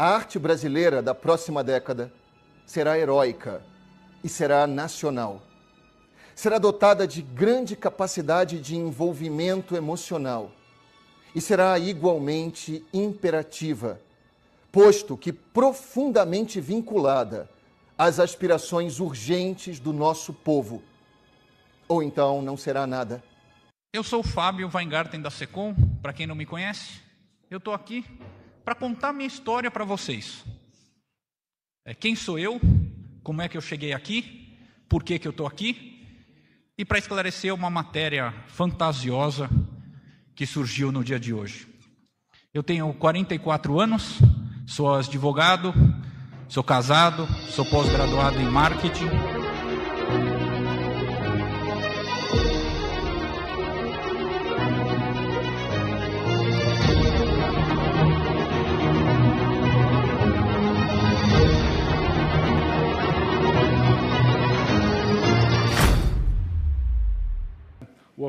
A 0.00 0.14
arte 0.14 0.38
brasileira 0.38 1.02
da 1.02 1.14
próxima 1.14 1.62
década 1.62 2.10
será 2.64 2.98
heróica 2.98 3.62
e 4.24 4.30
será 4.30 4.66
nacional. 4.66 5.42
Será 6.34 6.56
dotada 6.56 7.06
de 7.06 7.20
grande 7.20 7.76
capacidade 7.76 8.58
de 8.60 8.74
envolvimento 8.74 9.76
emocional 9.76 10.52
e 11.34 11.40
será 11.42 11.78
igualmente 11.78 12.82
imperativa, 12.94 14.00
posto 14.72 15.18
que 15.18 15.34
profundamente 15.34 16.62
vinculada 16.62 17.46
às 17.98 18.18
aspirações 18.18 19.00
urgentes 19.00 19.78
do 19.78 19.92
nosso 19.92 20.32
povo. 20.32 20.82
Ou 21.86 22.02
então 22.02 22.40
não 22.40 22.56
será 22.56 22.86
nada. 22.86 23.22
Eu 23.92 24.02
sou 24.02 24.20
o 24.20 24.26
Fábio 24.26 24.70
Weingarten 24.72 25.20
da 25.20 25.28
Secom, 25.28 25.74
para 26.00 26.14
quem 26.14 26.26
não 26.26 26.34
me 26.34 26.46
conhece. 26.46 27.02
Eu 27.50 27.58
estou 27.58 27.74
aqui 27.74 28.02
para 28.70 28.76
contar 28.76 29.12
minha 29.12 29.26
história 29.26 29.68
para 29.68 29.84
vocês. 29.84 30.44
É, 31.84 31.92
quem 31.92 32.14
sou 32.14 32.38
eu? 32.38 32.60
Como 33.20 33.42
é 33.42 33.48
que 33.48 33.56
eu 33.56 33.60
cheguei 33.60 33.92
aqui? 33.92 34.56
Por 34.88 35.02
que, 35.02 35.18
que 35.18 35.26
eu 35.26 35.32
estou 35.32 35.44
aqui? 35.44 36.06
E 36.78 36.84
para 36.84 36.96
esclarecer 36.96 37.52
uma 37.52 37.68
matéria 37.68 38.32
fantasiosa 38.46 39.50
que 40.36 40.46
surgiu 40.46 40.92
no 40.92 41.02
dia 41.02 41.18
de 41.18 41.34
hoje. 41.34 41.66
Eu 42.54 42.62
tenho 42.62 42.94
44 42.94 43.80
anos, 43.80 44.20
sou 44.68 44.94
advogado, 44.94 45.74
sou 46.48 46.62
casado, 46.62 47.26
sou 47.48 47.68
pós-graduado 47.68 48.38
em 48.38 48.48
marketing 48.48 49.10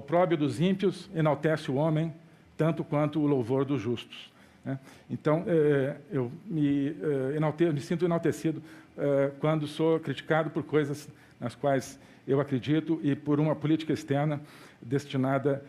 opróbio 0.01 0.35
dos 0.35 0.59
ímpios 0.59 1.09
enaltece 1.15 1.69
o 1.69 1.75
homem, 1.75 2.11
tanto 2.57 2.83
quanto 2.83 3.19
o 3.19 3.27
louvor 3.27 3.63
dos 3.63 3.79
justos. 3.79 4.31
Né? 4.65 4.79
Então, 5.09 5.43
eh, 5.47 5.95
eu 6.11 6.31
me, 6.45 6.87
eh, 6.87 7.37
enalte, 7.37 7.65
me 7.65 7.79
sinto 7.79 8.03
enaltecido 8.03 8.61
eh, 8.97 9.31
quando 9.39 9.67
sou 9.67 9.99
criticado 9.99 10.49
por 10.49 10.63
coisas 10.63 11.07
nas 11.39 11.53
quais 11.53 11.99
eu 12.27 12.39
acredito 12.39 12.99
e 13.03 13.15
por 13.15 13.39
uma 13.39 13.55
política 13.55 13.93
externa 13.93 14.41
destinada 14.81 15.63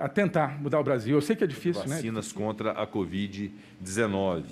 a 0.00 0.06
tentar 0.06 0.60
mudar 0.60 0.80
o 0.80 0.84
Brasil. 0.84 1.16
Eu 1.16 1.22
sei 1.22 1.34
que 1.34 1.42
é 1.42 1.46
difícil, 1.46 1.80
Vacinas 1.80 2.02
né? 2.02 2.10
Vacinas 2.10 2.30
contra 2.30 2.72
a 2.72 2.86
Covid-19. 2.86 4.44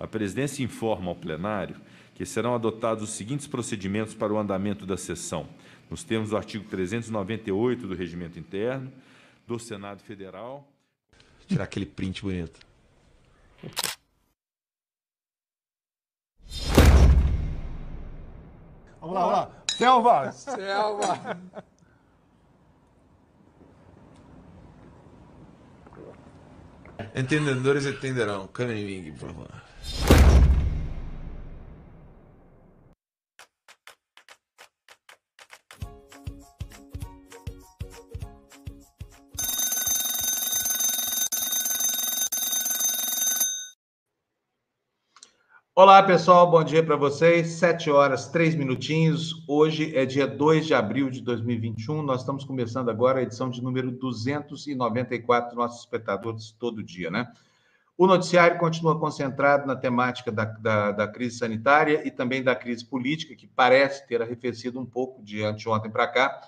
A 0.00 0.06
presidência 0.08 0.64
informa 0.64 1.10
ao 1.10 1.14
plenário 1.14 1.76
que 2.12 2.26
serão 2.26 2.56
adotados 2.56 3.04
os 3.04 3.10
seguintes 3.10 3.46
procedimentos 3.46 4.14
para 4.14 4.32
o 4.32 4.36
andamento 4.38 4.84
da 4.84 4.96
sessão 4.96 5.46
nos 5.90 6.04
termos 6.04 6.30
do 6.30 6.36
artigo 6.36 6.64
398 6.68 7.86
do 7.86 7.94
Regimento 7.94 8.38
Interno 8.38 8.92
do 9.46 9.58
Senado 9.58 10.02
Federal. 10.02 10.68
Vou 11.38 11.46
tirar 11.46 11.64
aquele 11.64 11.86
print 11.86 12.22
bonito. 12.22 12.60
Vamos 19.00 19.14
lá, 19.14 19.20
vamos 19.20 19.32
lá. 19.32 19.64
Selva! 19.68 20.32
Selva! 20.32 21.38
Entendedores 27.14 27.86
entenderão. 27.86 28.48
Caneming, 28.48 29.12
por 29.12 29.28
favor. 29.28 30.47
Olá, 45.80 46.02
pessoal, 46.02 46.50
bom 46.50 46.64
dia 46.64 46.82
para 46.82 46.96
vocês. 46.96 47.50
Sete 47.50 47.88
horas, 47.88 48.26
três 48.26 48.52
minutinhos. 48.52 49.44
Hoje 49.46 49.96
é 49.96 50.04
dia 50.04 50.26
2 50.26 50.66
de 50.66 50.74
abril 50.74 51.08
de 51.08 51.20
2021. 51.20 52.02
Nós 52.02 52.22
estamos 52.22 52.42
começando 52.42 52.88
agora 52.88 53.20
a 53.20 53.22
edição 53.22 53.48
de 53.48 53.62
número 53.62 53.92
294 53.92 55.50
dos 55.50 55.56
nossos 55.56 55.78
espectadores 55.78 56.50
todo 56.58 56.82
dia, 56.82 57.12
né? 57.12 57.32
O 57.96 58.08
noticiário 58.08 58.58
continua 58.58 58.98
concentrado 58.98 59.68
na 59.68 59.76
temática 59.76 60.32
da, 60.32 60.46
da, 60.46 60.90
da, 60.90 61.06
crise 61.06 61.38
sanitária 61.38 62.02
e 62.04 62.10
também 62.10 62.42
da 62.42 62.56
crise 62.56 62.84
política, 62.84 63.36
que 63.36 63.46
parece 63.46 64.04
ter 64.08 64.20
arrefecido 64.20 64.80
um 64.80 64.84
pouco 64.84 65.22
de 65.22 65.44
anteontem 65.44 65.92
para 65.92 66.08
cá 66.08 66.40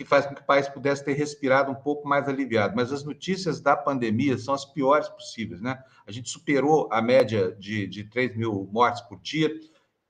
que 0.00 0.04
faz 0.06 0.24
com 0.24 0.34
que 0.34 0.40
o 0.40 0.46
país 0.46 0.66
pudesse 0.66 1.04
ter 1.04 1.12
respirado 1.12 1.70
um 1.70 1.74
pouco 1.74 2.08
mais 2.08 2.26
aliviado. 2.26 2.72
Mas 2.74 2.90
as 2.90 3.04
notícias 3.04 3.60
da 3.60 3.76
pandemia 3.76 4.38
são 4.38 4.54
as 4.54 4.64
piores 4.64 5.10
possíveis, 5.10 5.60
né? 5.60 5.78
A 6.06 6.10
gente 6.10 6.30
superou 6.30 6.88
a 6.90 7.02
média 7.02 7.54
de, 7.60 7.86
de 7.86 8.04
3 8.04 8.34
mil 8.34 8.66
mortes 8.72 9.02
por 9.02 9.20
dia 9.20 9.52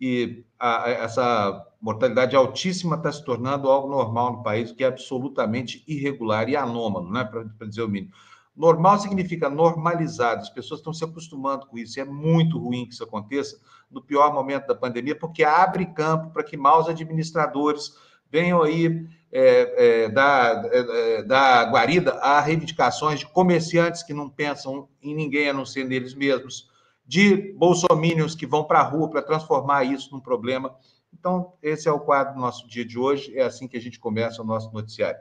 e 0.00 0.44
a, 0.56 0.84
a, 0.84 0.90
essa 0.90 1.66
mortalidade 1.80 2.36
altíssima 2.36 2.94
está 2.94 3.10
se 3.10 3.24
tornando 3.24 3.68
algo 3.68 3.88
normal 3.88 4.34
no 4.34 4.42
país, 4.44 4.70
que 4.70 4.84
é 4.84 4.86
absolutamente 4.86 5.82
irregular 5.88 6.48
e 6.48 6.54
anômalo, 6.54 7.10
né? 7.10 7.24
Para 7.24 7.66
dizer 7.66 7.82
o 7.82 7.88
mínimo. 7.88 8.12
Normal 8.54 9.00
significa 9.00 9.50
normalizado, 9.50 10.42
as 10.42 10.50
pessoas 10.50 10.78
estão 10.78 10.92
se 10.92 11.02
acostumando 11.02 11.66
com 11.66 11.76
isso, 11.76 11.98
e 11.98 12.02
é 12.02 12.04
muito 12.04 12.60
ruim 12.60 12.86
que 12.86 12.94
isso 12.94 13.02
aconteça 13.02 13.58
no 13.90 14.00
pior 14.00 14.32
momento 14.32 14.68
da 14.68 14.74
pandemia, 14.76 15.18
porque 15.18 15.42
abre 15.42 15.84
campo 15.86 16.30
para 16.30 16.44
que 16.44 16.56
maus 16.56 16.88
administradores 16.88 17.92
venham 18.30 18.62
aí 18.62 19.08
é, 19.32 20.04
é, 20.04 20.08
da, 20.08 20.62
é, 20.72 21.22
da 21.22 21.64
guarida 21.64 22.12
a 22.14 22.40
reivindicações 22.40 23.20
de 23.20 23.26
comerciantes 23.26 24.02
que 24.02 24.12
não 24.12 24.28
pensam 24.28 24.88
em 25.02 25.14
ninguém 25.14 25.48
a 25.48 25.52
não 25.52 25.64
ser 25.64 25.84
neles 25.84 26.14
mesmos, 26.14 26.68
de 27.06 27.52
bolsomínios 27.54 28.34
que 28.34 28.46
vão 28.46 28.64
para 28.64 28.80
a 28.80 28.84
rua 28.84 29.08
para 29.08 29.22
transformar 29.22 29.84
isso 29.84 30.12
num 30.12 30.20
problema. 30.20 30.74
Então, 31.12 31.54
esse 31.62 31.88
é 31.88 31.92
o 31.92 32.00
quadro 32.00 32.34
do 32.34 32.40
nosso 32.40 32.66
dia 32.68 32.84
de 32.84 32.98
hoje, 32.98 33.36
é 33.36 33.42
assim 33.42 33.66
que 33.66 33.76
a 33.76 33.80
gente 33.80 33.98
começa 33.98 34.42
o 34.42 34.44
nosso 34.44 34.72
noticiário. 34.72 35.18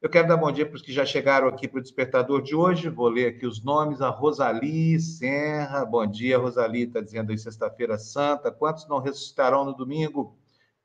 Eu 0.00 0.08
quero 0.08 0.26
dar 0.26 0.38
bom 0.38 0.50
dia 0.50 0.64
para 0.64 0.76
os 0.76 0.80
que 0.80 0.94
já 0.94 1.04
chegaram 1.04 1.46
aqui 1.46 1.68
para 1.68 1.78
o 1.78 1.82
despertador 1.82 2.40
de 2.40 2.54
hoje. 2.54 2.88
Vou 2.88 3.06
ler 3.06 3.26
aqui 3.26 3.46
os 3.46 3.62
nomes. 3.62 4.00
A 4.00 4.08
Rosali 4.08 4.98
Serra. 4.98 5.84
Bom 5.84 6.06
dia, 6.06 6.38
Rosali. 6.38 6.84
Está 6.84 7.02
dizendo 7.02 7.30
aí 7.30 7.36
sexta-feira 7.36 7.98
santa. 7.98 8.50
Quantos 8.50 8.88
não 8.88 8.98
ressuscitarão 8.98 9.62
no 9.62 9.74
domingo? 9.74 10.38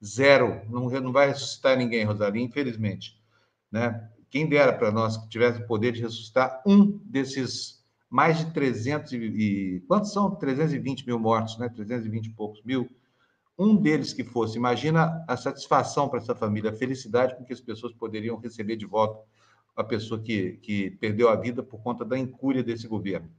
Zero. 0.06 0.62
Não, 0.70 0.90
não 0.90 1.12
vai 1.12 1.30
ressuscitar 1.30 1.78
ninguém, 1.78 2.04
Rosalie, 2.04 2.44
infelizmente. 2.44 3.20
Né? 3.72 4.10
Quem 4.30 4.48
dera 4.48 4.74
para 4.74 4.92
nós 4.92 5.18
que 5.18 5.30
tivesse 5.30 5.62
o 5.62 5.68
poder 5.68 5.92
de 5.92 6.02
ressuscitar 6.02 6.62
um 6.66 7.00
desses 7.06 7.84
mais 8.10 8.38
de 8.38 8.52
300 8.54 9.12
e, 9.14 9.18
e... 9.18 9.80
Quantos 9.88 10.14
são? 10.14 10.36
320 10.36 11.06
mil 11.06 11.20
mortos, 11.20 11.58
né? 11.58 11.68
320 11.70 12.28
e 12.28 12.30
poucos 12.30 12.64
mil. 12.64 12.90
Um 13.58 13.76
deles 13.76 14.14
que 14.14 14.24
fosse. 14.24 14.58
Imagina 14.58 15.24
a 15.28 15.36
satisfação 15.36 16.08
para 16.08 16.20
essa 16.20 16.36
família, 16.36 16.70
a 16.70 16.74
felicidade 16.74 17.36
com 17.36 17.44
que 17.44 17.54
as 17.54 17.62
pessoas 17.62 17.94
poderiam 17.94 18.38
receber 18.38 18.76
de 18.76 18.86
volta 18.86 19.20
a 19.76 19.84
pessoa 19.84 20.22
que, 20.22 20.54
que 20.62 20.92
perdeu 20.92 21.28
a 21.30 21.36
vida 21.36 21.62
por 21.62 21.82
conta 21.82 22.06
da 22.06 22.18
incúria 22.18 22.64
desse 22.64 22.88
governo. 22.88 23.30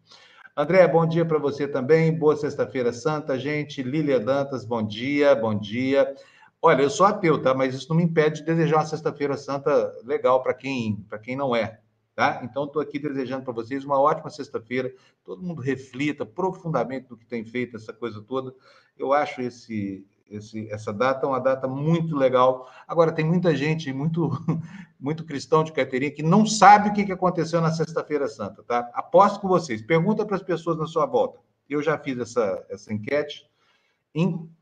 André, 0.54 0.86
bom 0.88 1.06
dia 1.06 1.24
para 1.24 1.38
você 1.38 1.68
também. 1.68 2.16
Boa 2.16 2.36
sexta-feira 2.36 2.92
santa, 2.92 3.38
gente. 3.38 3.82
Lília 3.82 4.18
Dantas, 4.18 4.64
bom 4.64 4.82
dia, 4.82 5.34
bom 5.34 5.54
dia. 5.54 6.14
Olha, 6.60 6.82
eu 6.82 6.90
sou 6.90 7.06
ateu, 7.06 7.40
tá? 7.40 7.54
Mas 7.54 7.74
isso 7.74 7.88
não 7.88 7.96
me 7.96 8.04
impede 8.04 8.40
de 8.40 8.46
desejar 8.46 8.76
uma 8.76 8.86
Sexta-feira 8.86 9.36
Santa 9.36 9.94
legal 10.04 10.42
para 10.42 10.54
quem, 10.54 11.06
quem 11.22 11.36
não 11.36 11.54
é, 11.54 11.80
tá? 12.14 12.40
Então, 12.42 12.64
estou 12.64 12.80
aqui 12.82 12.98
desejando 12.98 13.44
para 13.44 13.52
vocês 13.52 13.84
uma 13.84 14.00
ótima 14.00 14.30
sexta-feira. 14.30 14.92
Todo 15.24 15.42
mundo 15.42 15.60
reflita 15.60 16.24
profundamente 16.24 17.08
do 17.08 17.16
que 17.16 17.26
tem 17.26 17.44
feito 17.44 17.76
essa 17.76 17.92
coisa 17.92 18.22
toda. 18.22 18.54
Eu 18.98 19.12
acho 19.12 19.42
esse, 19.42 20.04
esse, 20.28 20.68
essa 20.70 20.92
data 20.92 21.26
uma 21.26 21.38
data 21.38 21.68
muito 21.68 22.16
legal. 22.16 22.68
Agora, 22.88 23.12
tem 23.12 23.24
muita 23.24 23.54
gente, 23.54 23.92
muito, 23.92 24.30
muito 24.98 25.24
cristão 25.24 25.62
de 25.62 25.72
carteirinha, 25.72 26.10
que 26.10 26.22
não 26.22 26.46
sabe 26.46 26.88
o 26.88 26.92
que 26.92 27.12
aconteceu 27.12 27.60
na 27.60 27.70
Sexta-feira 27.70 28.28
Santa, 28.28 28.62
tá? 28.62 28.90
Aposto 28.94 29.40
com 29.40 29.48
vocês. 29.48 29.82
Pergunta 29.82 30.24
para 30.24 30.36
as 30.36 30.42
pessoas 30.42 30.78
na 30.78 30.86
sua 30.86 31.06
volta. 31.06 31.38
Eu 31.68 31.82
já 31.82 31.98
fiz 31.98 32.18
essa, 32.18 32.64
essa 32.68 32.92
enquete 32.92 33.44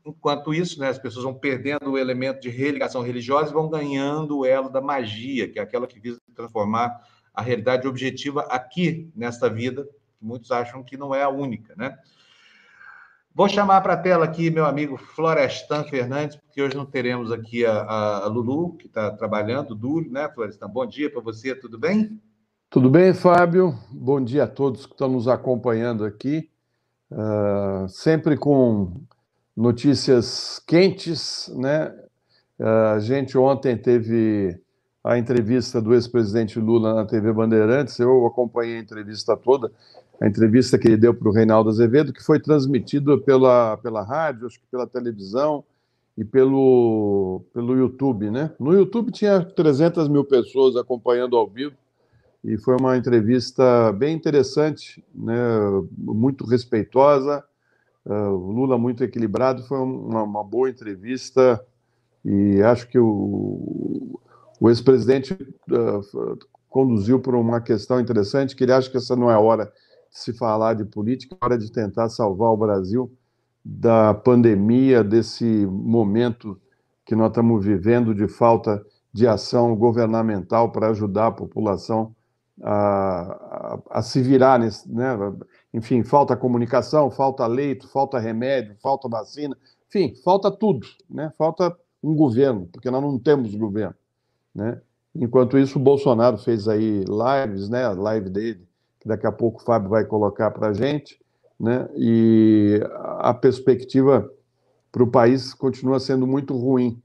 Enquanto 0.05 0.53
isso, 0.53 0.81
né, 0.81 0.89
as 0.89 0.99
pessoas 0.99 1.23
vão 1.23 1.33
perdendo 1.33 1.91
o 1.91 1.97
elemento 1.97 2.41
de 2.41 2.49
religação 2.49 3.01
religiosa 3.01 3.51
e 3.51 3.53
vão 3.53 3.69
ganhando 3.69 4.39
o 4.39 4.45
elo 4.45 4.69
da 4.69 4.81
magia, 4.81 5.47
que 5.47 5.57
é 5.57 5.61
aquela 5.61 5.87
que 5.87 5.97
visa 5.97 6.19
transformar 6.35 6.93
a 7.33 7.41
realidade 7.41 7.87
objetiva 7.87 8.41
aqui 8.49 9.09
nesta 9.15 9.49
vida, 9.49 9.85
que 10.19 10.25
muitos 10.25 10.51
acham 10.51 10.83
que 10.83 10.97
não 10.97 11.15
é 11.15 11.23
a 11.23 11.29
única, 11.29 11.73
né? 11.77 11.97
Vou 13.33 13.47
chamar 13.47 13.79
para 13.79 13.93
a 13.93 13.97
tela 13.97 14.25
aqui 14.25 14.49
meu 14.49 14.65
amigo 14.65 14.97
Florestan 14.97 15.85
Fernandes, 15.85 16.35
porque 16.35 16.61
hoje 16.61 16.75
não 16.75 16.85
teremos 16.85 17.31
aqui 17.31 17.65
a, 17.65 18.23
a 18.23 18.27
Lulu, 18.27 18.75
que 18.75 18.87
está 18.87 19.09
trabalhando 19.11 19.73
duro, 19.73 20.09
né, 20.09 20.29
Florestan? 20.33 20.67
Bom 20.67 20.85
dia 20.85 21.09
para 21.09 21.21
você, 21.21 21.55
tudo 21.55 21.79
bem? 21.79 22.21
Tudo 22.69 22.89
bem, 22.89 23.13
Fábio? 23.13 23.73
Bom 23.89 24.21
dia 24.21 24.43
a 24.43 24.47
todos 24.47 24.85
que 24.85 24.93
estão 24.93 25.07
nos 25.07 25.29
acompanhando 25.29 26.03
aqui. 26.03 26.49
uh, 27.11 27.87
sempre 27.87 28.35
com 28.35 29.05
notícias 29.55 30.61
quentes, 30.65 31.51
né? 31.55 31.93
Uh, 32.59 32.95
a 32.95 32.99
gente 32.99 33.37
ontem 33.37 33.77
teve 33.77 34.59
a 35.03 35.17
entrevista 35.17 35.81
do 35.81 35.93
ex-presidente 35.93 36.59
Lula 36.59 36.95
na 36.95 37.05
TV 37.05 37.31
Bandeirantes, 37.31 37.99
eu 37.99 38.25
acompanhei 38.25 38.77
a 38.77 38.79
entrevista 38.79 39.37
toda, 39.37 39.71
a 40.19 40.27
entrevista 40.27 40.79
que 40.79 40.87
ele 40.87 40.97
deu 40.97 41.13
para 41.13 41.29
o 41.29 41.31
Reinaldo 41.31 41.69
Azevedo, 41.69 42.11
que 42.11 42.23
foi 42.23 42.39
transmitida 42.39 43.17
pela, 43.19 43.77
pela 43.77 44.01
rádio, 44.03 44.47
acho 44.47 44.59
que 44.59 44.65
pela 44.71 44.87
televisão 44.87 45.63
e 46.17 46.25
pelo, 46.25 47.43
pelo 47.53 47.77
YouTube, 47.77 48.31
né? 48.31 48.51
No 48.59 48.73
YouTube 48.73 49.11
tinha 49.11 49.41
300 49.41 50.07
mil 50.07 50.23
pessoas 50.23 50.75
acompanhando 50.75 51.35
ao 51.37 51.47
vivo 51.47 51.75
e 52.43 52.57
foi 52.57 52.75
uma 52.79 52.97
entrevista 52.97 53.91
bem 53.91 54.15
interessante, 54.15 55.03
né? 55.13 55.35
Muito 55.97 56.45
respeitosa, 56.45 57.43
uh, 58.05 58.35
Lula 58.35 58.77
muito 58.77 59.03
equilibrado, 59.03 59.63
foi 59.63 59.79
uma, 59.79 60.23
uma, 60.23 60.43
boa 60.43 60.69
entrevista 60.69 61.63
e 62.23 62.61
acho 62.61 62.87
que 62.87 62.99
o, 62.99 64.19
o 64.59 64.69
ex-presidente 64.69 65.33
uh, 65.33 66.39
conduziu 66.69 67.19
por 67.19 67.35
uma 67.35 67.61
questão 67.61 67.99
interessante, 67.99 68.55
que 68.55 68.63
ele 68.63 68.73
acha 68.73 68.89
que 68.89 68.97
essa 68.97 69.15
não 69.15 69.29
é 69.29 69.37
hora 69.37 69.71
se 70.09 70.33
falar 70.33 70.73
de 70.73 70.85
política, 70.85 71.35
é 71.39 71.45
hora 71.45 71.57
de 71.57 71.71
tentar 71.71 72.09
salvar 72.09 72.51
o 72.51 72.57
Brasil 72.57 73.11
da 73.63 74.13
pandemia, 74.13 75.03
desse 75.03 75.65
momento 75.65 76.59
que 77.05 77.15
nós 77.15 77.29
estamos 77.29 77.65
vivendo 77.65 78.13
de 78.13 78.27
falta 78.27 78.85
de 79.11 79.27
ação 79.27 79.75
governamental 79.75 80.71
para 80.71 80.89
ajudar 80.89 81.27
a 81.27 81.31
população 81.31 82.15
a, 82.61 83.79
a, 83.91 83.99
a 83.99 84.01
se 84.01 84.21
virar, 84.21 84.59
nesse, 84.59 84.91
né? 84.91 85.15
Enfim, 85.75 86.05
falta 86.05 86.37
comunicação, 86.37 87.11
falta 87.11 87.45
leito, 87.45 87.85
falta 87.89 88.17
remédio, 88.17 88.77
falta 88.81 89.09
vacina, 89.09 89.57
enfim, 89.89 90.15
falta 90.23 90.49
tudo, 90.49 90.87
né? 91.09 91.33
falta 91.37 91.75
um 92.01 92.15
governo, 92.15 92.69
porque 92.71 92.89
nós 92.89 93.01
não 93.01 93.19
temos 93.19 93.53
governo. 93.53 93.93
Né? 94.53 94.79
Enquanto 95.13 95.57
isso, 95.57 95.77
o 95.77 95.81
Bolsonaro 95.81 96.37
fez 96.37 96.69
aí 96.69 97.03
lives, 97.03 97.67
né? 97.67 97.83
a 97.83 97.91
live 97.91 98.29
dele, 98.29 98.65
que 99.01 99.07
daqui 99.09 99.27
a 99.27 99.33
pouco 99.33 99.61
o 99.61 99.65
Fábio 99.65 99.89
vai 99.89 100.05
colocar 100.05 100.49
para 100.49 100.69
a 100.69 100.73
gente, 100.73 101.19
né? 101.59 101.89
e 101.97 102.79
a 103.19 103.33
perspectiva 103.33 104.31
para 104.93 105.03
o 105.03 105.07
país 105.07 105.53
continua 105.53 105.99
sendo 105.99 106.25
muito 106.25 106.55
ruim. 106.55 107.01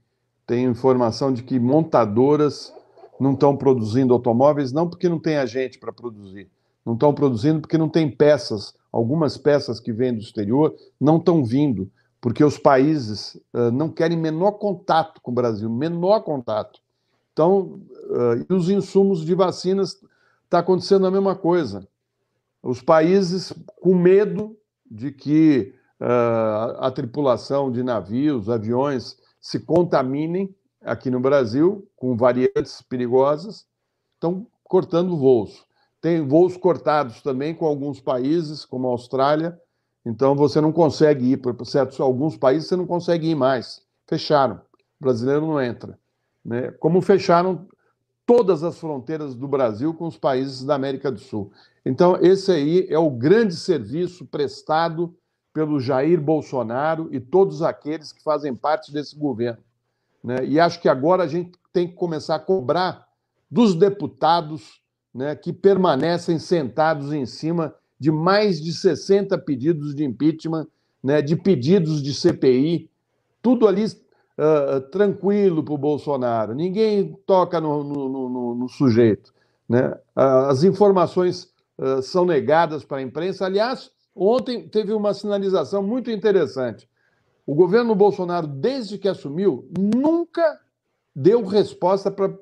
Tem 0.47 0.63
informação 0.63 1.33
de 1.33 1.43
que 1.43 1.59
montadoras 1.59 2.73
não 3.19 3.33
estão 3.33 3.57
produzindo 3.57 4.13
automóveis, 4.13 4.71
não 4.71 4.89
porque 4.89 5.09
não 5.09 5.19
tem 5.19 5.45
gente 5.45 5.77
para 5.77 5.91
produzir, 5.91 6.49
não 6.85 6.93
estão 6.93 7.13
produzindo 7.13 7.61
porque 7.61 7.77
não 7.77 7.89
tem 7.89 8.09
peças, 8.09 8.73
algumas 8.91 9.37
peças 9.37 9.79
que 9.79 9.93
vêm 9.93 10.13
do 10.13 10.21
exterior 10.21 10.75
não 10.99 11.17
estão 11.17 11.43
vindo, 11.43 11.89
porque 12.19 12.43
os 12.43 12.57
países 12.57 13.35
uh, 13.53 13.71
não 13.71 13.89
querem 13.89 14.17
menor 14.17 14.53
contato 14.53 15.21
com 15.21 15.31
o 15.31 15.35
Brasil, 15.35 15.69
menor 15.69 16.21
contato. 16.21 16.79
Então, 17.33 17.81
uh, 18.09 18.45
e 18.49 18.53
os 18.53 18.69
insumos 18.69 19.25
de 19.25 19.33
vacinas 19.33 20.01
está 20.43 20.59
acontecendo 20.59 21.07
a 21.07 21.11
mesma 21.11 21.35
coisa 21.35 21.87
os 22.61 22.81
países 22.81 23.51
com 23.81 23.95
medo 23.95 24.55
de 24.89 25.11
que 25.11 25.73
uh, 25.99 26.77
a 26.79 26.91
tripulação 26.91 27.71
de 27.71 27.81
navios, 27.83 28.49
aviões, 28.49 29.17
se 29.39 29.59
contaminem 29.59 30.53
aqui 30.81 31.09
no 31.09 31.19
Brasil 31.19 31.87
com 31.95 32.15
variantes 32.15 32.81
perigosas, 32.81 33.65
estão 34.13 34.45
cortando 34.63 35.17
voos. 35.17 35.65
Tem 36.01 36.27
voos 36.27 36.57
cortados 36.57 37.21
também 37.21 37.53
com 37.53 37.65
alguns 37.65 38.01
países, 38.01 38.65
como 38.65 38.87
a 38.87 38.91
Austrália. 38.91 39.57
Então 40.03 40.35
você 40.35 40.59
não 40.59 40.71
consegue 40.71 41.33
ir 41.33 41.37
para 41.37 41.53
certos 41.63 41.99
alguns 41.99 42.35
países, 42.35 42.67
você 42.67 42.75
não 42.75 42.87
consegue 42.87 43.29
ir 43.29 43.35
mais. 43.35 43.85
Fecharam. 44.07 44.55
O 44.99 45.03
brasileiro 45.03 45.45
não 45.45 45.61
entra. 45.61 45.97
Né? 46.43 46.71
Como 46.71 47.01
fecharam 47.01 47.67
todas 48.25 48.63
as 48.63 48.77
fronteiras 48.79 49.35
do 49.35 49.47
Brasil 49.47 49.93
com 49.93 50.07
os 50.07 50.17
países 50.17 50.63
da 50.63 50.73
América 50.73 51.11
do 51.11 51.19
Sul. 51.19 51.51
Então, 51.85 52.17
esse 52.21 52.51
aí 52.51 52.87
é 52.89 52.97
o 52.97 53.09
grande 53.09 53.55
serviço 53.55 54.25
prestado 54.25 55.15
pelo 55.53 55.79
Jair 55.79 56.19
Bolsonaro 56.19 57.09
e 57.11 57.19
todos 57.19 57.61
aqueles 57.61 58.11
que 58.11 58.23
fazem 58.23 58.55
parte 58.55 58.91
desse 58.91 59.15
governo. 59.15 59.61
Né? 60.23 60.45
E 60.45 60.59
acho 60.59 60.79
que 60.79 60.89
agora 60.89 61.23
a 61.23 61.27
gente 61.27 61.51
tem 61.73 61.87
que 61.87 61.93
começar 61.93 62.35
a 62.35 62.39
cobrar 62.39 63.07
dos 63.49 63.75
deputados 63.75 64.80
né, 65.13 65.35
que 65.35 65.51
permanecem 65.51 66.39
sentados 66.39 67.11
em 67.13 67.25
cima 67.25 67.73
de 67.99 68.11
mais 68.11 68.61
de 68.61 68.73
60 68.73 69.37
pedidos 69.39 69.93
de 69.93 70.03
impeachment, 70.03 70.67
né, 71.03 71.21
de 71.21 71.35
pedidos 71.35 72.01
de 72.01 72.13
CPI, 72.13 72.89
tudo 73.41 73.67
ali 73.67 73.85
uh, 73.85 74.81
tranquilo 74.91 75.63
para 75.63 75.73
o 75.73 75.77
Bolsonaro. 75.77 76.55
Ninguém 76.55 77.15
toca 77.25 77.59
no, 77.59 77.83
no, 77.83 78.29
no, 78.29 78.55
no 78.55 78.69
sujeito. 78.69 79.33
Né? 79.67 79.93
As 80.15 80.63
informações 80.63 81.49
são 82.03 82.25
negadas 82.25 82.83
para 82.83 82.97
a 82.97 83.01
imprensa. 83.01 83.45
Aliás, 83.45 83.89
ontem 84.15 84.67
teve 84.67 84.93
uma 84.93 85.13
sinalização 85.13 85.81
muito 85.81 86.11
interessante. 86.11 86.87
O 87.45 87.55
governo 87.55 87.95
Bolsonaro, 87.95 88.47
desde 88.47 88.97
que 88.97 89.07
assumiu, 89.07 89.67
nunca 89.77 90.59
deu 91.15 91.43
resposta 91.43 92.11
para 92.11 92.33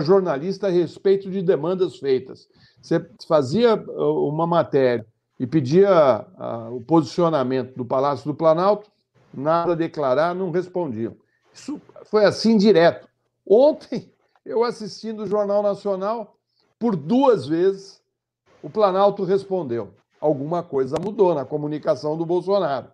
jornalista 0.00 0.68
a 0.68 0.70
respeito 0.70 1.30
de 1.30 1.42
demandas 1.42 1.96
feitas. 1.96 2.48
Você 2.80 3.04
fazia 3.26 3.74
uma 3.74 4.46
matéria 4.46 5.06
e 5.38 5.46
pedia 5.46 6.26
o 6.70 6.80
posicionamento 6.80 7.74
do 7.74 7.84
Palácio 7.84 8.24
do 8.26 8.34
Planalto, 8.34 8.90
nada 9.32 9.72
a 9.72 9.76
declarar, 9.76 10.34
não 10.34 10.50
respondiam. 10.50 11.16
Isso 11.52 11.80
foi 12.04 12.24
assim 12.24 12.56
direto. 12.56 13.08
Ontem, 13.46 14.12
eu 14.44 14.64
assisti 14.64 15.12
no 15.12 15.26
Jornal 15.26 15.62
Nacional 15.62 16.36
por 16.78 16.94
duas 16.94 17.46
vezes 17.46 18.00
o 18.62 18.70
Planalto 18.70 19.24
respondeu: 19.24 19.94
alguma 20.20 20.62
coisa 20.62 20.96
mudou 21.00 21.34
na 21.34 21.44
comunicação 21.44 22.16
do 22.16 22.26
Bolsonaro. 22.26 22.88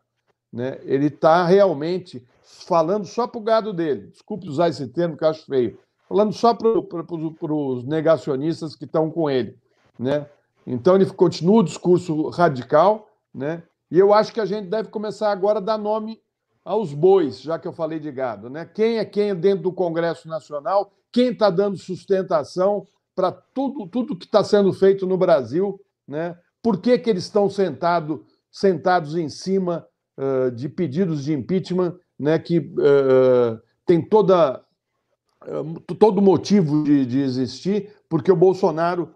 Né? 0.52 0.78
Ele 0.82 1.06
está 1.06 1.44
realmente 1.44 2.26
falando 2.42 3.06
só 3.06 3.26
para 3.26 3.40
o 3.40 3.42
gado 3.44 3.72
dele. 3.72 4.08
Desculpe 4.08 4.48
usar 4.48 4.68
esse 4.68 4.86
termo 4.88 5.16
que 5.16 5.24
eu 5.24 5.28
acho 5.28 5.46
feio. 5.46 5.78
Falando 6.14 6.32
só 6.32 6.54
para 6.54 7.52
os 7.52 7.82
negacionistas 7.82 8.76
que 8.76 8.84
estão 8.84 9.10
com 9.10 9.28
ele. 9.28 9.58
Né? 9.98 10.24
Então 10.64 10.94
ele 10.94 11.06
continua 11.06 11.58
o 11.58 11.64
discurso 11.64 12.28
radical, 12.28 13.08
né? 13.34 13.64
E 13.90 13.98
eu 13.98 14.14
acho 14.14 14.32
que 14.32 14.38
a 14.38 14.44
gente 14.44 14.68
deve 14.68 14.90
começar 14.90 15.32
agora 15.32 15.58
a 15.58 15.62
dar 15.62 15.76
nome 15.76 16.20
aos 16.64 16.94
bois, 16.94 17.40
já 17.40 17.58
que 17.58 17.66
eu 17.66 17.72
falei 17.72 17.98
de 17.98 18.12
gado, 18.12 18.48
né? 18.48 18.64
Quem 18.64 18.98
é 18.98 19.04
quem 19.04 19.34
dentro 19.34 19.64
do 19.64 19.72
Congresso 19.72 20.28
Nacional? 20.28 20.92
Quem 21.10 21.30
está 21.30 21.50
dando 21.50 21.76
sustentação 21.76 22.86
para 23.12 23.32
tudo, 23.32 23.84
tudo 23.88 24.16
que 24.16 24.26
está 24.26 24.44
sendo 24.44 24.72
feito 24.72 25.08
no 25.08 25.18
Brasil, 25.18 25.80
né? 26.06 26.38
Por 26.62 26.80
que, 26.80 26.96
que 26.96 27.10
eles 27.10 27.24
estão 27.24 27.50
sentado, 27.50 28.24
sentados 28.52 29.16
em 29.16 29.28
cima 29.28 29.84
uh, 30.16 30.52
de 30.52 30.68
pedidos 30.68 31.24
de 31.24 31.32
impeachment, 31.32 31.98
né? 32.16 32.38
Que 32.38 32.60
uh, 32.60 33.60
tem 33.84 34.00
toda 34.00 34.63
todo 35.98 36.22
motivo 36.22 36.84
de, 36.84 37.04
de, 37.04 37.20
existir, 37.20 37.90
porque 38.08 38.30
o 38.30 38.36
Bolsonaro, 38.36 39.10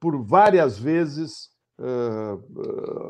por 0.00 0.22
várias 0.24 0.78
vezes, 0.78 1.50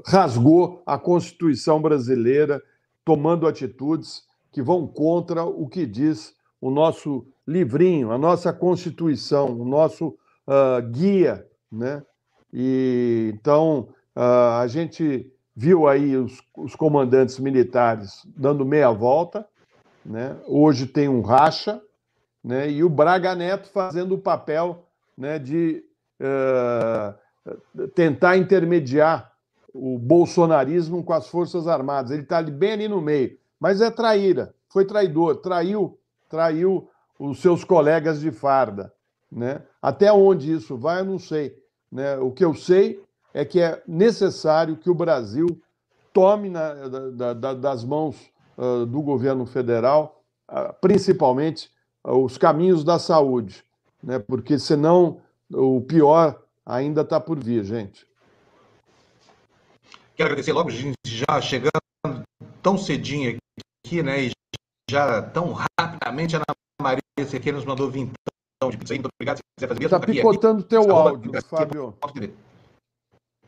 rasgou 0.06 0.82
a 0.84 0.98
Constituição 0.98 1.80
brasileira, 1.80 2.62
tomando 3.04 3.46
atitudes 3.46 4.24
que 4.52 4.62
vão 4.62 4.86
contra 4.86 5.44
o 5.44 5.68
que 5.68 5.84
diz 5.84 6.34
o 6.60 6.70
nosso 6.70 7.26
livrinho, 7.46 8.10
a 8.10 8.16
nossa 8.16 8.52
Constituição, 8.52 9.60
o 9.60 9.64
nosso 9.64 10.16
uh, 10.46 10.82
guia, 10.90 11.46
né? 11.70 12.02
E 12.52 13.32
então 13.34 13.88
uh, 14.16 14.60
a 14.60 14.66
gente 14.66 15.30
viu 15.54 15.86
aí 15.86 16.16
os, 16.16 16.40
os, 16.56 16.74
comandantes 16.74 17.38
militares 17.38 18.22
dando 18.36 18.64
meia 18.64 18.90
volta, 18.90 19.46
né? 20.04 20.36
Hoje 20.46 20.86
tem 20.86 21.08
um 21.08 21.20
racha, 21.20 21.82
né? 22.44 22.70
E 22.70 22.84
o 22.84 22.90
Braga 22.90 23.34
Neto 23.34 23.68
fazendo 23.70 24.14
o 24.14 24.20
papel, 24.20 24.84
né? 25.16 25.38
De 25.38 25.82
uh, 26.20 27.88
tentar 27.94 28.36
intermediar 28.36 29.32
o 29.72 29.98
bolsonarismo 29.98 31.02
com 31.02 31.12
as 31.12 31.26
forças 31.28 31.66
armadas. 31.66 32.10
Ele 32.10 32.22
está 32.22 32.42
bem 32.42 32.72
ali 32.72 32.88
no 32.88 33.00
meio, 33.00 33.36
mas 33.58 33.80
é 33.80 33.90
traíra, 33.90 34.54
foi 34.68 34.84
traidor, 34.84 35.36
traiu, 35.36 35.98
traiu 36.28 36.88
os 37.18 37.40
seus 37.40 37.64
colegas 37.64 38.20
de 38.20 38.30
farda. 38.30 38.92
Né? 39.30 39.62
Até 39.82 40.12
onde 40.12 40.52
isso 40.52 40.76
vai, 40.76 41.00
eu 41.00 41.04
não 41.04 41.18
sei. 41.18 41.58
Né? 41.90 42.16
O 42.18 42.30
que 42.30 42.44
eu 42.44 42.54
sei 42.54 43.02
é 43.32 43.44
que 43.44 43.60
é 43.60 43.82
necessário 43.86 44.76
que 44.76 44.88
o 44.88 44.94
Brasil 44.94 45.60
tome 46.12 46.48
na, 46.48 46.72
da, 47.10 47.32
da, 47.32 47.54
das 47.54 47.84
mãos 47.84 48.16
uh, 48.56 48.86
do 48.86 49.02
governo 49.02 49.44
federal, 49.44 50.22
uh, 50.48 50.72
principalmente 50.80 51.68
os 52.04 52.36
caminhos 52.36 52.84
da 52.84 52.98
saúde, 52.98 53.64
né? 54.02 54.18
porque 54.18 54.58
senão 54.58 55.20
o 55.50 55.80
pior 55.80 56.42
ainda 56.64 57.00
está 57.00 57.18
por 57.18 57.42
vir, 57.42 57.64
gente. 57.64 58.06
Quero 60.14 60.28
agradecer 60.28 60.52
logo, 60.52 60.70
já 60.70 61.40
chegando 61.40 61.72
tão 62.62 62.78
cedinho 62.78 63.36
aqui, 63.84 64.02
né? 64.02 64.26
E 64.26 64.30
já 64.88 65.22
tão 65.22 65.52
rapidamente, 65.52 66.36
a 66.36 66.38
Ana 66.38 66.56
Maria 66.80 67.02
Sequeira 67.26 67.58
nos 67.58 67.66
mandou 67.66 67.90
vir 67.90 68.02
então 68.02 68.70
de 68.70 68.78
pizza. 68.78 68.94
Muito 68.94 69.08
obrigado. 69.12 69.38
Se 69.38 69.42
quiser 69.56 69.68
fazer 69.68 69.84
Está 69.84 70.00
picotando 70.00 70.60
o 70.60 70.64
teu 70.64 70.90
áudio, 70.90 71.32
Fábio. 71.42 71.94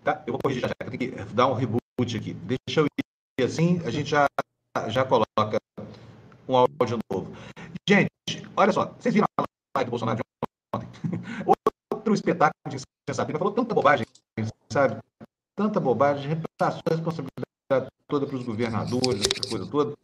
Tá? 0.02 0.22
Eu 0.26 0.32
vou 0.32 0.40
corrigir 0.42 0.62
já, 0.62 0.68
já. 0.68 0.90
Tenho 0.90 0.98
que 0.98 1.34
dar 1.34 1.46
um 1.48 1.54
reboot 1.54 2.16
aqui. 2.16 2.34
Deixa 2.34 2.80
eu 2.80 2.86
ir 3.38 3.44
assim, 3.44 3.80
a 3.84 3.90
gente 3.90 4.10
já, 4.10 4.26
já 4.88 5.04
coloca 5.04 5.58
um 6.48 6.56
áudio 6.56 6.98
novo. 7.10 7.32
Gente, 7.88 8.10
olha 8.56 8.72
só, 8.72 8.86
vocês 8.98 9.14
viram 9.14 9.28
a 9.38 9.44
live 9.76 9.86
do 9.86 9.90
Bolsonaro 9.90 10.18
de 10.18 10.22
ontem? 10.74 10.88
Outro 11.92 12.14
espetáculo 12.14 12.52
de 12.68 13.14
Sabrina 13.14 13.38
falou 13.38 13.54
tanta 13.54 13.74
bobagem, 13.74 14.06
sabe? 14.72 15.00
Tanta 15.54 15.78
bobagem, 15.78 16.28
repassou 16.28 16.82
a 16.86 16.90
responsabilidade 16.90 17.88
toda 18.08 18.26
para 18.26 18.36
os 18.36 18.44
governadores, 18.44 19.22
essa 19.22 19.48
coisa 19.48 19.66
toda. 19.70 19.94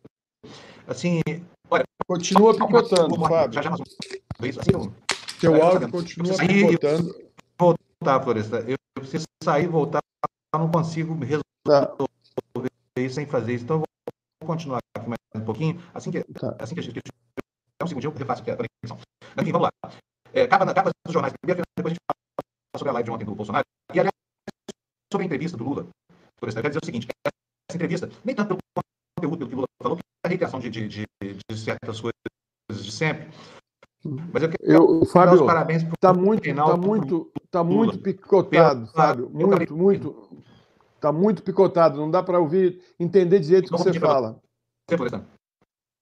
Assim, 0.86 1.20
olha. 1.68 1.84
Continua 2.06 2.52
picotando, 2.52 3.16
Fábio. 3.16 3.54
Já, 3.54 3.62
já, 3.62 3.74
isso, 4.42 4.60
assim, 4.60 4.70
eu, 4.72 4.92
Teu 5.40 5.62
áudio 5.62 5.90
continua 5.90 6.36
picotando. 6.36 7.32
Voltar, 7.58 8.22
Floresta. 8.22 8.64
Eu 8.68 8.76
preciso 8.94 9.24
sair 9.42 9.64
e 9.64 9.68
voltar, 9.68 10.00
eu 10.54 10.60
não 10.60 10.70
consigo 10.70 11.14
resolver 11.14 11.42
tá. 11.64 11.92
isso 12.96 13.16
sem 13.16 13.26
fazer 13.26 13.54
isso. 13.54 13.64
Então, 13.64 13.78
eu 13.78 13.82
vou 14.40 14.46
continuar 14.46 14.78
aqui 14.96 15.08
mais 15.08 15.18
um 15.34 15.40
pouquinho. 15.44 15.82
Assim 15.92 16.10
que, 16.10 16.22
tá. 16.34 16.54
assim 16.58 16.74
que 16.74 16.80
a 16.80 16.82
gente. 16.84 17.00
É 17.82 17.84
um 17.84 17.88
segundinho, 17.88 18.12
eu 18.12 18.16
refaço 18.16 18.42
aqui 18.42 18.52
a 18.52 18.56
conexão. 18.56 18.98
Mas, 19.34 19.42
enfim, 19.42 19.52
vamos 19.52 19.68
lá. 19.68 19.92
É, 20.32 20.46
capa, 20.46 20.64
dos 21.04 21.12
jornais 21.12 21.34
primeiro, 21.42 21.62
depois 21.76 21.90
a 21.90 21.94
gente 21.94 22.00
fala 22.06 22.78
sobre 22.78 22.90
a 22.90 22.92
live 22.92 23.06
de 23.06 23.10
ontem 23.10 23.24
do 23.24 23.34
Bolsonaro. 23.34 23.64
E, 23.92 23.98
aliás, 23.98 24.12
sobre 25.12 25.24
a 25.24 25.26
entrevista 25.26 25.56
do 25.56 25.64
Lula. 25.64 25.88
Floresta, 26.38 26.60
eu 26.60 26.62
quero 26.62 26.74
dizer 26.74 26.80
o 26.80 26.86
seguinte: 26.86 27.08
essa 27.26 27.76
entrevista, 27.76 28.08
nem 28.24 28.36
tanto 28.36 28.56
pelo 28.56 28.84
conteúdo 29.18 29.38
pelo 29.38 29.48
que 29.48 29.54
o 29.54 29.56
Lula 29.56 29.66
falou, 29.82 29.96
que 29.98 30.02
a 30.24 30.28
recriação 30.28 30.60
de, 30.60 30.70
de, 30.70 30.88
de, 30.88 31.06
de 31.50 31.58
certas 31.58 32.00
coisas 32.00 32.84
de 32.84 32.92
sempre, 32.92 33.28
mas 34.04 34.42
eu 34.42 34.48
quero 34.48 34.62
eu, 34.62 35.04
Fábio, 35.06 35.36
dar 35.36 35.42
os 35.42 35.46
parabéns 35.46 35.82
para 35.82 35.92
tá 36.00 36.14
muito, 36.14 36.42
final, 36.42 36.70
tá 36.70 36.76
muito, 36.76 37.32
tá 37.50 37.64
muito 37.64 37.98
picotado, 37.98 38.86
Fábio, 38.88 39.28
muito, 39.30 39.76
muito, 39.76 40.42
tá 41.00 41.12
muito 41.12 41.42
picotado. 41.42 41.98
Não 41.98 42.10
dá 42.10 42.22
para 42.22 42.38
ouvir, 42.38 42.80
entender 42.98 43.40
direito 43.40 43.72
o 43.72 43.76
que 43.76 43.82
você 43.82 43.98
fala. 43.98 44.40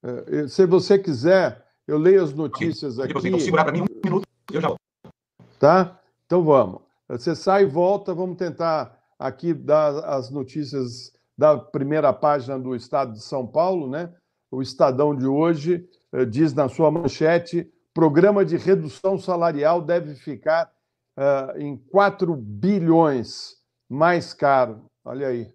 É, 0.03 0.49
se 0.49 0.65
você 0.65 0.99
quiser, 0.99 1.67
eu 1.91 1.99
leio 1.99 2.23
as 2.23 2.33
notícias 2.33 2.99
aqui. 2.99 3.13
Então, 3.17 3.41
segurar 3.41 3.65
para 3.65 3.73
mim 3.73 3.83
um 3.83 3.87
minuto, 4.05 4.27
eu 4.53 4.61
já 4.61 4.69
volto. 4.69 4.81
Tá? 5.59 6.01
Então 6.25 6.45
vamos. 6.45 6.81
Você 7.09 7.35
sai 7.35 7.65
e 7.65 7.67
volta, 7.67 8.15
vamos 8.15 8.37
tentar 8.37 8.97
aqui 9.19 9.53
dar 9.53 9.99
as 10.05 10.31
notícias 10.31 11.13
da 11.37 11.59
primeira 11.59 12.13
página 12.13 12.59
do 12.59 12.77
Estado 12.77 13.13
de 13.13 13.21
São 13.21 13.47
Paulo, 13.47 13.89
né? 13.89 14.13
O 14.51 14.63
Estadão 14.63 15.15
de 15.15 15.27
hoje 15.27 15.89
eh, 16.13 16.25
diz 16.25 16.55
na 16.55 16.69
sua 16.69 16.91
manchete 16.91 17.71
programa 17.93 18.45
de 18.45 18.57
redução 18.57 19.19
salarial 19.19 19.83
deve 19.83 20.15
ficar 20.15 20.71
uh, 21.19 21.59
em 21.59 21.77
4 21.77 22.35
bilhões 22.37 23.57
mais 23.89 24.33
caro. 24.33 24.85
Olha 25.05 25.29
aí. 25.29 25.53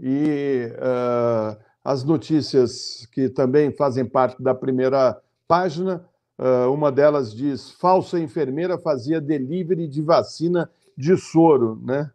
E 0.00 0.70
uh, 0.72 1.62
as 1.84 2.02
notícias 2.02 3.06
que 3.12 3.28
também 3.28 3.70
fazem 3.70 4.04
parte 4.04 4.42
da 4.42 4.54
primeira 4.54 5.20
página, 5.46 6.04
uh, 6.38 6.72
uma 6.72 6.90
delas 6.90 7.34
diz: 7.34 7.70
falsa 7.72 8.18
enfermeira 8.18 8.78
fazia 8.78 9.20
delivery 9.20 9.88
de 9.88 10.02
vacina 10.02 10.70
de 10.96 11.16
soro, 11.16 11.80
né? 11.82 12.10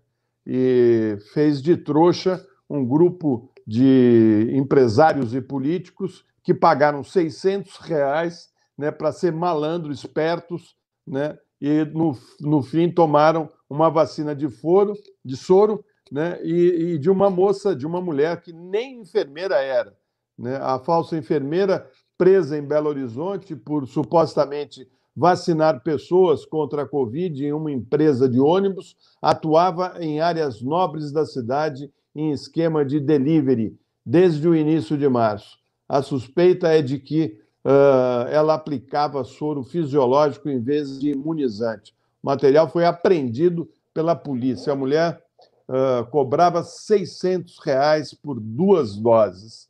E 0.46 1.18
fez 1.34 1.62
de 1.62 1.78
trouxa 1.78 2.46
um 2.70 2.86
grupo 2.86 3.52
de 3.66 4.50
empresários 4.52 5.34
e 5.36 5.42
políticos 5.42 6.26
que 6.44 6.54
pagaram 6.54 7.04
600 7.04 7.78
reais 7.78 8.50
né, 8.78 8.90
para 8.90 9.12
ser 9.12 9.32
malandro, 9.32 9.92
espertos, 9.92 10.76
né, 11.06 11.38
e 11.62 11.84
no, 11.86 12.18
no 12.40 12.64
fim 12.64 12.90
tomaram 12.90 13.50
uma 13.70 13.90
vacina 13.90 14.34
de 14.34 14.48
foro, 14.48 14.94
de 15.24 15.36
soro, 15.36 15.84
né, 16.12 16.40
e, 16.42 16.94
e 16.94 16.98
de 16.98 17.10
uma 17.10 17.30
moça, 17.30 17.76
de 17.76 17.86
uma 17.86 18.02
mulher 18.02 18.42
que 18.42 18.54
nem 18.54 19.02
enfermeira 19.02 19.56
era. 19.62 19.96
Né? 20.38 20.56
A 20.56 20.80
falsa 20.80 21.18
enfermeira 21.18 21.88
presa 22.20 22.58
em 22.58 22.62
Belo 22.62 22.90
Horizonte 22.90 23.56
por 23.56 23.88
supostamente 23.88 24.86
vacinar 25.16 25.82
pessoas 25.82 26.46
contra 26.46 26.82
a 26.82 26.86
Covid 26.86 27.46
em 27.46 27.54
uma 27.54 27.72
empresa 27.72 28.28
de 28.28 28.42
ônibus, 28.42 28.98
atuava 29.22 29.96
em 30.02 30.20
áreas 30.20 30.62
nobres 30.62 31.14
da 31.14 31.26
cidade 31.26 31.90
em 32.14 32.32
esquema 32.32 32.84
de 32.84 33.00
delivery 33.00 33.74
desde 34.06 34.48
o 34.48 34.56
início 34.56 34.98
de 34.98 35.08
março. 35.08 35.58
A 35.88 36.02
suspeita 36.02 36.68
é 36.68 36.82
de 36.82 37.00
que 37.00 37.40
uh, 37.64 38.28
ela 38.30 38.54
aplicava 38.54 39.24
soro 39.24 39.64
fisiológico 39.64 40.50
em 40.50 40.60
vez 40.60 41.00
de 41.00 41.12
imunizante. 41.12 41.94
O 42.22 42.28
material 42.28 42.70
foi 42.70 42.86
apreendido 42.86 43.70
pela 43.94 44.14
polícia. 44.14 44.74
A 44.74 44.76
mulher 44.76 45.24
uh, 45.70 46.06
cobrava 46.12 46.64
600 46.64 47.60
reais 47.60 48.14
por 48.14 48.40
duas 48.42 48.98
doses. 48.98 49.69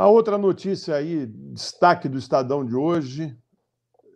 A 0.00 0.08
outra 0.08 0.38
notícia 0.38 0.94
aí, 0.94 1.26
destaque 1.26 2.08
do 2.08 2.16
Estadão 2.16 2.64
de 2.64 2.74
hoje, 2.74 3.36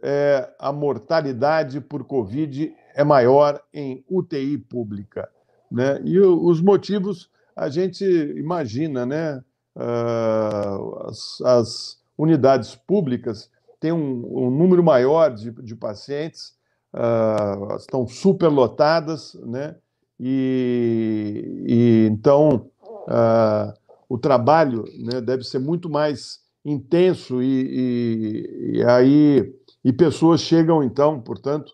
é 0.02 0.50
a 0.58 0.72
mortalidade 0.72 1.78
por 1.78 2.04
Covid 2.04 2.74
é 2.94 3.04
maior 3.04 3.62
em 3.70 4.02
UTI 4.08 4.56
pública. 4.56 5.28
Né? 5.70 6.00
E 6.02 6.18
os 6.18 6.62
motivos 6.62 7.28
a 7.54 7.68
gente 7.68 8.02
imagina, 8.02 9.04
né? 9.04 9.44
Uh, 9.76 11.06
as, 11.06 11.40
as, 11.42 12.02
unidades 12.16 12.74
públicas 12.74 13.50
têm 13.78 13.92
um, 13.92 14.46
um 14.46 14.50
número 14.50 14.82
maior 14.82 15.34
de, 15.34 15.50
de 15.50 15.76
pacientes, 15.76 16.54
uh, 16.94 17.76
estão 17.76 18.06
superlotadas, 18.06 19.34
né? 19.34 19.76
E, 20.18 21.62
e 21.66 22.08
então 22.10 22.70
uh, 23.06 23.83
o 24.08 24.18
trabalho 24.18 24.84
né, 24.98 25.20
deve 25.20 25.44
ser 25.44 25.58
muito 25.58 25.88
mais 25.88 26.40
intenso 26.64 27.42
e, 27.42 27.46
e, 27.46 28.78
e, 28.78 28.84
aí 28.84 29.54
e 29.84 29.92
pessoas 29.92 30.40
chegam 30.40 30.82
então, 30.82 31.20
portanto, 31.20 31.72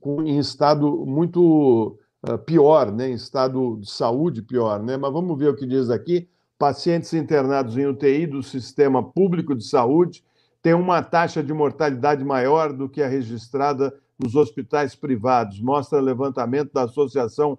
com, 0.00 0.22
em 0.22 0.38
estado 0.38 1.04
muito 1.04 1.98
uh, 2.26 2.38
pior, 2.38 2.90
né, 2.90 3.10
em 3.10 3.14
estado 3.14 3.76
de 3.80 3.90
saúde 3.90 4.42
pior, 4.42 4.82
né? 4.82 4.96
Mas 4.96 5.12
vamos 5.12 5.38
ver 5.38 5.48
o 5.48 5.56
que 5.56 5.66
diz 5.66 5.90
aqui 5.90 6.28
pacientes 6.58 7.12
internados 7.14 7.76
em 7.76 7.86
UTI 7.86 8.26
do 8.26 8.42
sistema 8.42 9.02
público 9.02 9.54
de 9.54 9.64
saúde 9.64 10.22
têm 10.62 10.74
uma 10.74 11.02
taxa 11.02 11.42
de 11.42 11.52
mortalidade 11.54 12.22
maior 12.22 12.72
do 12.72 12.88
que 12.88 13.02
a 13.02 13.08
registrada 13.08 13.94
nos 14.18 14.34
hospitais 14.34 14.94
privados, 14.94 15.60
mostra 15.60 15.98
levantamento 16.00 16.72
da 16.74 16.82
Associação 16.82 17.58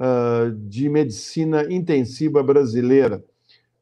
uh, 0.00 0.50
de 0.68 0.88
Medicina 0.88 1.72
Intensiva 1.72 2.42
Brasileira. 2.42 3.24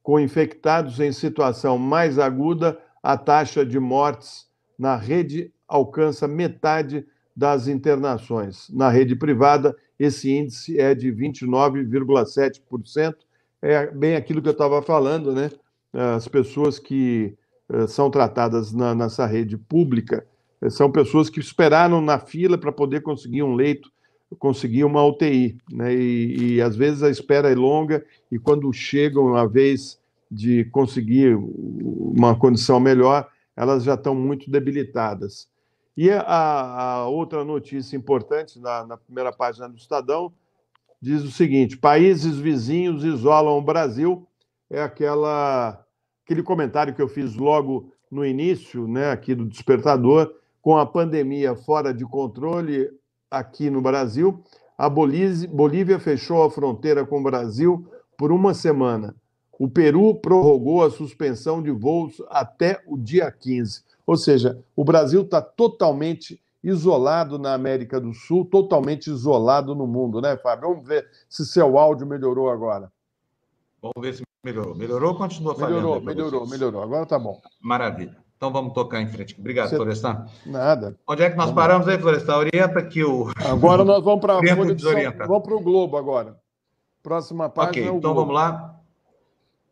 Com 0.02 0.19
infectados 0.19 1.00
em 1.00 1.12
situação 1.12 1.78
mais 1.78 2.19
aguda, 2.19 2.78
a 3.02 3.17
taxa 3.17 3.64
de 3.64 3.78
mortes 3.78 4.47
na 4.78 4.97
rede 4.97 5.52
alcança 5.67 6.26
metade 6.26 7.07
das 7.37 7.69
internações. 7.69 8.69
Na 8.71 8.88
rede 8.88 9.14
privada, 9.14 9.76
esse 9.99 10.31
índice 10.31 10.78
é 10.78 10.95
de 10.95 11.12
29,7%, 11.12 13.14
é 13.61 13.90
bem 13.90 14.17
aquilo 14.17 14.40
que 14.40 14.49
eu 14.49 14.52
estava 14.52 14.81
falando, 14.83 15.33
né? 15.33 15.50
As 15.93 16.28
pessoas 16.28 16.78
que 16.78 17.37
uh, 17.69 17.88
são 17.88 18.11
tratadas 18.11 18.73
na, 18.73 18.95
nessa 18.95 19.26
rede 19.26 19.57
pública 19.57 20.26
uh, 20.61 20.71
são 20.71 20.90
pessoas 20.90 21.31
que 21.31 21.40
esperaram 21.40 22.00
na 22.00 22.19
fila 22.19 22.59
para 22.59 22.71
poder 22.71 23.02
conseguir 23.02 23.43
um 23.43 23.55
leito, 23.55 23.90
conseguir 24.37 24.85
uma 24.85 25.04
UTI, 25.04 25.58
né? 25.70 25.94
E, 25.94 26.56
e, 26.56 26.62
às 26.62 26.76
vezes 26.76 27.02
a 27.02 27.11
espera 27.11 27.50
é 27.50 27.54
longa 27.54 28.04
e 28.30 28.38
quando 28.38 28.73
chegam 28.73 29.35
a 29.35 29.47
vez 29.47 29.99
de 30.30 30.64
conseguir 30.66 31.35
uma 31.35 32.38
condição 32.38 32.78
melhor, 32.78 33.28
elas 33.56 33.85
já 33.85 33.94
estão 33.94 34.14
muito 34.14 34.50
debilitadas. 34.50 35.49
E 35.97 36.11
a, 36.11 36.23
a 36.23 37.08
outra 37.08 37.44
notícia 37.44 37.97
importante 37.97 38.61
na, 38.61 38.87
na 38.87 38.97
primeira 38.97 39.32
página 39.32 39.68
do 39.68 39.76
Estadão 39.76 40.32
diz 41.00 41.23
o 41.23 41.30
seguinte: 41.30 41.76
países 41.76 42.37
vizinhos 42.37 43.04
isolam 43.04 43.58
o 43.58 43.62
Brasil. 43.62 44.26
É 44.70 44.82
aquela 44.82 45.82
aquele 46.25 46.42
comentário 46.42 46.94
que 46.94 47.00
eu 47.00 47.08
fiz 47.08 47.35
logo 47.35 47.90
no 48.11 48.25
início, 48.25 48.87
né, 48.87 49.11
aqui 49.11 49.35
do 49.35 49.47
despertador, 49.47 50.35
com 50.61 50.76
a 50.76 50.85
pandemia 50.85 51.56
fora 51.56 51.92
de 51.92 52.04
controle 52.04 52.90
aqui 53.30 53.70
no 53.70 53.80
Brasil, 53.80 54.42
a 54.76 54.88
Bolívia 54.88 55.99
fechou 55.99 56.42
a 56.42 56.50
fronteira 56.50 57.04
com 57.04 57.20
o 57.20 57.23
Brasil 57.23 57.87
por 58.16 58.32
uma 58.32 58.54
semana. 58.54 59.14
O 59.58 59.68
Peru 59.68 60.14
prorrogou 60.14 60.85
a 60.85 60.90
suspensão 60.90 61.62
de 61.62 61.70
voos 61.70 62.23
até 62.28 62.80
o 62.87 62.97
dia 62.97 63.30
15. 63.30 63.82
Ou 64.06 64.16
seja, 64.16 64.62
o 64.76 64.85
Brasil 64.85 65.23
está 65.23 65.42
totalmente 65.42 66.40
isolado 66.62 67.38
na 67.38 67.54
América 67.54 68.00
do 68.00 68.14
Sul, 68.14 68.44
totalmente 68.44 69.08
isolado 69.08 69.75
no 69.75 69.87
mundo, 69.87 70.20
né, 70.20 70.37
Fábio? 70.37 70.70
Vamos 70.70 70.85
ver 70.87 71.08
se 71.28 71.44
seu 71.44 71.78
áudio 71.78 72.06
melhorou 72.06 72.50
agora. 72.50 72.90
Vamos 73.82 74.00
ver 74.00 74.14
se 74.14 74.23
Melhorou, 74.44 74.75
melhorou 74.76 75.11
ou 75.11 75.18
continua 75.18 75.54
falhando? 75.56 75.80
Melhorou, 75.80 76.00
melhorou, 76.00 76.47
melhorou. 76.47 76.82
Agora 76.82 77.04
tá 77.04 77.18
bom. 77.18 77.42
Maravilha. 77.61 78.16
Então 78.38 78.52
vamos 78.52 78.73
tocar 78.73 79.02
em 79.02 79.09
frente. 79.09 79.37
Obrigado, 79.37 79.68
Você- 79.68 79.76
Florestan. 79.76 80.26
Nada. 80.47 80.97
Onde 81.09 81.25
é 81.25 81.28
que 81.30 81.37
nós 81.37 81.47
Vamos 81.47 81.61
paramos 81.61 81.88
aí, 81.88 81.99
Florestan? 81.99 82.37
Orienta 82.37 82.80
que 82.85 83.02
o. 83.02 83.33
Agora 83.45 83.85
nós 83.85 84.02
vamos 84.02 84.21
para. 84.21 84.35
Vamos 85.26 85.42
para 85.42 85.54
o 85.57 85.61
Globo 85.61 85.97
agora. 85.97 86.38
Próxima 87.02 87.49
página 87.49 87.71
Ok, 87.71 87.83
é 87.83 87.87
então 87.87 88.00
Globo. 88.00 88.21
vamos 88.21 88.35
lá. 88.35 88.76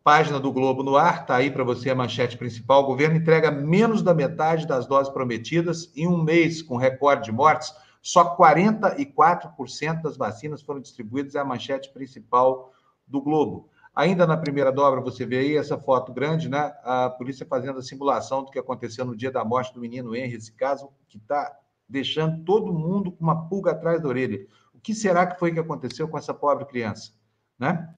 Página 0.03 0.39
do 0.41 0.53
Globo 0.53 0.83
no 0.83 0.97
ar, 0.97 1.23
está 1.23 1.37
aí 1.37 1.51
para 1.51 1.63
você 1.65 1.91
a 1.91 1.95
manchete 1.95 2.37
principal. 2.37 2.83
O 2.83 2.87
governo 2.87 3.17
entrega 3.17 3.51
menos 3.51 4.03
da 4.03 4.13
metade 4.15 4.67
das 4.67 4.87
doses 4.87 5.13
prometidas 5.13 5.93
em 5.97 6.07
um 6.09 6.23
mês, 6.23 6.61
com 6.63 6.77
recorde 6.77 7.25
de 7.27 7.33
mortes. 7.33 7.73
Só 8.03 8.37
44% 8.37 10.03
das 10.03 10.17
vacinas 10.17 10.63
foram 10.63 10.81
distribuídas, 10.81 11.35
é 11.35 11.41
a 11.41 11.45
manchete 11.45 11.91
principal 11.93 12.73
do 13.07 13.21
Globo. 13.21 13.69
Ainda 13.97 14.27
na 14.27 14.37
primeira 14.37 14.71
dobra, 14.71 15.01
você 15.01 15.25
vê 15.25 15.39
aí 15.39 15.57
essa 15.57 15.79
foto 15.79 16.13
grande, 16.13 16.51
né? 16.51 16.71
A 16.85 17.09
polícia 17.09 17.47
fazendo 17.47 17.79
a 17.79 17.83
simulação 17.83 18.45
do 18.45 18.51
que 18.51 18.59
aconteceu 18.59 19.07
no 19.07 19.17
dia 19.17 19.33
da 19.33 19.43
morte 19.43 19.73
do 19.73 19.81
menino 19.81 20.15
Henry, 20.15 20.35
esse 20.35 20.53
caso 20.53 20.91
que 21.09 21.17
está 21.17 21.51
deixando 21.89 22.45
todo 22.45 22.75
mundo 22.75 23.11
com 23.11 23.25
uma 23.25 23.49
pulga 23.49 23.71
atrás 23.71 24.03
da 24.03 24.07
orelha. 24.07 24.47
O 24.75 24.79
que 24.79 24.95
será 24.95 25.27
que 25.27 25.39
foi 25.39 25.51
que 25.51 25.59
aconteceu 25.59 26.07
com 26.09 26.19
essa 26.19 26.35
pobre 26.35 26.67
criança? 26.67 27.13
Né? 27.59 27.89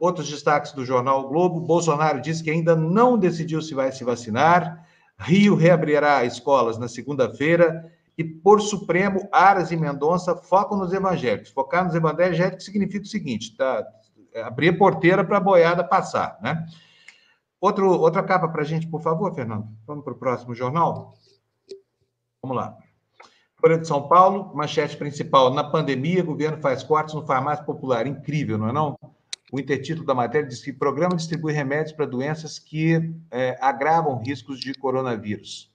Outros 0.00 0.30
destaques 0.30 0.72
do 0.72 0.82
jornal 0.82 1.26
o 1.26 1.28
Globo: 1.28 1.60
Bolsonaro 1.60 2.22
diz 2.22 2.40
que 2.40 2.50
ainda 2.50 2.74
não 2.74 3.18
decidiu 3.18 3.60
se 3.60 3.74
vai 3.74 3.92
se 3.92 4.02
vacinar. 4.02 4.88
Rio 5.18 5.54
reabrirá 5.54 6.24
escolas 6.24 6.78
na 6.78 6.88
segunda-feira. 6.88 7.92
E, 8.16 8.24
por 8.24 8.62
Supremo, 8.62 9.28
Aras 9.30 9.72
e 9.72 9.76
Mendonça 9.76 10.34
focam 10.36 10.78
nos 10.78 10.92
evangélicos. 10.92 11.50
Focar 11.50 11.84
nos 11.84 11.94
evangélicos 11.94 12.64
significa 12.64 13.04
o 13.04 13.08
seguinte: 13.08 13.54
tá, 13.56 13.84
é 14.34 14.42
abrir 14.42 14.76
porteira 14.76 15.24
para 15.24 15.36
a 15.36 15.40
boiada 15.40 15.84
passar. 15.84 16.38
Né? 16.42 16.66
Outro, 17.60 17.88
outra 17.88 18.22
capa 18.22 18.48
para 18.48 18.62
a 18.62 18.64
gente, 18.64 18.86
por 18.88 19.00
favor, 19.00 19.32
Fernando. 19.32 19.68
Vamos 19.86 20.04
para 20.04 20.12
o 20.12 20.18
próximo 20.18 20.54
jornal? 20.54 21.14
Vamos 22.42 22.56
lá. 22.56 22.76
Folha 23.58 23.78
de 23.78 23.86
São 23.86 24.06
Paulo, 24.08 24.54
manchete 24.54 24.96
principal. 24.96 25.54
Na 25.54 25.64
pandemia, 25.64 26.22
governo 26.22 26.58
faz 26.60 26.82
cortes 26.82 27.14
no 27.14 27.24
farmácia 27.24 27.64
popular. 27.64 28.06
Incrível, 28.06 28.58
não 28.58 28.68
é 28.68 28.72
não? 28.72 28.98
O 29.52 29.60
intertítulo 29.60 30.04
da 30.04 30.14
matéria 30.14 30.48
diz 30.48 30.62
que 30.62 30.72
o 30.72 30.78
programa 30.78 31.16
distribui 31.16 31.52
remédios 31.52 31.92
para 31.92 32.04
doenças 32.04 32.58
que 32.58 33.14
eh, 33.30 33.56
agravam 33.60 34.18
riscos 34.18 34.58
de 34.58 34.74
coronavírus. 34.74 35.72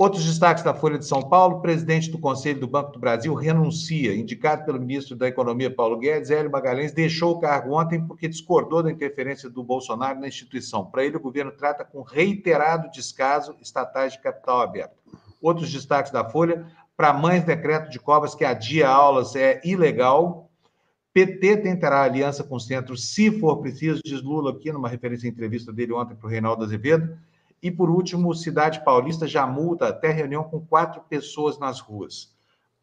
Outros 0.00 0.24
destaques 0.24 0.62
da 0.62 0.72
Folha 0.72 0.96
de 0.96 1.04
São 1.04 1.28
Paulo: 1.28 1.60
presidente 1.60 2.08
do 2.08 2.20
Conselho 2.20 2.60
do 2.60 2.68
Banco 2.68 2.92
do 2.92 3.00
Brasil 3.00 3.34
renuncia. 3.34 4.14
Indicado 4.14 4.64
pelo 4.64 4.78
ministro 4.78 5.16
da 5.16 5.26
Economia, 5.26 5.74
Paulo 5.74 5.98
Guedes, 5.98 6.30
Hélio 6.30 6.52
Magalhães 6.52 6.92
deixou 6.92 7.32
o 7.32 7.40
cargo 7.40 7.76
ontem 7.76 8.06
porque 8.06 8.28
discordou 8.28 8.80
da 8.80 8.92
interferência 8.92 9.50
do 9.50 9.60
Bolsonaro 9.60 10.20
na 10.20 10.28
instituição. 10.28 10.86
Para 10.86 11.04
ele, 11.04 11.16
o 11.16 11.20
governo 11.20 11.50
trata 11.50 11.84
com 11.84 12.02
reiterado 12.02 12.88
descaso 12.92 13.56
estatais 13.60 14.12
de 14.12 14.20
capital 14.20 14.60
aberto. 14.60 14.94
Outros 15.42 15.72
destaques 15.72 16.12
da 16.12 16.24
Folha: 16.24 16.64
para 16.96 17.12
mães, 17.12 17.42
decreto 17.42 17.90
de 17.90 17.98
Covas 17.98 18.36
que 18.36 18.44
adia 18.44 18.88
aulas 18.88 19.34
é 19.34 19.60
ilegal. 19.64 20.48
PT 21.12 21.56
tentará 21.56 22.02
aliança 22.02 22.44
com 22.44 22.54
o 22.54 22.60
centro 22.60 22.96
se 22.96 23.32
for 23.40 23.56
preciso, 23.56 24.00
diz 24.04 24.22
Lula 24.22 24.52
aqui, 24.52 24.70
numa 24.70 24.88
referência 24.88 25.28
à 25.28 25.28
entrevista 25.28 25.72
dele 25.72 25.92
ontem 25.92 26.14
para 26.14 26.28
o 26.28 26.30
Reinaldo 26.30 26.62
Azevedo. 26.62 27.18
E, 27.62 27.70
por 27.70 27.90
último, 27.90 28.34
Cidade 28.34 28.84
Paulista 28.84 29.26
já 29.26 29.46
multa 29.46 29.88
até 29.88 30.10
reunião 30.10 30.44
com 30.44 30.60
quatro 30.60 31.00
pessoas 31.02 31.58
nas 31.58 31.80
ruas. 31.80 32.34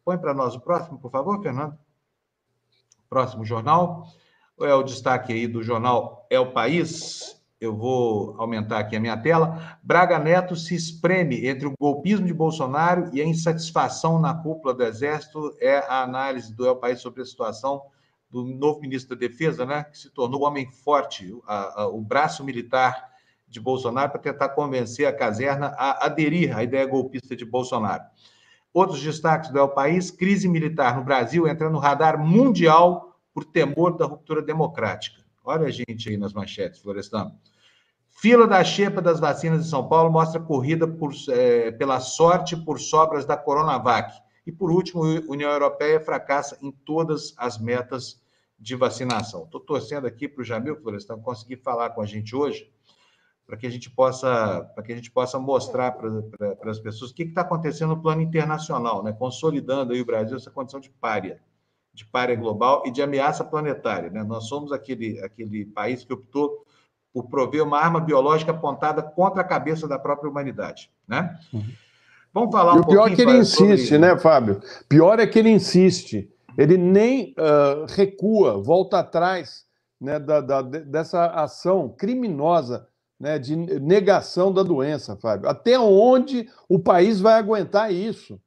Põe 0.04 0.18
para 0.18 0.34
nós 0.34 0.54
o 0.54 0.60
próximo, 0.60 0.98
por 0.98 1.10
favor, 1.10 1.42
Fernando. 1.42 1.78
Próximo 3.08 3.44
jornal. 3.44 4.06
É 4.60 4.74
o 4.74 4.82
destaque 4.82 5.32
aí 5.32 5.46
do 5.46 5.62
jornal 5.62 6.26
É 6.30 6.40
o 6.40 6.52
País. 6.52 7.40
Eu 7.58 7.74
vou 7.74 8.34
aumentar 8.38 8.78
aqui 8.78 8.96
a 8.96 9.00
minha 9.00 9.16
tela. 9.16 9.78
Braga 9.82 10.18
Neto 10.18 10.54
se 10.54 10.74
espreme 10.74 11.46
entre 11.46 11.66
o 11.66 11.72
golpismo 11.78 12.26
de 12.26 12.34
Bolsonaro 12.34 13.08
e 13.14 13.20
a 13.22 13.24
insatisfação 13.24 14.20
na 14.20 14.34
cúpula 14.34 14.74
do 14.74 14.84
Exército. 14.84 15.56
É 15.58 15.78
a 15.78 16.02
análise 16.02 16.54
do 16.54 16.66
É 16.66 16.70
o 16.70 16.76
País 16.76 17.00
sobre 17.00 17.22
a 17.22 17.24
situação 17.24 17.82
do 18.30 18.44
novo 18.44 18.80
ministro 18.80 19.16
da 19.16 19.20
Defesa, 19.20 19.64
né, 19.64 19.84
que 19.84 19.96
se 19.96 20.10
tornou 20.10 20.42
o 20.42 20.44
homem 20.44 20.70
forte, 20.70 21.34
a, 21.46 21.82
a, 21.82 21.88
o 21.88 22.00
braço 22.00 22.44
militar 22.44 23.15
de 23.56 23.60
Bolsonaro 23.60 24.12
para 24.12 24.20
tentar 24.20 24.50
convencer 24.50 25.06
a 25.06 25.12
caserna 25.12 25.74
a 25.78 26.06
aderir 26.06 26.56
à 26.56 26.62
ideia 26.62 26.86
golpista 26.86 27.34
de 27.34 27.44
Bolsonaro. 27.44 28.04
Outros 28.72 29.02
destaques 29.02 29.50
do 29.50 29.58
El 29.58 29.70
País: 29.70 30.10
crise 30.10 30.46
militar 30.46 30.96
no 30.96 31.04
Brasil 31.04 31.48
entra 31.48 31.70
no 31.70 31.78
radar 31.78 32.18
mundial 32.18 33.18
por 33.32 33.44
temor 33.44 33.96
da 33.96 34.04
ruptura 34.04 34.42
democrática. 34.42 35.24
Olha 35.42 35.66
a 35.66 35.70
gente 35.70 36.08
aí 36.08 36.16
nas 36.16 36.32
manchetes, 36.32 36.80
Florestan. 36.80 37.32
Fila 38.08 38.46
da 38.46 38.62
xepa 38.64 39.00
das 39.00 39.20
vacinas 39.20 39.64
de 39.64 39.70
São 39.70 39.88
Paulo 39.88 40.10
mostra 40.10 40.40
corrida 40.40 40.86
por, 40.86 41.12
é, 41.28 41.70
pela 41.70 42.00
sorte 42.00 42.56
por 42.56 42.80
sobras 42.80 43.24
da 43.24 43.36
Coronavac. 43.36 44.12
E, 44.46 44.52
por 44.52 44.70
último, 44.70 45.04
a 45.04 45.22
União 45.30 45.50
Europeia 45.50 46.00
fracassa 46.00 46.56
em 46.62 46.70
todas 46.70 47.34
as 47.36 47.58
metas 47.58 48.20
de 48.58 48.74
vacinação. 48.74 49.44
Estou 49.44 49.60
torcendo 49.60 50.06
aqui 50.06 50.26
para 50.28 50.40
o 50.40 50.44
Jamil 50.44 50.76
Florestan 50.76 51.18
conseguir 51.20 51.56
falar 51.56 51.90
com 51.90 52.00
a 52.00 52.06
gente 52.06 52.34
hoje, 52.34 52.70
para 53.46 53.56
que 53.56 53.66
a 53.66 53.70
gente 53.70 53.88
possa, 53.88 54.68
para 54.74 54.82
que 54.82 54.92
a 54.92 54.96
gente 54.96 55.10
possa 55.10 55.38
mostrar 55.38 55.92
para, 55.92 56.22
para, 56.22 56.56
para 56.56 56.70
as 56.70 56.80
pessoas 56.80 57.12
o 57.12 57.14
que 57.14 57.22
está 57.22 57.42
acontecendo 57.42 57.90
no 57.90 58.02
plano 58.02 58.20
internacional, 58.20 59.04
né? 59.04 59.12
consolidando 59.12 59.92
aí 59.92 60.00
o 60.00 60.06
Brasil 60.06 60.36
essa 60.36 60.50
condição 60.50 60.80
de 60.80 60.90
párea, 60.90 61.38
de 61.94 62.04
párea 62.04 62.34
global 62.34 62.82
e 62.84 62.90
de 62.90 63.00
ameaça 63.00 63.44
planetária. 63.44 64.10
Né? 64.10 64.24
Nós 64.24 64.48
somos 64.48 64.72
aquele, 64.72 65.20
aquele 65.20 65.64
país 65.64 66.04
que 66.04 66.12
optou 66.12 66.64
por 67.12 67.28
prover 67.28 67.62
uma 67.62 67.78
arma 67.78 68.00
biológica 68.00 68.50
apontada 68.50 69.02
contra 69.02 69.42
a 69.42 69.44
cabeça 69.44 69.86
da 69.86 69.98
própria 69.98 70.28
humanidade. 70.28 70.90
Né? 71.06 71.38
Uhum. 71.52 71.64
Vamos 72.34 72.50
falar 72.52 72.74
um 72.74 72.78
e 72.78 72.80
o 72.80 72.86
pior 72.86 73.10
é 73.10 73.14
que 73.14 73.22
ele 73.22 73.38
insiste, 73.38 73.86
sobre... 73.86 73.98
né, 73.98 74.18
Fábio? 74.18 74.60
Pior 74.88 75.20
é 75.20 75.26
que 75.26 75.38
ele 75.38 75.48
insiste. 75.48 76.30
Ele 76.58 76.76
nem 76.76 77.34
uh, 77.38 77.86
recua, 77.88 78.60
volta 78.60 78.98
atrás 78.98 79.64
né, 80.00 80.18
da, 80.18 80.40
da, 80.40 80.62
dessa 80.62 81.26
ação 81.26 81.88
criminosa 81.88 82.86
né, 83.18 83.38
de 83.38 83.56
negação 83.56 84.52
da 84.52 84.62
doença, 84.62 85.16
Fábio. 85.16 85.48
Até 85.48 85.78
onde 85.78 86.48
o 86.68 86.78
país 86.78 87.20
vai 87.20 87.34
aguentar 87.34 87.92
isso? 87.92 88.40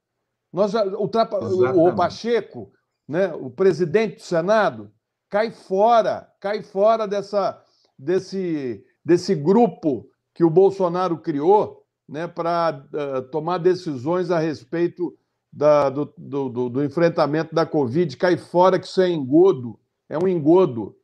Nós 0.51 0.71
já, 0.71 0.83
o, 0.85 1.07
Trapa, 1.07 1.39
o, 1.39 1.87
o 1.89 1.95
Pacheco, 1.95 2.71
né, 3.07 3.33
o 3.33 3.49
presidente 3.49 4.17
do 4.17 4.21
Senado, 4.21 4.91
cai 5.29 5.51
fora, 5.51 6.27
cai 6.39 6.61
fora 6.61 7.07
dessa, 7.07 7.61
desse, 7.97 8.83
desse 9.03 9.35
grupo 9.35 10.07
que 10.33 10.43
o 10.43 10.49
Bolsonaro 10.49 11.17
criou 11.17 11.83
né, 12.07 12.27
para 12.27 12.83
uh, 12.93 13.21
tomar 13.29 13.59
decisões 13.59 14.31
a 14.31 14.39
respeito 14.39 15.15
da, 15.51 15.89
do, 15.89 16.13
do, 16.17 16.69
do, 16.69 16.83
enfrentamento 16.83 17.53
da 17.53 17.65
Covid, 17.65 18.15
cai 18.17 18.37
fora 18.37 18.79
que 18.79 18.85
isso 18.85 19.01
é 19.01 19.09
engodo, 19.09 19.79
é 20.07 20.17
um 20.17 20.27
engodo. 20.27 20.95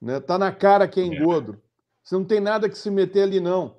Está 0.00 0.12
né? 0.12 0.20
Tá 0.20 0.38
na 0.38 0.52
cara 0.52 0.86
que 0.86 1.00
é 1.00 1.04
engodo. 1.04 1.60
Você 2.06 2.14
não 2.14 2.24
tem 2.24 2.38
nada 2.38 2.68
que 2.68 2.78
se 2.78 2.88
meter 2.88 3.24
ali, 3.24 3.40
não. 3.40 3.74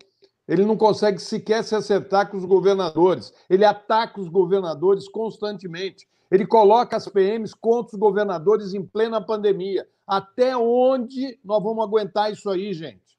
Ele 0.46 0.66
não 0.66 0.76
consegue 0.76 1.18
sequer 1.18 1.64
se 1.64 1.74
acertar 1.74 2.30
com 2.30 2.36
os 2.36 2.44
governadores. 2.44 3.34
Ele 3.50 3.64
ataca 3.64 4.20
os 4.20 4.28
governadores 4.28 5.08
constantemente. 5.08 6.06
Ele 6.30 6.46
coloca 6.46 6.98
as 6.98 7.08
PMs 7.08 7.54
contra 7.54 7.96
os 7.96 8.00
governadores 8.00 8.74
em 8.74 8.86
plena 8.86 9.22
pandemia. 9.22 9.88
Até 10.06 10.58
onde 10.58 11.40
nós 11.42 11.64
vamos 11.64 11.82
aguentar 11.82 12.30
isso 12.30 12.50
aí, 12.50 12.74
gente? 12.74 13.18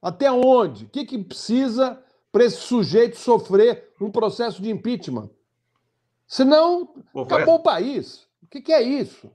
Até 0.00 0.30
onde? 0.30 0.84
O 0.84 0.88
que, 0.88 1.04
que 1.04 1.18
precisa 1.18 2.00
para 2.30 2.44
esse 2.44 2.58
sujeito 2.58 3.16
sofrer 3.18 3.92
um 4.00 4.10
processo 4.10 4.62
de 4.62 4.70
impeachment? 4.70 5.30
Senão, 6.28 6.94
Pô, 7.12 7.22
acabou 7.22 7.56
o 7.56 7.62
país. 7.62 8.28
O 8.40 8.46
que, 8.46 8.60
que 8.60 8.72
é 8.72 8.82
isso? 8.82 9.28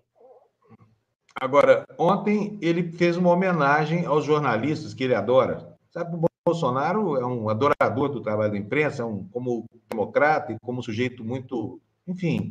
Agora, 1.40 1.86
ontem 1.98 2.58
ele 2.62 2.92
fez 2.92 3.16
uma 3.16 3.32
homenagem 3.32 4.06
aos 4.06 4.26
jornalistas 4.26 4.94
que 4.94 5.04
ele 5.04 5.16
adora. 5.16 5.76
Sabe, 5.92 6.16
o 6.16 6.28
Bolsonaro 6.46 7.16
é 7.16 7.26
um 7.26 7.50
adorador 7.50 8.10
do 8.10 8.22
trabalho 8.22 8.52
da 8.52 8.58
imprensa, 8.58 9.04
é 9.04 9.06
um, 9.06 9.28
como 9.30 9.66
democrata 9.90 10.52
e 10.52 10.58
como 10.62 10.82
sujeito 10.82 11.24
muito, 11.24 11.80
enfim, 12.08 12.50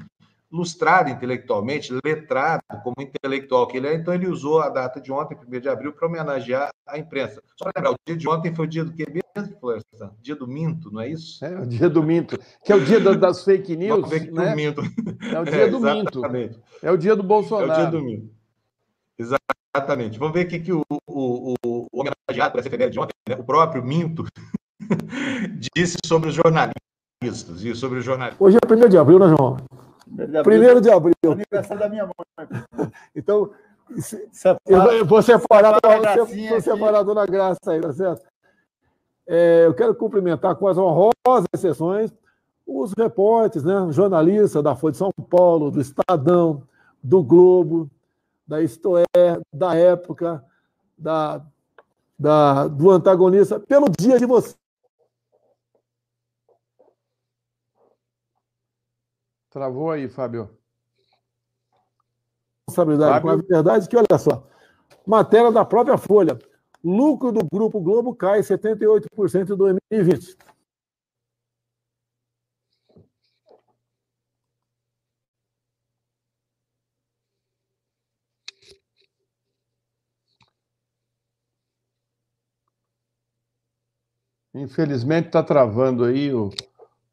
lustrado 0.50 1.10
intelectualmente, 1.10 1.92
letrado 2.04 2.62
como 2.84 2.96
intelectual 3.00 3.66
que 3.66 3.76
ele 3.76 3.88
é. 3.88 3.94
Então, 3.94 4.14
ele 4.14 4.28
usou 4.28 4.60
a 4.60 4.68
data 4.68 5.00
de 5.00 5.10
ontem, 5.12 5.36
1 5.36 5.60
de 5.60 5.68
abril, 5.68 5.92
para 5.92 6.06
homenagear 6.06 6.70
a 6.86 6.98
imprensa. 6.98 7.42
Só 7.56 7.70
lembrar, 7.74 7.92
o 7.92 7.96
dia 8.06 8.16
de 8.16 8.28
ontem 8.28 8.54
foi 8.54 8.66
o 8.66 8.68
dia 8.68 8.84
do 8.84 8.92
que 8.92 9.04
mesmo, 9.10 9.58
Florestan? 9.58 10.12
Dia 10.22 10.36
do 10.36 10.46
Minto, 10.46 10.90
não 10.92 11.00
é 11.00 11.10
isso? 11.10 11.44
É, 11.44 11.60
o 11.60 11.66
dia 11.66 11.90
do 11.90 12.02
Minto, 12.02 12.38
que 12.64 12.72
é 12.72 12.76
o 12.76 12.84
dia 12.84 13.00
das 13.00 13.44
fake 13.44 13.76
news. 13.76 14.08
Né? 14.30 14.54
Minto. 14.54 14.82
É 15.32 15.40
o 15.40 15.44
dia 15.44 15.56
é, 15.66 15.68
do 15.68 15.80
Minto. 15.80 16.22
É 16.82 16.90
o 16.92 16.96
dia 16.96 17.16
do 17.16 17.22
Bolsonaro. 17.22 17.70
É 17.70 17.74
o 17.74 17.76
dia 17.76 17.90
do 17.90 18.02
Minto. 18.04 18.35
Exatamente. 19.18 20.18
Vamos 20.18 20.34
ver 20.34 20.46
o 20.46 20.48
que, 20.48 20.58
que 20.60 20.72
o, 20.72 20.82
o, 20.90 21.54
o, 21.64 21.86
o 21.92 22.00
homenageado 22.00 22.52
por 22.52 22.60
essa 22.60 22.68
efeméride 22.68 22.92
de 22.94 23.00
ontem, 23.00 23.14
né? 23.28 23.36
o 23.36 23.44
próprio 23.44 23.84
Minto, 23.84 24.24
disse 25.74 25.96
sobre 26.04 26.28
os 26.28 26.34
jornalistas 26.34 27.62
e 27.62 27.74
sobre 27.74 27.98
os 27.98 28.04
jornalistas. 28.04 28.40
Hoje 28.40 28.56
é 28.56 28.86
1 28.86 28.88
de 28.88 28.98
abril, 28.98 29.18
né, 29.18 29.28
João? 29.28 29.56
1 30.08 30.80
de 30.80 30.90
abril. 30.90 31.32
Aniversário 31.32 31.78
da 31.78 31.88
minha 31.88 32.04
mãe. 32.04 32.92
Então, 33.14 33.50
Eu 34.66 35.06
vou 35.06 35.22
separar, 35.22 35.78
vou 35.80 36.60
separar 36.60 36.98
a 36.98 37.02
dona 37.02 37.24
Graça 37.24 37.58
aí, 37.70 37.80
tá 37.80 37.92
certo? 37.92 38.22
É, 39.26 39.64
eu 39.66 39.74
quero 39.74 39.94
cumprimentar 39.94 40.54
com 40.56 40.68
as 40.68 40.76
honrosas 40.76 41.46
exceções 41.54 42.12
os 42.66 42.92
repórteres, 42.92 43.64
né, 43.64 43.74
jornalistas 43.92 44.62
da 44.62 44.74
Folha 44.74 44.92
de 44.92 44.98
São 44.98 45.12
Paulo, 45.30 45.70
do 45.70 45.80
Estadão, 45.80 46.62
do 47.02 47.22
Globo, 47.22 47.88
da 48.46 48.62
Isto 48.62 48.96
é, 48.98 49.04
da 49.52 49.74
época, 49.74 50.44
da, 50.96 51.44
da, 52.18 52.68
do 52.68 52.90
antagonista, 52.90 53.58
pelo 53.58 53.86
dia 53.88 54.18
de 54.18 54.26
você. 54.26 54.54
Travou 59.50 59.90
aí, 59.90 60.08
Fábio. 60.08 60.50
Responsabilidade 62.68 63.22
Fábio? 63.22 63.22
com 63.22 63.30
a 63.30 63.56
verdade 63.56 63.88
que, 63.88 63.96
olha 63.96 64.18
só, 64.18 64.46
matéria 65.06 65.50
da 65.50 65.64
própria 65.64 65.96
Folha. 65.96 66.38
Lucro 66.84 67.32
do 67.32 67.44
Grupo 67.44 67.80
Globo 67.80 68.14
cai 68.14 68.40
78% 68.40 69.50
em 69.50 69.56
2020. 69.56 70.36
Infelizmente 84.56 85.26
está 85.26 85.42
travando 85.42 86.04
aí 86.04 86.32
o, 86.32 86.50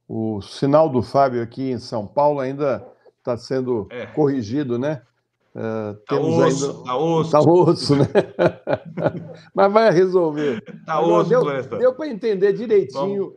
o 0.08 0.42
sinal 0.42 0.90
do 0.90 1.02
Fábio 1.02 1.44
aqui 1.44 1.72
em 1.72 1.80
São 1.80 2.08
Paulo 2.08 2.40
ainda 2.40 2.86
está 3.20 3.38
sendo 3.38 3.88
é. 3.90 4.06
corrigido, 4.06 4.80
né? 4.80 5.02
Uh, 5.56 5.94
tá 6.08 6.20
osso, 6.20 6.66
ainda... 6.66 6.84
tá 6.84 6.98
osso. 6.98 7.32
Tá 7.32 7.40
osso, 7.42 7.96
né? 7.96 8.08
Mas 9.54 9.72
vai 9.72 9.92
resolver. 9.92 10.64
Tá 10.86 11.00
osso, 11.00 11.30
deu, 11.30 11.44
deu 11.78 11.94
para 11.94 12.08
entender 12.08 12.54
direitinho 12.54 13.36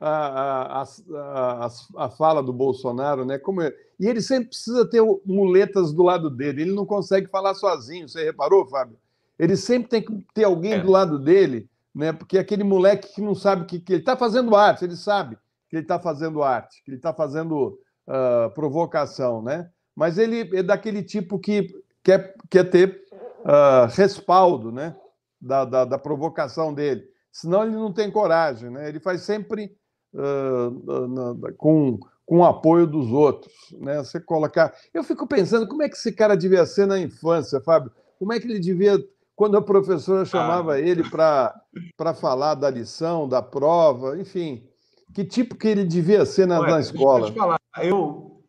a, 0.00 0.82
a, 0.82 0.84
a, 0.84 1.68
a, 1.96 2.08
fala 2.10 2.42
do 2.42 2.52
Bolsonaro, 2.52 3.24
né? 3.24 3.38
Como 3.38 3.60
é... 3.60 3.72
E 3.98 4.06
ele 4.06 4.20
sempre 4.20 4.48
precisa 4.48 4.88
ter 4.88 5.02
muletas 5.24 5.92
do 5.92 6.02
lado 6.02 6.30
dele. 6.30 6.62
Ele 6.62 6.72
não 6.72 6.86
consegue 6.86 7.26
falar 7.28 7.54
sozinho. 7.54 8.08
Você 8.08 8.24
reparou, 8.24 8.66
Fábio? 8.66 8.96
Ele 9.38 9.56
sempre 9.56 9.88
tem 9.88 10.02
que 10.02 10.12
ter 10.34 10.44
alguém 10.44 10.74
é. 10.74 10.80
do 10.80 10.90
lado 10.90 11.18
dele, 11.18 11.68
né? 11.96 12.12
Porque 12.12 12.36
aquele 12.36 12.62
moleque 12.62 13.14
que 13.14 13.22
não 13.22 13.34
sabe 13.34 13.64
que, 13.64 13.80
que 13.80 13.94
ele 13.94 14.02
está 14.02 14.14
fazendo 14.14 14.54
arte, 14.54 14.84
ele 14.84 14.96
sabe 14.96 15.38
que 15.68 15.76
ele 15.76 15.82
está 15.82 15.98
fazendo 15.98 16.42
arte, 16.42 16.82
que 16.84 16.90
ele 16.90 16.98
está 16.98 17.12
fazendo 17.12 17.80
uh, 18.06 18.50
provocação, 18.54 19.42
né? 19.42 19.70
mas 19.96 20.18
ele 20.18 20.54
é 20.54 20.62
daquele 20.62 21.02
tipo 21.02 21.38
que 21.38 21.74
quer, 22.04 22.34
quer 22.50 22.64
ter 22.64 23.02
uh, 23.40 23.90
respaldo 23.96 24.70
né? 24.70 24.94
Da, 25.40 25.64
da, 25.64 25.84
da, 25.84 25.98
provocação 25.98 26.72
dele. 26.72 27.04
Senão 27.32 27.62
ele 27.62 27.74
não 27.74 27.92
tem 27.92 28.10
coragem, 28.10 28.68
né? 28.70 28.88
ele 28.88 29.00
faz 29.00 29.22
sempre 29.22 29.74
uh, 30.12 31.52
com, 31.56 31.98
com 32.24 32.38
o 32.38 32.44
apoio 32.44 32.86
dos 32.86 33.10
outros. 33.10 33.52
Né? 33.78 33.98
Você 33.98 34.20
colocar. 34.20 34.74
Eu 34.92 35.04
fico 35.04 35.26
pensando 35.26 35.68
como 35.68 35.82
é 35.82 35.88
que 35.88 35.96
esse 35.96 36.12
cara 36.12 36.36
devia 36.36 36.66
ser 36.66 36.86
na 36.86 36.98
infância, 36.98 37.60
Fábio. 37.60 37.92
Como 38.18 38.32
é 38.32 38.40
que 38.40 38.46
ele 38.46 38.58
devia 38.58 38.98
quando 39.36 39.58
a 39.58 39.62
professora 39.62 40.24
chamava 40.24 40.72
ah. 40.72 40.80
ele 40.80 41.04
para 41.08 42.14
falar 42.18 42.54
da 42.54 42.70
lição, 42.70 43.28
da 43.28 43.42
prova, 43.42 44.18
enfim, 44.18 44.66
que 45.14 45.24
tipo 45.24 45.54
que 45.54 45.68
ele 45.68 45.84
devia 45.84 46.24
ser 46.24 46.46
na, 46.46 46.58
Ué, 46.58 46.70
na 46.70 46.80
escola? 46.80 47.20
Deixa 47.20 47.28
eu 47.28 47.34
te 47.34 47.38
falar, 47.38 47.60
eu, 47.82 48.42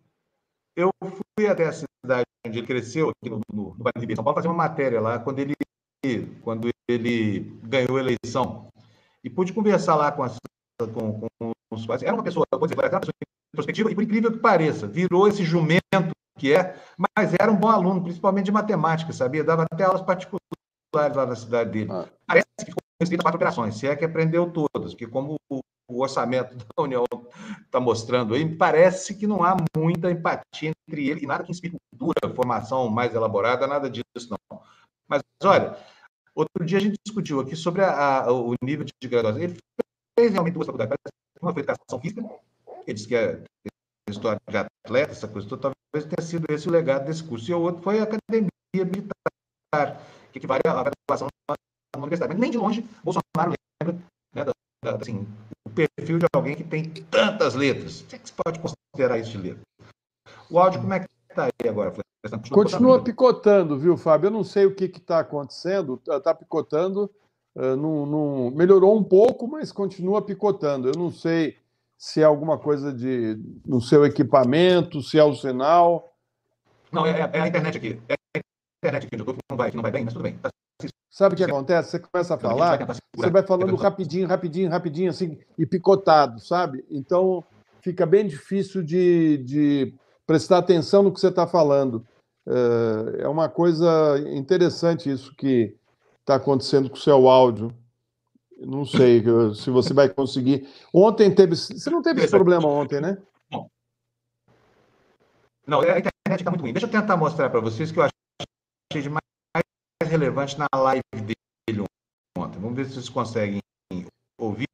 eu 0.77 0.89
fui 1.01 1.47
até 1.47 1.67
a 1.67 1.73
cidade 1.73 2.25
onde 2.47 2.59
ele 2.59 2.67
cresceu, 2.67 3.09
aqui 3.09 3.29
no, 3.29 3.41
no, 3.51 3.75
no 3.77 3.83
Vale 3.83 4.05
de 4.05 4.15
São 4.15 4.23
Paulo, 4.23 4.35
fazer 4.35 4.47
uma 4.47 4.55
matéria 4.55 5.01
lá, 5.01 5.19
quando 5.19 5.39
ele, 5.39 5.53
quando 6.41 6.69
ele 6.87 7.59
ganhou 7.63 7.97
a 7.97 7.99
eleição. 7.99 8.69
E 9.21 9.29
pude 9.29 9.51
conversar 9.51 9.95
lá 9.95 10.09
com, 10.13 10.23
as, 10.23 10.37
com, 10.79 11.19
com 11.19 11.51
os 11.69 11.85
pais. 11.85 12.01
Era 12.01 12.13
uma 12.13 12.23
pessoa, 12.23 12.45
vou 12.49 12.65
dizer, 12.65 12.79
era 12.81 12.95
uma 12.95 13.01
pessoa 13.01 13.13
introspectiva, 13.53 13.91
e 13.91 13.95
por 13.95 14.03
incrível 14.05 14.31
que 14.31 14.39
pareça, 14.39 14.87
virou 14.87 15.27
esse 15.27 15.43
jumento 15.43 15.81
que 16.37 16.53
é, 16.53 16.75
mas 16.95 17.33
era 17.37 17.51
um 17.51 17.57
bom 17.57 17.67
aluno, 17.67 18.03
principalmente 18.03 18.45
de 18.45 18.51
matemática, 18.51 19.11
sabia? 19.11 19.43
Dava 19.43 19.65
até 19.69 19.83
aulas 19.83 20.03
particulares 20.03 20.56
lá 20.95 21.25
na 21.25 21.35
cidade 21.35 21.71
dele. 21.71 21.91
Ah. 21.91 22.07
Parece 22.25 22.47
que 22.65 23.15
a 23.15 23.21
quatro 23.21 23.37
operações, 23.37 23.75
se 23.75 23.87
é 23.87 23.95
que 23.95 24.05
aprendeu 24.05 24.51
todas, 24.51 24.93
porque 24.93 25.07
como 25.07 25.37
o 25.49 26.01
orçamento 26.01 26.55
da 26.75 26.83
União 26.83 27.05
está 27.65 27.79
mostrando 27.79 28.33
aí, 28.33 28.55
parece 28.55 29.15
que 29.15 29.27
não 29.27 29.43
há 29.43 29.55
muita 29.75 30.11
empatia 30.11 30.71
entre 30.71 31.09
ele 31.09 31.23
e 31.23 31.27
nada 31.27 31.43
que 31.43 31.51
inspire 31.51 31.77
cultura, 31.91 32.33
formação 32.35 32.89
mais 32.89 33.13
elaborada, 33.13 33.67
nada 33.67 33.89
disso 33.89 34.29
não. 34.29 34.61
Mas 35.07 35.21
olha, 35.43 35.77
outro 36.35 36.65
dia 36.65 36.77
a 36.77 36.81
gente 36.81 36.97
discutiu 37.03 37.39
aqui 37.39 37.55
sobre 37.55 37.83
a, 37.83 38.25
a, 38.25 38.33
o 38.33 38.53
nível 38.61 38.85
de 38.85 39.07
graduação. 39.07 39.41
Ele 39.41 39.57
fez 40.17 40.31
realmente 40.31 40.55
duas 40.55 40.65
faculdades, 40.65 40.97
uma 41.41 41.53
foi 41.53 41.61
educação 41.61 42.01
física, 42.01 42.21
ele 42.85 42.93
disse 42.93 43.07
que 43.07 43.15
é 43.15 43.41
história 44.09 44.39
de 44.49 44.57
atleta, 44.57 45.11
essa 45.11 45.27
coisa 45.27 45.47
toda, 45.47 45.73
talvez 45.93 46.09
tenha 46.09 46.25
sido 46.25 46.45
esse 46.49 46.67
o 46.67 46.71
legado 46.71 47.05
desse 47.05 47.23
curso, 47.23 47.49
e 47.49 47.53
o 47.53 47.61
outro 47.61 47.83
foi 47.83 47.99
a 47.99 48.03
academia 48.03 48.49
militar, 48.73 50.01
que 50.55 50.91
graduação 51.09 51.27
na 51.49 52.03
universidade. 52.03 52.33
Mas 52.33 52.39
nem 52.39 52.51
de 52.51 52.57
longe 52.57 52.85
Bolsonaro 53.03 53.53
lembra 53.81 54.01
né, 54.33 54.45
da, 54.45 54.51
da, 54.83 54.97
assim, 54.97 55.27
perfil 55.77 56.17
de 56.17 56.25
alguém 56.33 56.55
que 56.55 56.63
tem 56.63 56.89
tantas 57.11 57.53
letras. 57.53 58.01
O 58.01 58.05
que, 58.05 58.15
é 58.15 58.19
que 58.19 58.29
você 58.29 58.35
pode 58.43 58.59
considerar 58.59 59.19
isso 59.19 59.31
de 59.31 59.37
letra? 59.37 59.61
O 60.49 60.59
áudio, 60.59 60.81
como 60.81 60.93
é 60.93 60.99
que 61.01 61.07
está 61.29 61.45
aí 61.45 61.69
agora, 61.69 61.91
Continua, 62.29 62.63
Continua 62.63 63.03
picotando, 63.03 63.79
viu, 63.79 63.95
Fábio? 63.95 64.27
Eu 64.27 64.31
não 64.31 64.43
sei 64.43 64.65
o 64.65 64.75
que 64.75 64.85
está 64.85 65.19
acontecendo, 65.19 65.95
está 65.95 66.19
tá 66.19 66.33
picotando, 66.33 67.09
uh, 67.55 67.75
não, 67.75 68.05
não, 68.05 68.51
melhorou 68.51 68.97
um 68.97 69.03
pouco, 69.03 69.47
mas 69.47 69.71
continua 69.71 70.21
picotando. 70.21 70.89
Eu 70.89 70.95
não 70.97 71.09
sei 71.09 71.57
se 71.97 72.21
é 72.21 72.25
alguma 72.25 72.57
coisa 72.57 72.91
de 72.91 73.39
no 73.65 73.79
seu 73.79 74.05
equipamento, 74.05 75.01
se 75.01 75.17
é 75.17 75.23
o 75.23 75.33
sinal. 75.33 76.13
Não, 76.91 77.05
é, 77.05 77.29
é 77.33 77.41
a 77.41 77.47
internet 77.47 77.77
aqui. 77.77 78.01
É 78.09 78.15
a 78.15 78.16
internet 78.83 79.07
que 79.07 79.17
não 79.17 79.25
vai, 79.57 79.71
não 79.71 79.81
vai 79.81 79.91
bem, 79.91 80.05
mas 80.05 80.13
tudo 80.13 80.23
bem. 80.23 80.37
Tá 80.37 80.49
Sabe 81.09 81.33
o 81.33 81.37
que 81.37 81.43
acontece? 81.43 81.89
Você 81.89 81.99
começa 81.99 82.35
a 82.35 82.37
falar, 82.37 82.85
você 83.15 83.31
vai 83.31 83.41
falando 83.41 83.75
rapidinho, 83.75 84.27
rapidinho, 84.27 84.69
rapidinho, 84.69 85.09
assim, 85.09 85.39
e 85.57 85.65
picotado, 85.65 86.39
sabe? 86.39 86.85
Então 86.91 87.43
fica 87.81 88.05
bem 88.05 88.27
difícil 88.27 88.83
de, 88.83 89.37
de 89.39 89.95
prestar 90.27 90.59
atenção 90.59 91.01
no 91.01 91.11
que 91.11 91.19
você 91.19 91.29
está 91.29 91.47
falando. 91.47 92.05
É, 92.45 93.23
é 93.23 93.27
uma 93.27 93.49
coisa 93.49 94.19
interessante 94.27 95.11
isso 95.11 95.33
que 95.35 95.75
está 96.19 96.35
acontecendo 96.35 96.87
com 96.87 96.97
o 96.97 96.99
seu 96.99 97.27
áudio. 97.27 97.73
Não 98.59 98.85
sei 98.85 99.23
se 99.55 99.71
você 99.71 99.95
vai 99.95 100.09
conseguir. 100.09 100.67
Ontem 100.93 101.33
teve. 101.33 101.55
Você 101.55 101.89
não 101.89 102.03
teve 102.03 102.21
esse 102.21 102.29
problema 102.29 102.67
ontem, 102.67 103.01
né? 103.01 103.17
Não, 105.65 105.81
a 105.81 105.97
internet 105.97 106.11
está 106.41 106.51
muito 106.51 106.61
ruim. 106.61 106.73
Deixa 106.73 106.85
eu 106.85 106.91
tentar 106.91 107.17
mostrar 107.17 107.49
para 107.49 107.59
vocês 107.59 107.91
que 107.91 107.99
eu 107.99 108.03
achei 108.91 109.09
mais 109.09 109.21
relevante 110.03 110.57
na 110.57 110.67
live 110.73 111.01
dele 111.13 111.85
ontem. 112.37 112.59
Vamos 112.59 112.75
ver 112.75 112.85
se 112.85 112.93
vocês 112.93 113.09
conseguem 113.09 113.59
ouvir. 114.39 114.67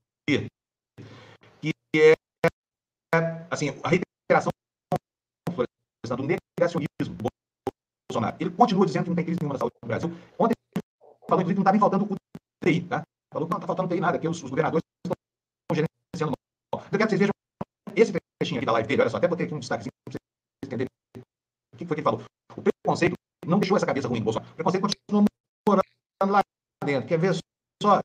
Que 1.62 1.73
é, 1.95 2.13
assim, 3.49 3.69
a 3.84 3.89
reiteração 3.89 4.52
do 6.06 6.23
negacionismo 6.23 6.89
do 6.99 7.30
Bolsonaro. 8.12 8.38
Ele 8.39 8.52
continua 8.52 8.86
dizendo 8.86 9.04
que 9.04 9.10
não 9.10 9.15
tem 9.15 9.26
crise 9.26 9.39
nenhuma 9.41 9.56
na 9.56 9.60
saúde 9.60 9.76
no 9.82 9.88
Brasil. 9.88 10.10
Ontem 10.38 10.54
falou, 11.28 11.41
inclusive, 11.41 11.54
que 11.54 11.56
não 11.56 11.62
estava 11.62 11.71
nem 11.71 11.80
faltando 11.80 12.17
UTI, 12.63 12.82
tá? 12.88 13.04
Falou 13.34 13.47
que 13.47 13.54
não 13.54 13.58
está 13.58 13.67
faltando 13.67 13.88
UTI 13.88 13.99
nada, 13.99 14.19
que 14.19 14.28
os, 14.28 14.43
os 14.43 14.49
governadores 14.49 14.84
estão 15.06 15.15
gerenciando 15.71 16.34
mal. 16.73 16.84
Eu 16.84 16.97
quero 16.97 17.10
que 17.10 17.17
vocês 17.17 17.19
vejam 17.19 17.34
esse 17.95 18.13
trechinho 18.39 18.60
aqui 18.60 18.65
da 18.65 18.73
live 18.73 18.88
dele, 18.88 19.02
olha 19.02 19.10
só, 19.10 19.17
até 19.17 19.28
botei 19.28 19.45
aqui 19.45 19.56
um 19.56 19.60
destaque 19.60 19.84
para 19.84 20.12
vocês 20.12 20.19
entenderem 20.65 20.89
o 21.73 21.78
que 21.78 21.86
foi 21.86 21.95
que 21.95 22.02
ele 22.02 22.04
falou. 22.04 22.23
O 22.56 22.62
preconceito 22.62 23.15
não 23.45 23.60
deixou 23.60 23.77
essa 23.77 23.86
cabeça 23.86 24.08
ruim 24.08 24.19
do 24.19 24.25
Bolsonaro. 24.25 24.51
O 24.51 24.56
preconceito 24.56 24.82
continua 24.82 25.25
morando 25.67 26.32
lá 26.32 26.41
dentro. 26.86 27.08
Quer 27.08 27.19
ver 27.19 27.36
só? 27.82 28.01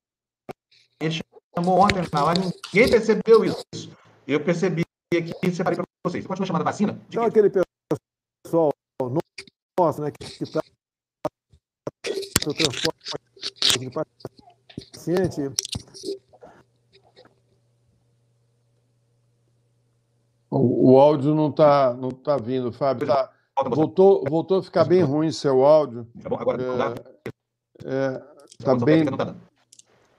Ele 1.01 1.21
chamou 1.57 1.81
ontem 1.81 2.03
na 2.13 2.25
live, 2.25 2.53
ninguém 2.73 2.91
percebeu 2.91 3.45
isso. 3.45 3.65
Eu 4.27 4.43
percebi 4.45 4.83
aqui 5.15 5.33
e 5.43 5.51
separei 5.51 5.77
para 5.77 5.87
vocês. 6.05 6.25
Você 6.25 6.29
continua 6.29 6.47
chamando 6.47 6.65
vacina? 6.65 6.93
De 6.93 7.17
então, 7.17 7.25
aquele 7.25 7.51
pessoal 7.51 8.73
nosso, 9.79 10.03
né, 10.03 10.11
que 10.11 10.43
está 10.43 10.61
o 12.47 12.55
transporte 12.55 13.79
de 13.79 13.91
paciente. 14.93 15.53
O, 20.51 20.93
o 20.93 20.99
áudio 20.99 21.35
não 21.35 21.51
está 21.51 21.95
não 21.95 22.11
tá 22.11 22.37
vindo, 22.37 22.73
Fábio. 22.73 23.07
Tá, 23.07 23.33
Voltou, 23.67 24.25
voltou 24.29 24.59
a 24.59 24.63
ficar 24.63 24.85
bem 24.85 25.03
ruim 25.03 25.33
seu 25.33 25.65
áudio. 25.65 26.07
Tá 26.23 26.29
bom, 26.29 26.37
agora 26.37 26.63
é, 27.85 27.85
é, 27.85 28.23
tá 28.65 28.75
bem. 28.77 29.05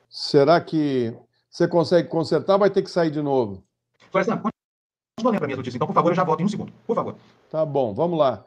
Será 0.10 0.60
que 0.60 1.16
você 1.50 1.68
consegue 1.68 2.10
consertar 2.10 2.54
ou 2.54 2.60
vai 2.60 2.70
ter 2.70 2.82
que 2.82 2.92
sair 2.92 3.12
de 3.12 3.22
novo? 3.22 3.64
Floresta, 4.12 4.36
continua 4.36 5.32
lendo 5.32 5.38
para 5.38 5.48
minhas 5.48 5.58
notícias. 5.58 5.76
Então, 5.76 5.88
por 5.88 5.94
favor, 5.94 6.12
eu 6.12 6.16
já 6.16 6.24
volto 6.24 6.42
em 6.42 6.46
um 6.46 6.50
segundo. 6.50 6.74
Por 6.86 6.96
favor. 6.96 7.16
Tá 7.50 7.66
bom, 7.66 7.94
vamos 7.94 8.20
lá. 8.20 8.44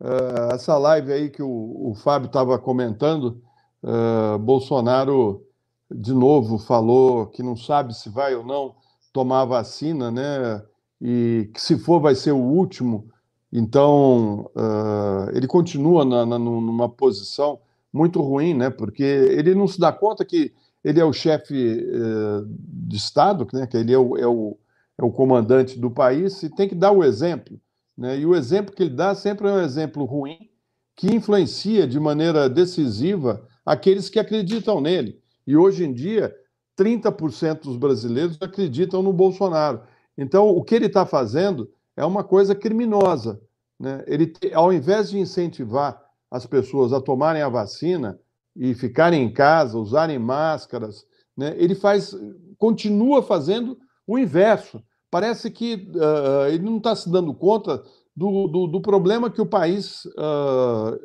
uh, 0.00 0.54
essa 0.54 0.76
live 0.76 1.12
aí 1.12 1.30
que 1.30 1.42
o, 1.42 1.90
o 1.90 1.94
Fábio 1.94 2.26
estava 2.26 2.58
comentando, 2.58 3.42
uh, 3.82 4.38
Bolsonaro 4.38 5.46
de 5.90 6.12
novo 6.12 6.58
falou 6.58 7.26
que 7.26 7.42
não 7.42 7.56
sabe 7.56 7.94
se 7.94 8.08
vai 8.08 8.34
ou 8.34 8.44
não 8.44 8.74
tomar 9.12 9.42
a 9.42 9.46
vacina, 9.46 10.10
né? 10.10 10.62
E 11.00 11.50
que 11.54 11.60
se 11.60 11.78
for 11.78 12.00
vai 12.00 12.14
ser 12.14 12.32
o 12.32 12.38
último. 12.38 13.10
Então 13.56 14.50
uh, 14.56 15.30
ele 15.32 15.46
continua 15.46 16.04
na, 16.04 16.26
na, 16.26 16.38
numa 16.40 16.88
posição 16.88 17.60
muito 17.92 18.20
ruim, 18.20 18.52
né? 18.52 18.68
Porque 18.68 19.04
ele 19.04 19.54
não 19.54 19.68
se 19.68 19.78
dá 19.78 19.92
conta 19.92 20.24
que 20.24 20.52
ele 20.82 20.98
é 20.98 21.04
o 21.04 21.12
chefe 21.12 21.54
uh, 21.54 22.44
de 22.58 22.96
Estado, 22.96 23.46
né? 23.52 23.64
Que 23.68 23.76
ele 23.76 23.92
é 23.92 23.98
o, 23.98 24.18
é 24.18 24.26
o, 24.26 24.58
é 24.98 25.04
o 25.04 25.12
comandante 25.12 25.78
do 25.78 25.88
país 25.88 26.42
e 26.42 26.50
tem 26.50 26.68
que 26.68 26.74
dar 26.74 26.90
o 26.90 27.04
exemplo. 27.04 27.60
Né? 27.96 28.18
E 28.18 28.26
o 28.26 28.34
exemplo 28.34 28.74
que 28.74 28.82
ele 28.82 28.94
dá 28.94 29.14
sempre 29.14 29.46
é 29.46 29.52
um 29.52 29.60
exemplo 29.60 30.04
ruim 30.04 30.50
que 30.96 31.14
influencia 31.14 31.86
de 31.86 32.00
maneira 32.00 32.48
decisiva 32.48 33.46
aqueles 33.64 34.08
que 34.08 34.18
acreditam 34.18 34.80
nele. 34.80 35.20
E 35.46 35.56
hoje 35.56 35.84
em 35.84 35.92
dia, 35.92 36.34
30% 36.76 37.62
dos 37.62 37.76
brasileiros 37.76 38.36
acreditam 38.40 39.00
no 39.00 39.12
Bolsonaro. 39.12 39.82
Então, 40.18 40.48
o 40.48 40.62
que 40.62 40.74
ele 40.74 40.86
está 40.86 41.06
fazendo 41.06 41.70
é 41.96 42.04
uma 42.04 42.24
coisa 42.24 42.54
criminosa. 42.54 43.40
Né? 43.78 44.04
Ele, 44.06 44.32
ao 44.52 44.72
invés 44.72 45.10
de 45.10 45.18
incentivar 45.18 46.02
as 46.30 46.46
pessoas 46.46 46.92
a 46.92 47.00
tomarem 47.00 47.42
a 47.42 47.48
vacina 47.48 48.18
e 48.56 48.74
ficarem 48.74 49.22
em 49.22 49.32
casa, 49.32 49.78
usarem 49.78 50.18
máscaras, 50.18 51.06
né? 51.36 51.54
ele 51.56 51.74
faz, 51.74 52.16
continua 52.58 53.22
fazendo 53.22 53.78
o 54.06 54.18
inverso. 54.18 54.82
Parece 55.10 55.50
que 55.50 55.88
uh, 55.94 56.48
ele 56.48 56.64
não 56.64 56.78
está 56.78 56.94
se 56.94 57.10
dando 57.10 57.32
conta 57.34 57.82
do, 58.16 58.46
do, 58.48 58.66
do, 58.66 58.80
problema 58.80 59.30
que 59.30 59.40
o 59.40 59.46
país 59.46 60.04
uh, 60.06 60.98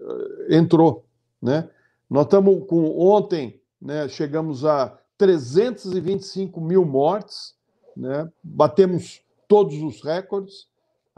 entrou. 0.49 1.05
Né? 1.41 1.69
Nós 2.09 2.25
estamos 2.25 2.67
com 2.67 2.99
ontem, 2.99 3.61
né, 3.81 4.07
chegamos 4.07 4.65
a 4.65 4.97
325 5.17 6.59
mil 6.61 6.85
mortes, 6.85 7.55
né? 7.95 8.29
batemos 8.43 9.21
todos 9.47 9.81
os 9.81 10.01
recordes. 10.03 10.68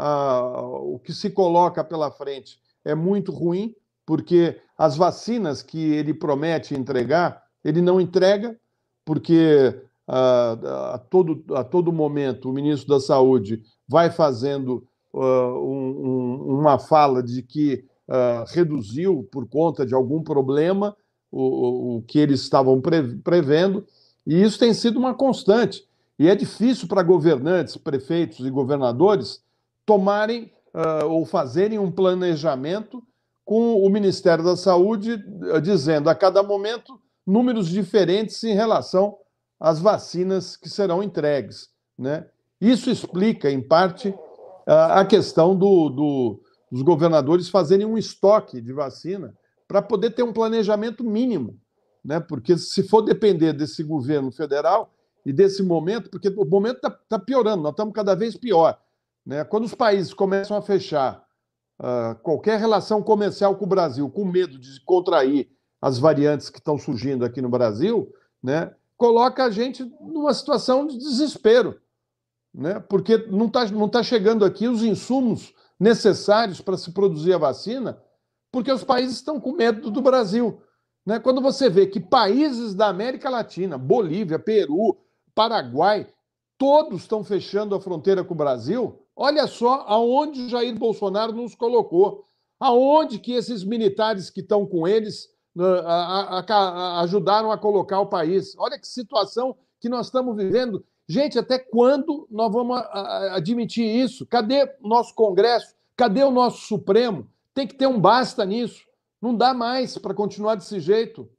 Ah, 0.04 0.64
o 0.64 0.98
que 0.98 1.14
se 1.14 1.30
coloca 1.30 1.84
pela 1.84 2.10
frente 2.10 2.58
é 2.84 2.96
muito 2.96 3.32
ruim, 3.32 3.76
porque 4.04 4.60
as 4.76 4.98
vacinas 4.98 5.62
que 5.62 5.78
ele 5.78 6.12
promete 6.12 6.74
entregar, 6.74 7.44
ele 7.64 7.84
não 7.84 8.02
entrega, 8.02 8.60
porque 9.06 9.80
ah, 10.08 10.94
a, 10.96 10.98
todo, 10.98 11.44
a 11.56 11.64
todo 11.64 11.94
momento 11.94 12.50
o 12.50 12.54
ministro 12.54 12.90
da 12.90 13.00
Saúde 13.00 13.62
vai 13.88 14.10
fazendo 14.10 14.84
uh, 15.14 15.20
um, 15.20 16.48
um, 16.50 16.60
uma 16.60 16.80
fala 16.80 17.22
de 17.22 17.44
que 17.44 17.86
uh, 18.10 18.44
reduziu 18.48 19.30
por 19.32 19.48
conta 19.48 19.86
de 19.86 19.94
algum 19.94 20.24
problema 20.24 20.98
o, 21.32 21.98
o 21.98 22.02
que 22.02 22.18
eles 22.18 22.42
estavam 22.42 22.82
prevendo, 23.24 23.86
e 24.26 24.42
isso 24.42 24.58
tem 24.58 24.74
sido 24.74 24.98
uma 24.98 25.14
constante. 25.14 25.88
E 26.18 26.28
é 26.28 26.36
difícil 26.36 26.88
para 26.88 27.04
governantes, 27.04 27.78
prefeitos 27.78 28.44
e 28.46 28.50
governadores 28.50 29.44
tomarem 29.86 30.52
uh, 30.74 31.06
ou 31.08 31.26
fazerem 31.26 31.80
um 31.80 31.92
planejamento 31.92 33.04
com 33.44 33.76
o 33.76 33.90
Ministério 33.90 34.44
da 34.44 34.56
Saúde 34.56 35.14
uh, 35.14 35.62
dizendo 35.62 36.10
a 36.10 36.16
cada 36.16 36.42
momento 36.42 37.00
números 37.26 37.68
diferentes 37.68 38.44
em 38.44 38.54
relação 38.54 39.18
às 39.60 39.80
vacinas 39.80 40.56
que 40.56 40.70
serão 40.70 41.04
entregues. 41.04 41.70
Né? 41.98 42.26
Isso 42.60 42.90
explica, 42.90 43.50
em 43.50 43.62
parte, 43.62 44.10
uh, 44.10 44.18
a 44.92 45.06
questão 45.06 45.56
do, 45.56 45.90
do, 45.90 46.42
dos 46.72 46.82
governadores 46.82 47.50
fazerem 47.50 47.86
um 47.86 47.98
estoque 47.98 48.62
de 48.62 48.74
vacina 48.74 49.36
para 49.68 49.82
poder 49.82 50.12
ter 50.12 50.24
um 50.24 50.34
planejamento 50.34 51.02
mínimo, 51.02 51.58
né? 52.04 52.20
Porque 52.20 52.58
se 52.58 52.84
for 52.84 53.02
depender 53.02 53.54
desse 53.54 53.82
governo 53.84 54.30
federal 54.30 54.94
e 55.26 55.32
desse 55.32 55.64
momento, 55.64 56.10
porque 56.10 56.28
o 56.28 56.44
momento 56.44 56.76
está 56.76 56.90
tá 56.90 57.18
piorando, 57.18 57.64
nós 57.64 57.72
estamos 57.72 57.94
cada 57.94 58.14
vez 58.14 58.36
pior, 58.36 58.78
né? 59.32 59.46
Quando 59.46 59.64
os 59.64 59.74
países 59.74 60.14
começam 60.14 60.58
a 60.58 60.62
fechar 60.62 61.26
uh, 61.80 62.16
qualquer 62.22 62.60
relação 62.60 63.02
comercial 63.02 63.56
com 63.56 63.64
o 63.64 63.70
Brasil, 63.70 64.10
com 64.10 64.26
medo 64.26 64.60
de 64.60 64.84
contrair 64.84 65.50
as 65.82 65.98
variantes 65.98 66.50
que 66.50 66.60
estão 66.60 66.78
surgindo 66.78 67.24
aqui 67.24 67.42
no 67.42 67.48
Brasil, 67.48 68.14
né? 68.44 68.76
Coloca 68.98 69.46
a 69.46 69.50
gente 69.50 69.86
numa 70.02 70.34
situação 70.34 70.86
de 70.86 70.98
desespero, 70.98 71.80
né? 72.54 72.82
Porque 72.82 73.20
não 73.28 73.46
está 73.46 73.66
não 73.68 73.88
tá 73.88 74.04
chegando 74.04 74.44
aqui 74.44 74.68
os 74.68 74.84
insumos 74.84 75.54
necessários 75.80 76.60
para 76.60 76.78
se 76.78 76.92
produzir 76.92 77.34
a 77.34 77.38
vacina 77.38 77.98
porque 78.52 78.70
os 78.70 78.84
países 78.84 79.16
estão 79.16 79.40
com 79.40 79.54
medo 79.54 79.90
do 79.90 80.02
Brasil. 80.02 80.62
Né? 81.06 81.20
Quando 81.20 81.40
você 81.40 81.70
vê 81.70 81.88
que 81.88 82.02
países 82.02 82.76
da 82.76 82.90
América 82.90 83.30
Latina, 83.30 83.78
Bolívia, 83.78 84.38
Peru, 84.38 84.98
Paraguai, 85.34 86.06
todos 86.58 87.04
estão 87.04 87.24
fechando 87.24 87.74
a 87.74 87.80
fronteira 87.80 88.26
com 88.26 88.34
o 88.34 88.38
Brasil, 88.38 89.01
olha 89.16 89.48
só 89.48 89.86
aonde 89.88 90.50
Jair 90.50 90.78
Bolsonaro 90.78 91.34
nos 91.34 91.56
colocou. 91.56 92.26
Aonde 92.60 93.20
que 93.20 93.34
esses 93.34 93.64
militares 93.64 94.30
que 94.30 94.42
estão 94.42 94.66
com 94.66 94.88
eles 94.88 95.30
né, 95.56 95.66
a, 95.86 96.40
a, 96.40 96.46
a, 96.48 97.02
ajudaram 97.02 97.52
a 97.52 97.58
colocar 97.58 98.00
o 98.00 98.06
país. 98.06 98.56
Olha 98.58 98.80
que 98.80 98.88
situação 98.88 99.56
que 99.80 99.90
nós 99.90 100.08
estamos 100.08 100.36
vivendo. 100.36 100.84
Gente, 101.08 101.38
até 101.38 101.60
quando 101.60 102.28
nós 102.32 102.52
vamos 102.52 102.80
admitir 103.32 103.86
isso? 103.86 104.26
Cadê 104.26 104.64
o 104.82 104.88
nosso 104.88 105.14
Congresso? 105.14 105.76
Cadê 105.98 106.24
o 106.24 106.32
nosso 106.32 106.66
Supremo? 106.68 107.28
Tem 107.54 107.68
que 107.68 107.76
ter 107.76 107.88
um 107.88 108.00
basta 108.00 108.46
nisso. 108.46 108.86
Não 109.22 109.36
dá 109.36 109.54
mais 109.54 109.98
para 109.98 110.14
continuar 110.14 110.56
desse 110.56 110.80
jeito. 110.80 111.30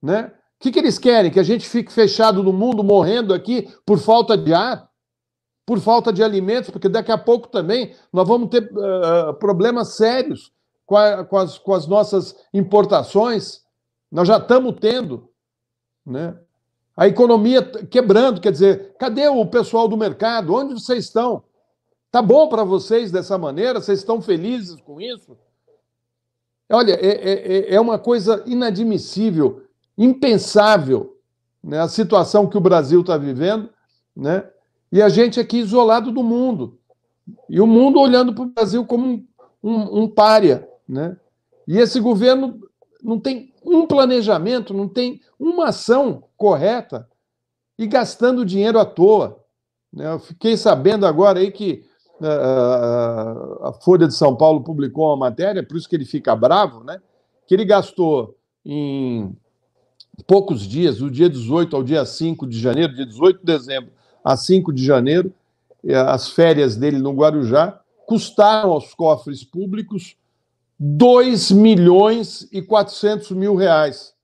Né? 0.00 0.32
O 0.58 0.62
que, 0.62 0.70
que 0.70 0.78
eles 0.78 0.98
querem? 0.98 1.30
Que 1.30 1.40
a 1.40 1.44
gente 1.44 1.68
fique 1.68 1.92
fechado 1.92 2.42
no 2.42 2.52
mundo, 2.52 2.84
morrendo 2.84 3.34
aqui 3.34 3.68
por 3.84 3.98
falta 3.98 4.36
de 4.36 4.54
ar? 4.54 4.88
Por 5.64 5.80
falta 5.80 6.12
de 6.12 6.22
alimentos? 6.22 6.70
Porque 6.70 6.88
daqui 6.88 7.12
a 7.12 7.18
pouco 7.18 7.48
também 7.48 7.94
nós 8.12 8.26
vamos 8.26 8.48
ter 8.50 8.64
uh, 8.64 9.34
problemas 9.34 9.94
sérios 9.94 10.52
com, 10.84 10.96
a, 10.96 11.24
com, 11.24 11.36
as, 11.36 11.58
com 11.58 11.72
as 11.72 11.86
nossas 11.86 12.36
importações. 12.52 13.62
Nós 14.10 14.26
já 14.26 14.38
estamos 14.38 14.76
tendo. 14.80 15.30
Né? 16.04 16.36
A 16.96 17.06
economia 17.08 17.62
quebrando, 17.62 18.40
quer 18.40 18.52
dizer, 18.52 18.94
cadê 18.98 19.28
o 19.28 19.46
pessoal 19.46 19.88
do 19.88 19.96
mercado? 19.96 20.54
Onde 20.54 20.74
vocês 20.74 21.04
estão? 21.04 21.44
Tá 22.10 22.20
bom 22.20 22.48
para 22.48 22.64
vocês 22.64 23.10
dessa 23.10 23.38
maneira? 23.38 23.80
Vocês 23.80 24.00
estão 24.00 24.20
felizes 24.20 24.80
com 24.82 25.00
isso? 25.00 25.36
Olha, 26.70 26.92
é, 26.92 27.08
é, 27.08 27.56
é, 27.56 27.74
é 27.74 27.80
uma 27.80 27.98
coisa 27.98 28.42
inadmissível, 28.46 29.62
impensável, 29.96 31.18
né? 31.62 31.80
a 31.80 31.88
situação 31.88 32.46
que 32.46 32.56
o 32.56 32.60
Brasil 32.60 33.00
está 33.00 33.16
vivendo, 33.16 33.70
né? 34.14 34.48
E 34.92 35.00
a 35.00 35.08
gente 35.08 35.40
aqui 35.40 35.56
isolado 35.56 36.12
do 36.12 36.22
mundo. 36.22 36.78
E 37.48 37.58
o 37.60 37.66
mundo 37.66 37.98
olhando 37.98 38.34
para 38.34 38.44
o 38.44 38.46
Brasil 38.46 38.84
como 38.84 39.24
um, 39.64 40.02
um, 40.02 40.08
párea. 40.08 40.68
Né? 40.86 41.16
E 41.66 41.78
esse 41.78 41.98
governo 41.98 42.60
não 43.02 43.18
tem 43.18 43.54
um 43.64 43.86
planejamento, 43.86 44.74
não 44.74 44.86
tem 44.86 45.22
uma 45.40 45.68
ação 45.68 46.24
correta 46.36 47.08
e 47.78 47.86
gastando 47.86 48.44
dinheiro 48.44 48.78
à 48.78 48.84
toa. 48.84 49.42
Né? 49.90 50.12
Eu 50.12 50.18
fiquei 50.18 50.58
sabendo 50.58 51.06
agora 51.06 51.38
aí 51.38 51.50
que 51.50 51.84
né, 52.20 52.28
a 52.28 53.72
Folha 53.82 54.06
de 54.06 54.14
São 54.14 54.36
Paulo 54.36 54.62
publicou 54.62 55.06
uma 55.06 55.16
matéria, 55.16 55.66
por 55.66 55.78
isso 55.78 55.88
que 55.88 55.96
ele 55.96 56.04
fica 56.04 56.36
bravo, 56.36 56.84
né? 56.84 57.00
Que 57.46 57.54
ele 57.54 57.64
gastou 57.64 58.36
em 58.64 59.34
poucos 60.26 60.62
dias, 60.62 60.98
do 60.98 61.10
dia 61.10 61.28
18 61.28 61.74
ao 61.74 61.82
dia 61.82 62.04
5 62.04 62.46
de 62.46 62.60
janeiro, 62.60 62.94
dia 62.94 63.06
18 63.06 63.40
de 63.40 63.44
dezembro 63.44 63.90
a 64.24 64.36
5 64.36 64.72
de 64.72 64.84
janeiro, 64.84 65.32
as 66.06 66.28
férias 66.30 66.76
dele 66.76 66.98
no 66.98 67.12
Guarujá 67.12 67.80
custaram 68.06 68.70
aos 68.70 68.94
cofres 68.94 69.42
públicos 69.42 70.16
2 70.78 71.52
milhões 71.52 72.48
e 72.50 72.60
400 72.60 73.30
mil 73.32 73.54
reais. 73.54 74.14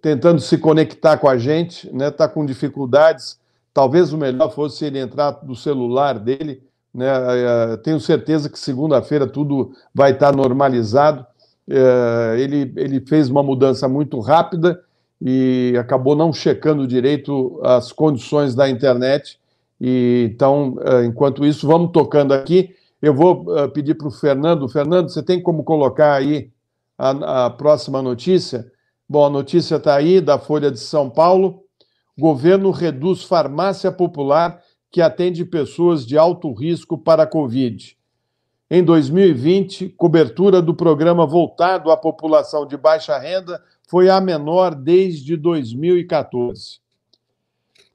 tentando 0.00 0.40
se 0.40 0.56
conectar 0.56 1.16
com 1.16 1.28
a 1.28 1.36
gente, 1.36 1.88
está 1.88 2.28
né? 2.28 2.32
Com 2.32 2.46
dificuldades. 2.46 3.40
Talvez 3.72 4.12
o 4.12 4.16
melhor 4.16 4.54
fosse 4.54 4.84
ele 4.84 5.00
entrar 5.00 5.32
do 5.32 5.56
celular 5.56 6.16
dele. 6.16 6.62
Né? 6.94 7.08
Tenho 7.82 7.98
certeza 7.98 8.48
que 8.48 8.56
segunda-feira 8.56 9.26
tudo 9.26 9.72
vai 9.92 10.12
estar 10.12 10.30
tá 10.30 10.36
normalizado. 10.36 11.26
Ele, 12.38 12.72
ele 12.76 13.00
fez 13.00 13.28
uma 13.28 13.42
mudança 13.42 13.88
muito 13.88 14.20
rápida 14.20 14.80
e 15.26 15.74
acabou 15.78 16.14
não 16.14 16.34
checando 16.34 16.86
direito 16.86 17.58
as 17.64 17.90
condições 17.90 18.54
da 18.54 18.68
internet. 18.68 19.40
E 19.80 20.28
então, 20.30 20.76
eh, 20.82 21.06
enquanto 21.06 21.46
isso, 21.46 21.66
vamos 21.66 21.92
tocando 21.92 22.34
aqui. 22.34 22.74
Eu 23.00 23.14
vou 23.14 23.46
eh, 23.56 23.68
pedir 23.68 23.94
para 23.94 24.06
o 24.06 24.10
Fernando. 24.10 24.68
Fernando, 24.68 25.08
você 25.08 25.22
tem 25.22 25.42
como 25.42 25.64
colocar 25.64 26.12
aí 26.12 26.50
a, 26.98 27.46
a 27.46 27.50
próxima 27.50 28.02
notícia? 28.02 28.70
Bom, 29.08 29.24
a 29.24 29.30
notícia 29.30 29.76
está 29.76 29.94
aí 29.94 30.20
da 30.20 30.38
Folha 30.38 30.70
de 30.70 30.78
São 30.78 31.08
Paulo. 31.08 31.62
Governo 32.18 32.70
reduz 32.70 33.24
farmácia 33.24 33.90
popular 33.90 34.60
que 34.90 35.00
atende 35.00 35.42
pessoas 35.46 36.06
de 36.06 36.18
alto 36.18 36.52
risco 36.52 36.98
para 36.98 37.22
a 37.22 37.26
Covid. 37.26 37.96
Em 38.70 38.84
2020, 38.84 39.88
cobertura 39.90 40.60
do 40.60 40.74
programa 40.74 41.26
voltado 41.26 41.90
à 41.90 41.96
população 41.96 42.66
de 42.66 42.76
baixa 42.76 43.18
renda 43.18 43.60
foi 43.86 44.08
a 44.08 44.20
menor 44.20 44.74
desde 44.74 45.36
2014. 45.36 46.78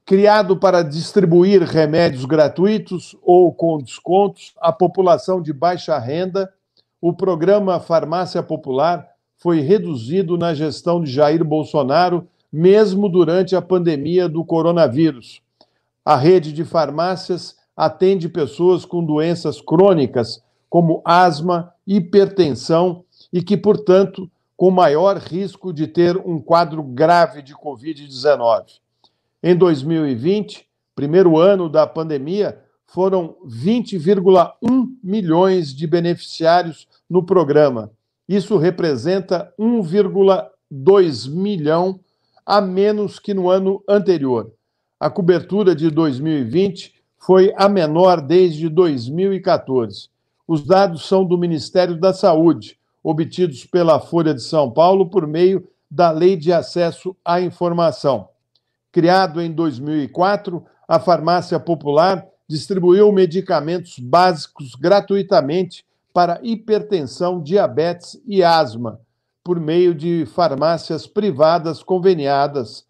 Criado 0.05 0.57
para 0.57 0.81
distribuir 0.81 1.61
remédios 1.61 2.25
gratuitos 2.25 3.15
ou 3.21 3.53
com 3.53 3.77
descontos 3.77 4.53
à 4.59 4.71
população 4.71 5.41
de 5.41 5.53
baixa 5.53 5.97
renda, 5.99 6.51
o 6.99 7.13
programa 7.13 7.79
Farmácia 7.79 8.41
Popular 8.41 9.07
foi 9.37 9.61
reduzido 9.61 10.37
na 10.37 10.53
gestão 10.53 11.01
de 11.01 11.11
Jair 11.11 11.43
Bolsonaro, 11.45 12.27
mesmo 12.51 13.07
durante 13.07 13.55
a 13.55 13.61
pandemia 13.61 14.27
do 14.27 14.43
coronavírus. 14.43 15.41
A 16.03 16.15
rede 16.15 16.51
de 16.51 16.65
farmácias 16.65 17.55
atende 17.77 18.27
pessoas 18.27 18.83
com 18.83 19.05
doenças 19.05 19.61
crônicas, 19.61 20.43
como 20.69 21.01
asma, 21.05 21.73
hipertensão 21.85 23.03
e 23.31 23.41
que, 23.41 23.55
portanto, 23.55 24.29
com 24.59 24.69
maior 24.69 25.15
risco 25.15 25.71
de 25.71 25.87
ter 25.87 26.17
um 26.17 26.37
quadro 26.37 26.83
grave 26.83 27.41
de 27.41 27.55
Covid-19. 27.55 28.81
Em 29.41 29.55
2020, 29.55 30.67
primeiro 30.93 31.37
ano 31.37 31.69
da 31.69 31.87
pandemia, 31.87 32.59
foram 32.85 33.37
20,1 33.45 34.87
milhões 35.01 35.73
de 35.73 35.87
beneficiários 35.87 36.89
no 37.09 37.23
programa. 37.23 37.89
Isso 38.27 38.57
representa 38.57 39.49
1,2 39.57 41.31
milhão 41.33 41.97
a 42.45 42.59
menos 42.59 43.17
que 43.17 43.33
no 43.33 43.49
ano 43.49 43.81
anterior. 43.87 44.51
A 44.99 45.09
cobertura 45.09 45.73
de 45.73 45.89
2020 45.89 46.95
foi 47.17 47.53
a 47.55 47.69
menor 47.69 48.19
desde 48.19 48.67
2014. 48.67 50.09
Os 50.45 50.65
dados 50.65 51.07
são 51.07 51.23
do 51.23 51.37
Ministério 51.37 51.97
da 51.97 52.11
Saúde 52.11 52.77
obtidos 53.03 53.65
pela 53.65 53.99
Folha 53.99 54.33
de 54.33 54.41
São 54.41 54.71
Paulo 54.71 55.09
por 55.09 55.25
meio 55.25 55.67
da 55.89 56.11
Lei 56.11 56.35
de 56.35 56.53
Acesso 56.53 57.15
à 57.23 57.41
Informação. 57.41 58.29
Criado 58.91 59.41
em 59.41 59.51
2004, 59.51 60.63
a 60.87 60.99
Farmácia 60.99 61.59
Popular 61.59 62.25
distribuiu 62.47 63.11
medicamentos 63.11 63.99
básicos 63.99 64.73
gratuitamente 64.75 65.85
para 66.11 66.39
hipertensão, 66.43 67.41
diabetes 67.41 68.19
e 68.25 68.43
asma, 68.43 68.99
por 69.43 69.59
meio 69.59 69.93
de 69.93 70.25
farmácias 70.25 71.05
privadas 71.05 71.83
conveniadas, 71.83 72.85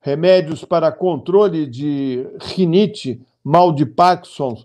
remédios 0.00 0.64
para 0.64 0.92
controle 0.92 1.66
de 1.66 2.26
rinite, 2.40 3.20
mal 3.42 3.72
de 3.72 3.84
Parkinson, 3.84 4.56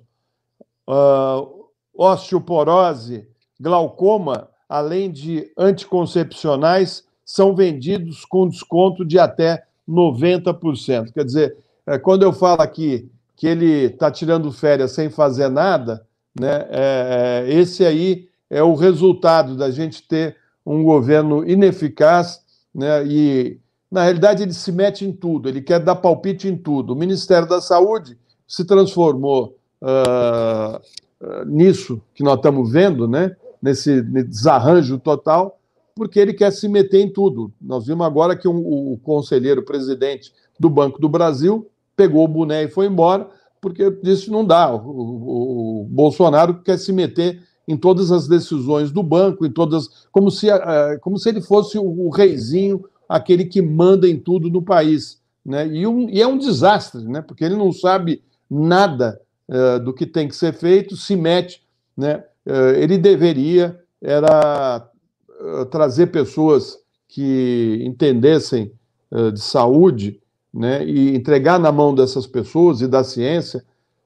uh, 0.87 1.67
osteoporose, 1.93 3.27
glaucoma, 3.59 4.49
além 4.67 5.11
de 5.11 5.51
anticoncepcionais, 5.57 7.03
são 7.25 7.55
vendidos 7.55 8.25
com 8.25 8.47
desconto 8.47 9.05
de 9.05 9.19
até 9.19 9.63
90%. 9.87 11.11
Quer 11.13 11.25
dizer, 11.25 11.57
é, 11.85 11.97
quando 11.97 12.23
eu 12.23 12.33
falo 12.33 12.61
aqui 12.61 13.09
que 13.35 13.47
ele 13.47 13.85
está 13.85 14.09
tirando 14.11 14.51
férias 14.51 14.91
sem 14.91 15.09
fazer 15.09 15.49
nada, 15.49 16.05
né, 16.39 16.65
é, 16.69 17.45
é, 17.47 17.53
esse 17.53 17.85
aí 17.85 18.27
é 18.49 18.63
o 18.63 18.75
resultado 18.75 19.55
da 19.55 19.69
gente 19.71 20.07
ter 20.07 20.35
um 20.65 20.83
governo 20.83 21.47
ineficaz 21.47 22.41
né, 22.73 23.05
e, 23.05 23.59
na 23.89 24.03
realidade, 24.03 24.43
ele 24.43 24.53
se 24.53 24.71
mete 24.71 25.05
em 25.05 25.13
tudo, 25.13 25.47
ele 25.47 25.61
quer 25.61 25.79
dar 25.79 25.95
palpite 25.95 26.47
em 26.47 26.57
tudo. 26.57 26.93
O 26.93 26.95
Ministério 26.95 27.47
da 27.47 27.61
Saúde 27.61 28.17
se 28.45 28.65
transformou 28.65 29.57
uh, 29.81 31.45
nisso 31.45 32.01
que 32.13 32.23
nós 32.23 32.35
estamos 32.35 32.71
vendo, 32.71 33.07
né? 33.07 33.35
Nesse 33.61 34.01
desarranjo 34.01 34.97
total, 34.99 35.59
porque 35.95 36.19
ele 36.19 36.33
quer 36.33 36.51
se 36.51 36.67
meter 36.67 37.01
em 37.01 37.11
tudo. 37.11 37.51
Nós 37.59 37.87
vimos 37.87 38.05
agora 38.05 38.35
que 38.35 38.47
um, 38.47 38.93
o 38.93 38.97
conselheiro 38.97 39.63
presidente 39.63 40.31
do 40.59 40.69
Banco 40.69 40.99
do 40.99 41.09
Brasil 41.09 41.69
pegou 41.95 42.23
o 42.23 42.27
boné 42.27 42.63
e 42.63 42.69
foi 42.69 42.85
embora, 42.85 43.27
porque 43.59 43.89
disse 44.03 44.29
não 44.29 44.45
dá. 44.45 44.71
O, 44.73 44.77
o, 44.77 45.81
o 45.81 45.85
Bolsonaro 45.85 46.61
quer 46.61 46.77
se 46.77 46.93
meter 46.93 47.41
em 47.67 47.75
todas 47.75 48.11
as 48.11 48.27
decisões 48.27 48.91
do 48.91 49.03
banco, 49.03 49.45
em 49.45 49.51
todas, 49.51 50.07
como 50.11 50.31
se, 50.31 50.49
uh, 50.49 50.99
como 51.01 51.17
se 51.17 51.27
ele 51.27 51.41
fosse 51.41 51.77
o, 51.77 52.09
reizinho, 52.09 52.85
aquele 53.09 53.43
que 53.43 53.61
manda 53.61 54.07
em 54.07 54.17
tudo 54.17 54.49
no 54.49 54.61
país. 54.61 55.19
Né? 55.45 55.67
E, 55.67 55.85
um, 55.85 56.09
e 56.09 56.21
é 56.21 56.27
um 56.27 56.37
desastre, 56.37 57.03
né? 57.03 57.21
porque 57.21 57.43
ele 57.43 57.55
não 57.55 57.73
sabe 57.73 58.23
nada 58.49 59.19
uh, 59.49 59.83
do 59.83 59.93
que 59.93 60.05
tem 60.05 60.27
que 60.27 60.35
ser 60.35 60.53
feito, 60.53 60.95
se 60.95 61.15
mete. 61.15 61.61
Né? 61.95 62.23
Eh, 62.47 62.81
ele 62.81 62.97
deveria 62.97 63.77
era 64.01 64.89
eh, 65.29 65.65
trazer 65.65 66.07
pessoas 66.07 66.77
que 67.09 67.81
entendessem 67.83 68.71
eh, 69.11 69.31
de 69.31 69.41
saúde 69.41 70.21
né, 70.53 70.85
e 70.85 71.13
entregar 71.13 71.59
na 71.59 71.73
mão 71.73 71.93
dessas 71.93 72.25
pessoas 72.25 72.79
e 72.79 72.87
da 72.87 73.03
ciência 73.03 73.65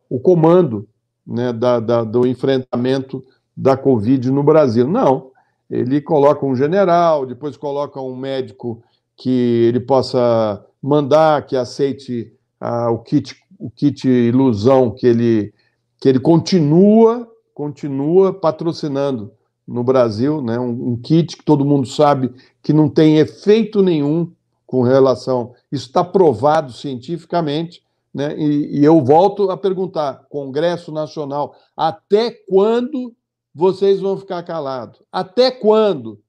o 0.09 0.19
comando 0.19 0.87
né, 1.25 1.53
da, 1.53 1.79
da, 1.79 2.03
do 2.03 2.25
enfrentamento 2.25 3.23
da 3.55 3.77
Covid 3.77 4.31
no 4.31 4.41
Brasil. 4.41 4.87
Não, 4.87 5.29
ele 5.69 6.01
coloca 6.01 6.43
um 6.43 6.55
general, 6.55 7.27
depois 7.27 7.55
coloca 7.55 8.01
um 8.01 8.15
médico 8.15 8.81
que 9.15 9.29
ele 9.69 9.79
possa 9.79 10.65
mandar, 10.81 11.45
que 11.45 11.55
aceite 11.55 12.33
ah, 12.59 12.89
o, 12.89 12.97
kit, 12.97 13.35
o 13.59 13.69
kit 13.69 14.07
ilusão 14.07 14.89
que 14.89 15.05
ele, 15.05 15.53
que 15.99 16.09
ele 16.09 16.19
continua 16.19 17.30
continua 17.61 18.33
patrocinando 18.33 19.31
no 19.67 19.83
Brasil, 19.83 20.41
né, 20.41 20.57
um, 20.57 20.93
um, 20.93 20.97
kit 20.97 21.37
que 21.37 21.45
todo 21.45 21.63
mundo 21.63 21.87
sabe 21.87 22.33
que 22.63 22.73
não 22.73 22.89
tem 22.89 23.19
efeito 23.19 23.83
nenhum 23.83 24.31
com 24.65 24.81
relação. 24.81 25.53
Isso 25.71 25.85
está 25.85 26.03
provado 26.03 26.73
cientificamente, 26.73 27.83
né, 28.11 28.35
e, 28.35 28.79
e 28.79 28.83
eu 28.83 28.99
volto 29.05 29.51
a 29.51 29.55
perguntar: 29.55 30.25
Congresso 30.27 30.91
Nacional, 30.91 31.53
até 31.77 32.31
quando 32.31 33.13
vocês 33.53 33.99
vão 33.99 34.17
ficar 34.17 34.41
calados? 34.41 34.99
Até 35.11 35.51
quando? 35.51 36.19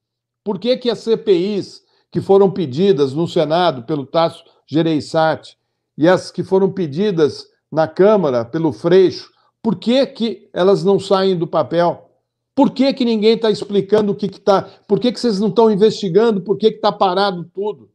Por 0.45 0.59
que, 0.59 0.77
que 0.77 0.91
as 0.91 0.99
CPIs 0.99 1.81
que 2.11 2.21
foram 2.21 2.51
pedidas 2.51 3.15
no 3.15 3.27
Senado 3.27 3.85
pelo 3.85 4.05
Tasso 4.05 4.45
Gereissati 4.67 5.57
e 5.97 6.07
as 6.07 6.31
que 6.31 6.45
foram 6.45 6.71
pedidas 6.71 7.47
na 7.71 7.89
Câmara 7.89 8.45
pelo 8.45 8.71
Freixo 8.71 9.33
por 9.63 9.77
que, 9.77 10.05
que 10.07 10.51
elas 10.53 10.83
não 10.83 10.99
saem 10.99 11.39
do 11.39 11.47
papel? 11.47 12.11
Por 12.55 12.71
que, 12.71 12.93
que 12.93 13.05
ninguém 13.05 13.35
está 13.35 13.51
explicando 13.51 14.13
o 14.13 14.15
que 14.15 14.27
está. 14.27 14.63
Por 14.87 15.01
que, 15.01 15.13
que 15.13 15.21
vocês 15.21 15.41
não 15.41 15.49
estão 15.49 15.71
investigando? 15.71 16.43
Por 16.43 16.59
que 16.59 16.67
está 16.67 16.91
parado 16.93 17.45
tudo? 17.55 17.89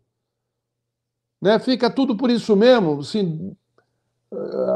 Né? 1.42 1.60
Fica 1.60 1.90
tudo 1.90 2.16
por 2.16 2.32
isso 2.32 2.56
mesmo. 2.56 3.02
Assim, 3.02 3.56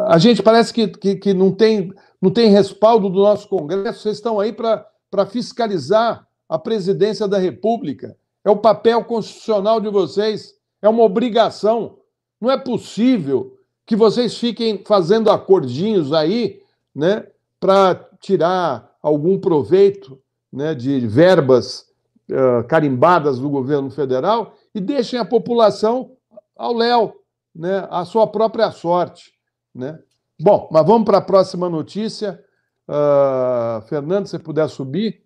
a 0.07 0.17
gente 0.19 0.43
parece 0.43 0.73
que, 0.73 0.87
que, 0.87 1.15
que, 1.15 1.33
não, 1.33 1.51
tem, 1.51 1.91
não 2.21 2.29
tem 2.29 2.49
respaldo 2.49 3.09
do 3.09 3.21
nosso 3.21 3.47
Congresso. 3.47 4.01
Vocês 4.01 4.17
estão 4.17 4.39
aí 4.39 4.53
para 4.53 5.25
fiscalizar 5.25 6.27
a 6.47 6.59
presidência 6.59 7.27
da 7.27 7.39
República. 7.39 8.15
É 8.43 8.51
o 8.51 8.57
papel 8.57 9.03
constitucional 9.05 9.79
de 9.79 9.89
vocês. 9.89 10.53
É 10.81 10.87
uma 10.87 11.03
obrigação. 11.03 11.97
Não 12.39 12.51
é 12.51 12.57
possível 12.57 13.57
que 13.85 13.95
vocês 13.95 14.37
fiquem 14.37 14.83
fazendo 14.85 15.31
acordinhos 15.31 16.13
aí 16.13 16.60
né, 16.93 17.27
para 17.59 17.95
tirar 18.19 18.95
algum 19.01 19.39
proveito 19.39 20.21
né, 20.51 20.75
de 20.75 20.99
verbas 21.07 21.87
uh, 22.29 22.63
carimbadas 22.67 23.39
do 23.39 23.49
governo 23.49 23.89
federal 23.89 24.55
e 24.73 24.79
deixem 24.79 25.19
a 25.19 25.25
população 25.25 26.11
ao 26.55 26.73
léu, 26.73 27.15
né, 27.55 27.87
à 27.89 28.05
sua 28.05 28.27
própria 28.27 28.71
sorte. 28.71 29.33
Né? 29.73 29.99
Bom, 30.39 30.69
mas 30.71 30.85
vamos 30.85 31.05
para 31.05 31.19
a 31.19 31.21
próxima 31.21 31.69
notícia. 31.69 32.43
Uh, 32.87 33.81
Fernando, 33.87 34.27
se 34.27 34.37
puder 34.37 34.67
subir. 34.69 35.23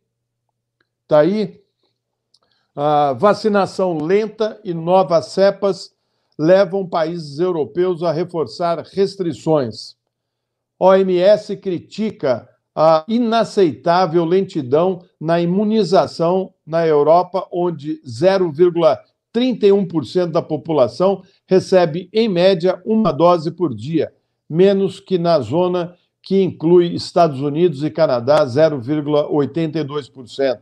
Está 1.03 1.19
aí. 1.19 1.61
A 2.75 3.13
vacinação 3.13 3.97
lenta 3.97 4.59
e 4.63 4.73
novas 4.73 5.27
cepas 5.27 5.95
levam 6.37 6.87
países 6.87 7.39
europeus 7.39 8.03
a 8.03 8.11
reforçar 8.11 8.79
restrições. 8.79 9.94
OMS 10.79 11.57
critica 11.57 12.47
a 12.75 13.03
inaceitável 13.07 14.25
lentidão 14.25 15.03
na 15.19 15.39
imunização 15.39 16.51
na 16.65 16.83
Europa, 16.85 17.47
onde 17.51 18.01
0,31% 18.05 20.31
da 20.31 20.41
população 20.41 21.21
recebe, 21.47 22.09
em 22.11 22.27
média, 22.27 22.81
uma 22.85 23.13
dose 23.13 23.51
por 23.51 23.73
dia, 23.73 24.11
menos 24.49 24.99
que 24.99 25.17
na 25.17 25.39
zona 25.39 25.95
que 26.21 26.41
inclui 26.41 26.87
Estados 26.87 27.39
Unidos 27.39 27.81
e 27.83 27.89
Canadá, 27.89 28.45
0,82%. 28.45 30.59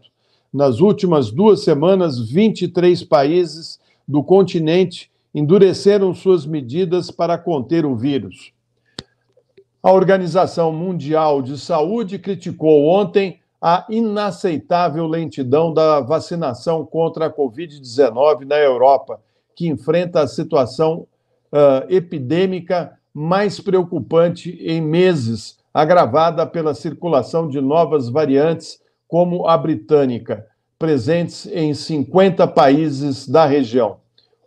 Nas 0.54 0.80
últimas 0.82 1.32
duas 1.32 1.64
semanas, 1.64 2.30
23 2.30 3.04
países 3.06 3.80
do 4.08 4.24
continente 4.24 5.10
endureceram 5.34 6.14
suas 6.14 6.46
medidas 6.46 7.10
para 7.10 7.40
conter 7.40 7.88
o 7.88 7.96
vírus. 7.96 8.54
A 9.84 9.92
Organização 9.92 10.72
Mundial 10.72 11.42
de 11.42 11.60
Saúde 11.60 12.18
criticou 12.18 12.88
ontem 12.88 13.42
a 13.62 13.86
inaceitável 13.90 15.06
lentidão 15.06 15.74
da 15.74 16.00
vacinação 16.00 16.86
contra 16.86 17.26
a 17.26 17.30
Covid-19 17.30 18.46
na 18.46 18.58
Europa, 18.58 19.20
que 19.54 19.68
enfrenta 19.68 20.22
a 20.22 20.28
situação 20.28 21.06
uh, 21.52 21.86
epidêmica 21.94 22.98
mais 23.14 23.60
preocupante 23.60 24.52
em 24.62 24.80
meses, 24.80 25.58
agravada 25.74 26.46
pela 26.46 26.74
circulação 26.74 27.50
de 27.50 27.60
novas 27.60 28.08
variantes, 28.08 28.80
como 29.06 29.50
a 29.50 29.58
britânica, 29.58 30.48
presentes 30.80 31.46
em 31.48 31.74
50 31.74 32.48
países 32.48 33.28
da 33.28 33.46
região. 33.46 33.98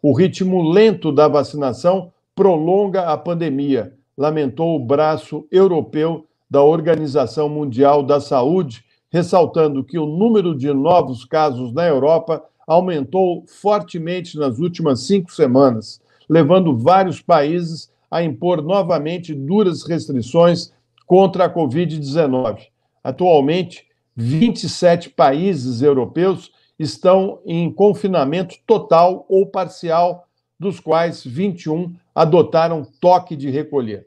O 0.02 0.14
ritmo 0.14 0.66
lento 0.70 1.12
da 1.12 1.28
vacinação 1.28 2.10
prolonga 2.34 3.02
a 3.02 3.18
pandemia, 3.18 3.92
lamentou 4.16 4.76
o 4.76 4.84
braço 4.84 5.46
europeu 5.50 6.26
da 6.48 6.62
Organização 6.62 7.48
Mundial 7.48 8.02
da 8.02 8.20
Saúde, 8.20 8.84
ressaltando 9.10 9.84
que 9.84 9.98
o 9.98 10.06
número 10.06 10.56
de 10.56 10.72
novos 10.72 11.24
casos 11.24 11.72
na 11.72 11.86
Europa 11.86 12.42
aumentou 12.66 13.44
fortemente 13.46 14.38
nas 14.38 14.58
últimas 14.58 15.00
cinco 15.00 15.32
semanas, 15.32 16.00
levando 16.28 16.76
vários 16.76 17.20
países 17.20 17.90
a 18.10 18.22
impor 18.22 18.62
novamente 18.62 19.34
duras 19.34 19.82
restrições 19.84 20.72
contra 21.06 21.44
a 21.44 21.52
Covid-19. 21.52 22.66
Atualmente, 23.02 23.86
27 24.16 25.10
países 25.10 25.82
europeus 25.82 26.50
estão 26.78 27.40
em 27.44 27.70
confinamento 27.70 28.56
total 28.66 29.24
ou 29.28 29.46
parcial, 29.46 30.26
dos 30.58 30.80
quais 30.80 31.22
21 31.24 31.94
adotaram 32.16 32.82
toque 32.98 33.36
de 33.36 33.50
recolher. 33.50 34.06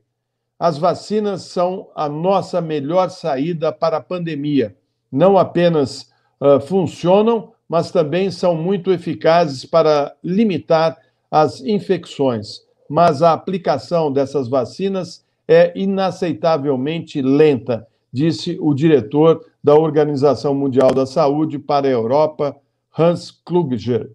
As 0.57 0.79
vacinas 0.79 1.43
são 1.43 1.89
a 1.95 2.09
nossa 2.09 2.59
melhor 2.59 3.11
saída 3.11 3.71
para 3.71 3.97
a 3.97 4.01
pandemia. 4.01 4.75
Não 5.11 5.37
apenas 5.37 6.09
uh, 6.41 6.59
funcionam, 6.59 7.53
mas 7.69 7.91
também 7.91 8.31
são 8.31 8.55
muito 8.55 8.91
eficazes 8.91 9.63
para 9.63 10.15
limitar 10.23 10.97
as 11.29 11.61
infecções. 11.61 12.61
Mas 12.89 13.21
a 13.21 13.31
aplicação 13.31 14.11
dessas 14.11 14.47
vacinas 14.47 15.23
é 15.47 15.71
inaceitavelmente 15.75 17.21
lenta, 17.21 17.87
disse 18.11 18.57
o 18.59 18.73
diretor 18.73 19.45
da 19.63 19.75
Organização 19.75 20.55
Mundial 20.55 20.95
da 20.95 21.05
Saúde 21.05 21.59
para 21.59 21.87
a 21.87 21.91
Europa, 21.91 22.55
Hans 22.97 23.29
Kluger, 23.29 24.09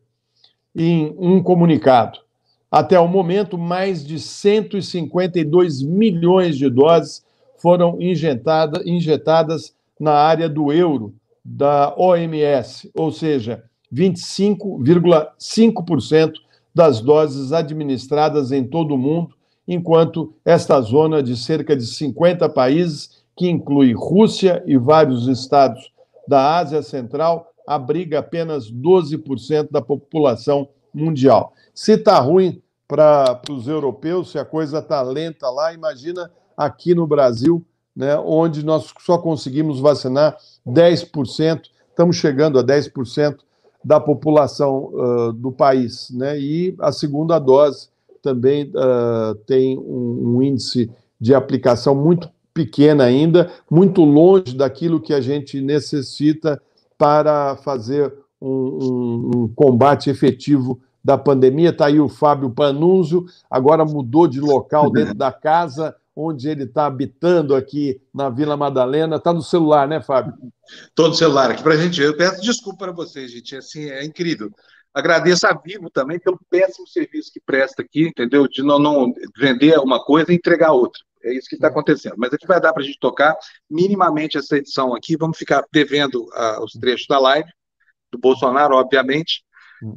em 0.75 1.15
um 1.17 1.41
comunicado. 1.41 2.24
Até 2.75 2.99
o 2.99 3.07
momento, 3.07 3.57
mais 3.57 4.05
de 4.05 4.18
152 4.18 5.81
milhões 5.81 6.59
de 6.59 6.68
doses 6.68 7.25
foram 7.57 8.03
injetada, 8.03 8.83
injetadas 8.85 9.72
na 9.99 10.11
área 10.11 10.47
do 10.49 10.72
euro 10.72 11.14
da 11.45 11.95
OMS, 11.97 12.91
ou 12.93 13.12
seja, 13.12 13.62
25,5% 13.95 16.33
das 16.75 17.01
doses 17.01 17.53
administradas 17.53 18.51
em 18.51 18.64
todo 18.64 18.97
o 18.97 18.99
mundo, 18.99 19.37
enquanto 19.68 20.35
esta 20.45 20.81
zona 20.81 21.22
de 21.22 21.37
cerca 21.37 21.77
de 21.77 21.87
50 21.87 22.49
países, 22.49 23.22
que 23.37 23.49
inclui 23.49 23.93
Rússia 23.93 24.64
e 24.66 24.77
vários 24.77 25.29
estados 25.29 25.93
da 26.27 26.59
Ásia 26.59 26.83
Central, 26.83 27.53
abriga 27.68 28.18
apenas 28.18 28.68
12% 28.68 29.70
da 29.70 29.81
população 29.81 30.68
mundial. 30.93 31.53
Se 31.72 31.93
está 31.93 32.18
ruim 32.18 32.64
para 32.87 33.41
os 33.51 33.66
europeus, 33.66 34.30
se 34.30 34.39
a 34.39 34.45
coisa 34.45 34.78
está 34.78 35.01
lenta 35.03 35.49
lá, 35.49 35.72
imagina 35.72 36.30
aqui 36.57 36.95
no 36.95 37.07
Brasil, 37.07 37.64
né, 37.97 38.16
onde 38.18 38.64
nós 38.64 38.93
só 39.01 39.18
conseguimos 39.18 39.80
vacinar 39.80 40.37
10%, 40.66 41.62
estamos 41.89 42.16
chegando 42.16 42.59
a 42.59 42.64
10% 42.64 43.39
da 43.82 44.01
população 44.01 44.91
uh, 44.93 45.32
do 45.32 45.53
país. 45.53 46.11
Né, 46.11 46.39
e 46.39 46.74
a 46.80 46.93
segunda 46.93 47.39
dose 47.39 47.89
também 48.22 48.70
uh, 48.70 49.35
tem 49.47 49.78
um, 49.78 50.37
um 50.37 50.43
índice 50.43 50.91
de 51.20 51.35
aplicação 51.35 51.95
muito 51.95 52.28
pequena 52.53 53.05
ainda, 53.05 53.51
muito 53.70 54.05
longe 54.05 54.57
daquilo 54.57 55.01
que 55.01 55.12
a 55.12 55.20
gente 55.20 55.61
necessita 55.61 56.61
para 56.97 57.57
fazer 57.57 58.14
um, 58.41 58.49
um, 58.49 59.30
um 59.37 59.49
combate 59.49 60.09
efetivo 60.09 60.80
da 61.05 61.19
pandemia. 61.19 61.71
Está 61.71 61.87
aí 61.87 62.01
o 62.01 62.09
Fábio 62.09 62.51
Panunzio, 62.51 63.27
agora 63.51 63.85
mudou 63.85 64.27
de 64.27 64.41
local 64.41 64.91
dentro 64.91 65.15
da 65.15 65.31
casa 65.31 65.95
onde 66.17 66.49
ele 66.49 66.65
está 66.65 66.87
habitando 66.87 67.55
aqui 67.55 68.01
na 68.15 68.31
Vila 68.31 68.57
Madalena. 68.57 69.17
Está 69.17 69.33
no 69.33 69.43
celular, 69.43 69.89
né, 69.89 70.01
Fábio? 70.01 70.33
Estou 70.89 71.09
no 71.09 71.15
celular 71.15 71.51
aqui 71.51 71.63
para 71.63 71.75
a 71.75 71.77
gente. 71.77 72.01
Eu 72.01 72.17
peço 72.17 72.41
desculpa 72.41 72.85
para 72.85 72.93
vocês, 72.93 73.33
gente. 73.33 73.57
Assim, 73.57 73.91
é 73.91 74.05
incrível. 74.05 74.51
Agradeço 74.93 75.45
a 75.47 75.53
Vivo 75.53 75.91
também 75.91 76.21
pelo 76.21 76.39
péssimo 76.49 76.87
serviço 76.87 77.33
que 77.33 77.41
presta 77.41 77.83
aqui, 77.83 78.07
entendeu? 78.07 78.47
De 78.47 78.63
não, 78.63 78.79
não 78.79 79.13
vender 79.37 79.77
uma 79.81 80.03
coisa 80.03 80.33
e 80.33 80.37
entregar 80.37 80.71
outra. 80.71 81.03
É 81.25 81.35
isso 81.35 81.49
que 81.49 81.57
está 81.57 81.67
acontecendo. 81.67 82.15
Mas 82.17 82.33
aqui 82.33 82.47
vai 82.47 82.61
dar 82.61 82.73
para 82.73 82.83
a 82.83 82.87
gente 82.87 82.99
tocar 83.01 83.35
minimamente 83.69 84.39
essa 84.39 84.57
edição 84.57 84.95
aqui. 84.95 85.17
Vamos 85.17 85.37
ficar 85.37 85.65
devendo 85.73 86.23
uh, 86.27 86.63
os 86.63 86.73
trechos 86.75 87.07
da 87.09 87.19
live, 87.19 87.51
do 88.13 88.19
Bolsonaro, 88.19 88.77
obviamente. 88.77 89.43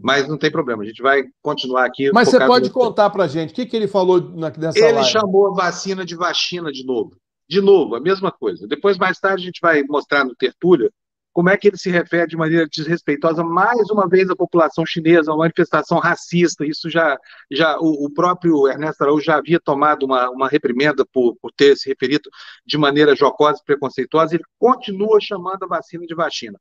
Mas 0.03 0.27
não 0.27 0.37
tem 0.37 0.51
problema, 0.51 0.83
a 0.83 0.85
gente 0.85 1.01
vai 1.01 1.23
continuar 1.41 1.85
aqui. 1.85 2.11
Mas 2.13 2.29
você 2.29 2.39
pode 2.45 2.67
no... 2.67 2.73
contar 2.73 3.09
para 3.09 3.23
a 3.23 3.27
gente 3.27 3.51
o 3.51 3.53
que, 3.53 3.65
que 3.65 3.75
ele 3.75 3.87
falou 3.87 4.19
nessa 4.19 4.77
ele 4.77 4.81
live? 4.81 4.99
Ele 4.99 5.03
chamou 5.05 5.47
a 5.47 5.53
vacina 5.53 6.05
de 6.05 6.15
vacina 6.15 6.71
de 6.71 6.85
novo. 6.85 7.15
De 7.49 7.61
novo, 7.61 7.95
a 7.95 7.99
mesma 7.99 8.31
coisa. 8.31 8.67
Depois, 8.67 8.97
mais 8.97 9.19
tarde, 9.19 9.43
a 9.43 9.45
gente 9.45 9.61
vai 9.61 9.81
mostrar 9.83 10.25
no 10.25 10.35
Tertúlia 10.35 10.91
como 11.37 11.51
é 11.51 11.55
que 11.55 11.67
ele 11.67 11.77
se 11.77 11.91
refere 11.91 12.25
de 12.25 12.35
maneira 12.35 12.67
desrespeitosa 12.67 13.43
mais 13.43 13.91
uma 13.91 14.09
vez 14.09 14.27
à 14.27 14.35
população 14.35 14.83
chinesa, 14.87 15.29
uma 15.29 15.43
manifestação 15.43 15.99
racista. 15.99 16.65
Isso 16.65 16.89
já, 16.89 17.15
já 17.51 17.77
o, 17.77 18.07
o 18.07 18.11
próprio 18.11 18.67
Ernesto 18.67 19.03
Araújo 19.03 19.23
já 19.23 19.37
havia 19.37 19.59
tomado 19.59 20.07
uma, 20.07 20.31
uma 20.31 20.47
reprimenda 20.47 21.05
por, 21.13 21.37
por 21.39 21.51
ter 21.51 21.77
se 21.77 21.87
referido 21.87 22.27
de 22.65 22.75
maneira 22.75 23.15
jocosa 23.15 23.59
e 23.61 23.65
preconceituosa. 23.65 24.33
Ele 24.33 24.43
continua 24.57 25.19
chamando 25.21 25.61
a 25.61 25.67
vacina 25.67 26.07
de 26.07 26.15
vacina. 26.15 26.59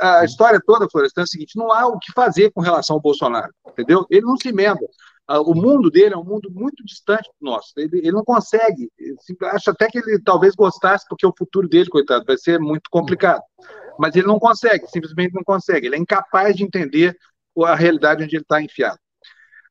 A, 0.00 0.20
a 0.20 0.24
história 0.24 0.60
toda, 0.64 0.88
Florestan, 0.90 1.22
é 1.22 1.24
o 1.24 1.28
seguinte: 1.28 1.56
não 1.56 1.72
há 1.72 1.86
o 1.86 1.98
que 1.98 2.12
fazer 2.12 2.50
com 2.52 2.60
relação 2.60 2.96
ao 2.96 3.02
Bolsonaro, 3.02 3.52
entendeu? 3.68 4.06
Ele 4.10 4.26
não 4.26 4.36
se 4.36 4.48
emenda. 4.48 4.80
Ah, 5.26 5.40
o 5.40 5.54
mundo 5.54 5.90
dele 5.90 6.14
é 6.14 6.18
um 6.18 6.24
mundo 6.24 6.50
muito 6.50 6.84
distante 6.84 7.30
do 7.40 7.50
nosso. 7.50 7.72
Ele, 7.76 7.98
ele 7.98 8.12
não 8.12 8.24
consegue. 8.24 8.90
Acho 9.52 9.70
até 9.70 9.88
que 9.88 9.98
ele 9.98 10.20
talvez 10.22 10.54
gostasse, 10.54 11.06
porque 11.08 11.26
o 11.26 11.34
futuro 11.36 11.66
dele, 11.66 11.88
coitado, 11.88 12.24
vai 12.26 12.36
ser 12.36 12.60
muito 12.60 12.90
complicado. 12.90 13.42
Mas 13.98 14.14
ele 14.14 14.26
não 14.26 14.38
consegue, 14.38 14.86
simplesmente 14.88 15.32
não 15.32 15.42
consegue. 15.42 15.86
Ele 15.86 15.96
é 15.96 15.98
incapaz 15.98 16.54
de 16.54 16.64
entender 16.64 17.16
a 17.64 17.74
realidade 17.74 18.22
onde 18.22 18.36
ele 18.36 18.42
está 18.42 18.60
enfiado. 18.60 18.98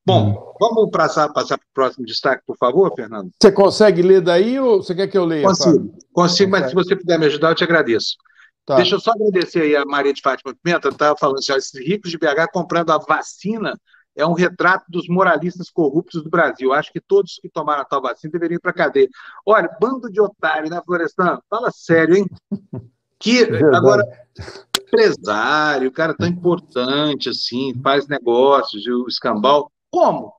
Bom, 0.05 0.53
vamos 0.59 0.89
passar, 0.91 1.29
passar 1.29 1.57
para 1.57 1.65
o 1.65 1.73
próximo 1.73 2.05
destaque, 2.05 2.43
por 2.45 2.57
favor, 2.57 2.91
Fernando? 2.93 3.31
Você 3.41 3.51
consegue 3.51 4.01
ler 4.01 4.21
daí 4.21 4.59
ou 4.59 4.83
você 4.83 4.93
quer 4.93 5.07
que 5.07 5.17
eu 5.17 5.23
leia? 5.23 5.45
Consigo, 5.45 5.95
consigo, 6.11 6.51
mas 6.51 6.69
se 6.69 6.75
você 6.75 6.95
puder 6.95 7.17
me 7.17 7.27
ajudar, 7.27 7.49
eu 7.49 7.55
te 7.55 7.63
agradeço. 7.63 8.15
Tá. 8.65 8.75
Deixa 8.75 8.95
eu 8.95 8.99
só 8.99 9.11
agradecer 9.11 9.61
aí 9.61 9.75
a 9.75 9.85
Maria 9.85 10.13
de 10.13 10.21
Fátima 10.21 10.55
Pimenta, 10.55 10.89
estava 10.89 11.17
falando 11.17 11.39
assim, 11.39 11.51
ó, 11.51 11.57
esses 11.57 11.77
ricos 11.79 12.09
de 12.09 12.17
BH 12.17 12.49
comprando 12.51 12.91
a 12.91 12.97
vacina 12.97 13.77
é 14.15 14.25
um 14.25 14.33
retrato 14.33 14.85
dos 14.89 15.07
moralistas 15.07 15.69
corruptos 15.69 16.23
do 16.23 16.29
Brasil. 16.29 16.71
Acho 16.71 16.91
que 16.91 17.01
todos 17.01 17.39
que 17.41 17.49
tomaram 17.49 17.81
a 17.81 17.85
tal 17.85 18.01
vacina 18.01 18.31
deveriam 18.31 18.57
ir 18.57 18.61
para 18.61 18.71
a 18.71 18.75
cadeia. 18.75 19.09
Olha, 19.45 19.69
bando 19.81 20.09
de 20.09 20.21
otário, 20.21 20.69
né, 20.69 20.81
Florestan? 20.85 21.39
Fala 21.49 21.71
sério, 21.71 22.15
hein? 22.15 22.25
Que, 23.19 23.41
agora, 23.73 24.03
empresário, 24.77 25.89
cara 25.93 26.13
tão 26.13 26.27
importante 26.27 27.29
assim, 27.29 27.73
faz 27.81 28.05
negócios, 28.05 28.85
o 28.85 29.07
escambau, 29.07 29.71
como? 29.89 30.33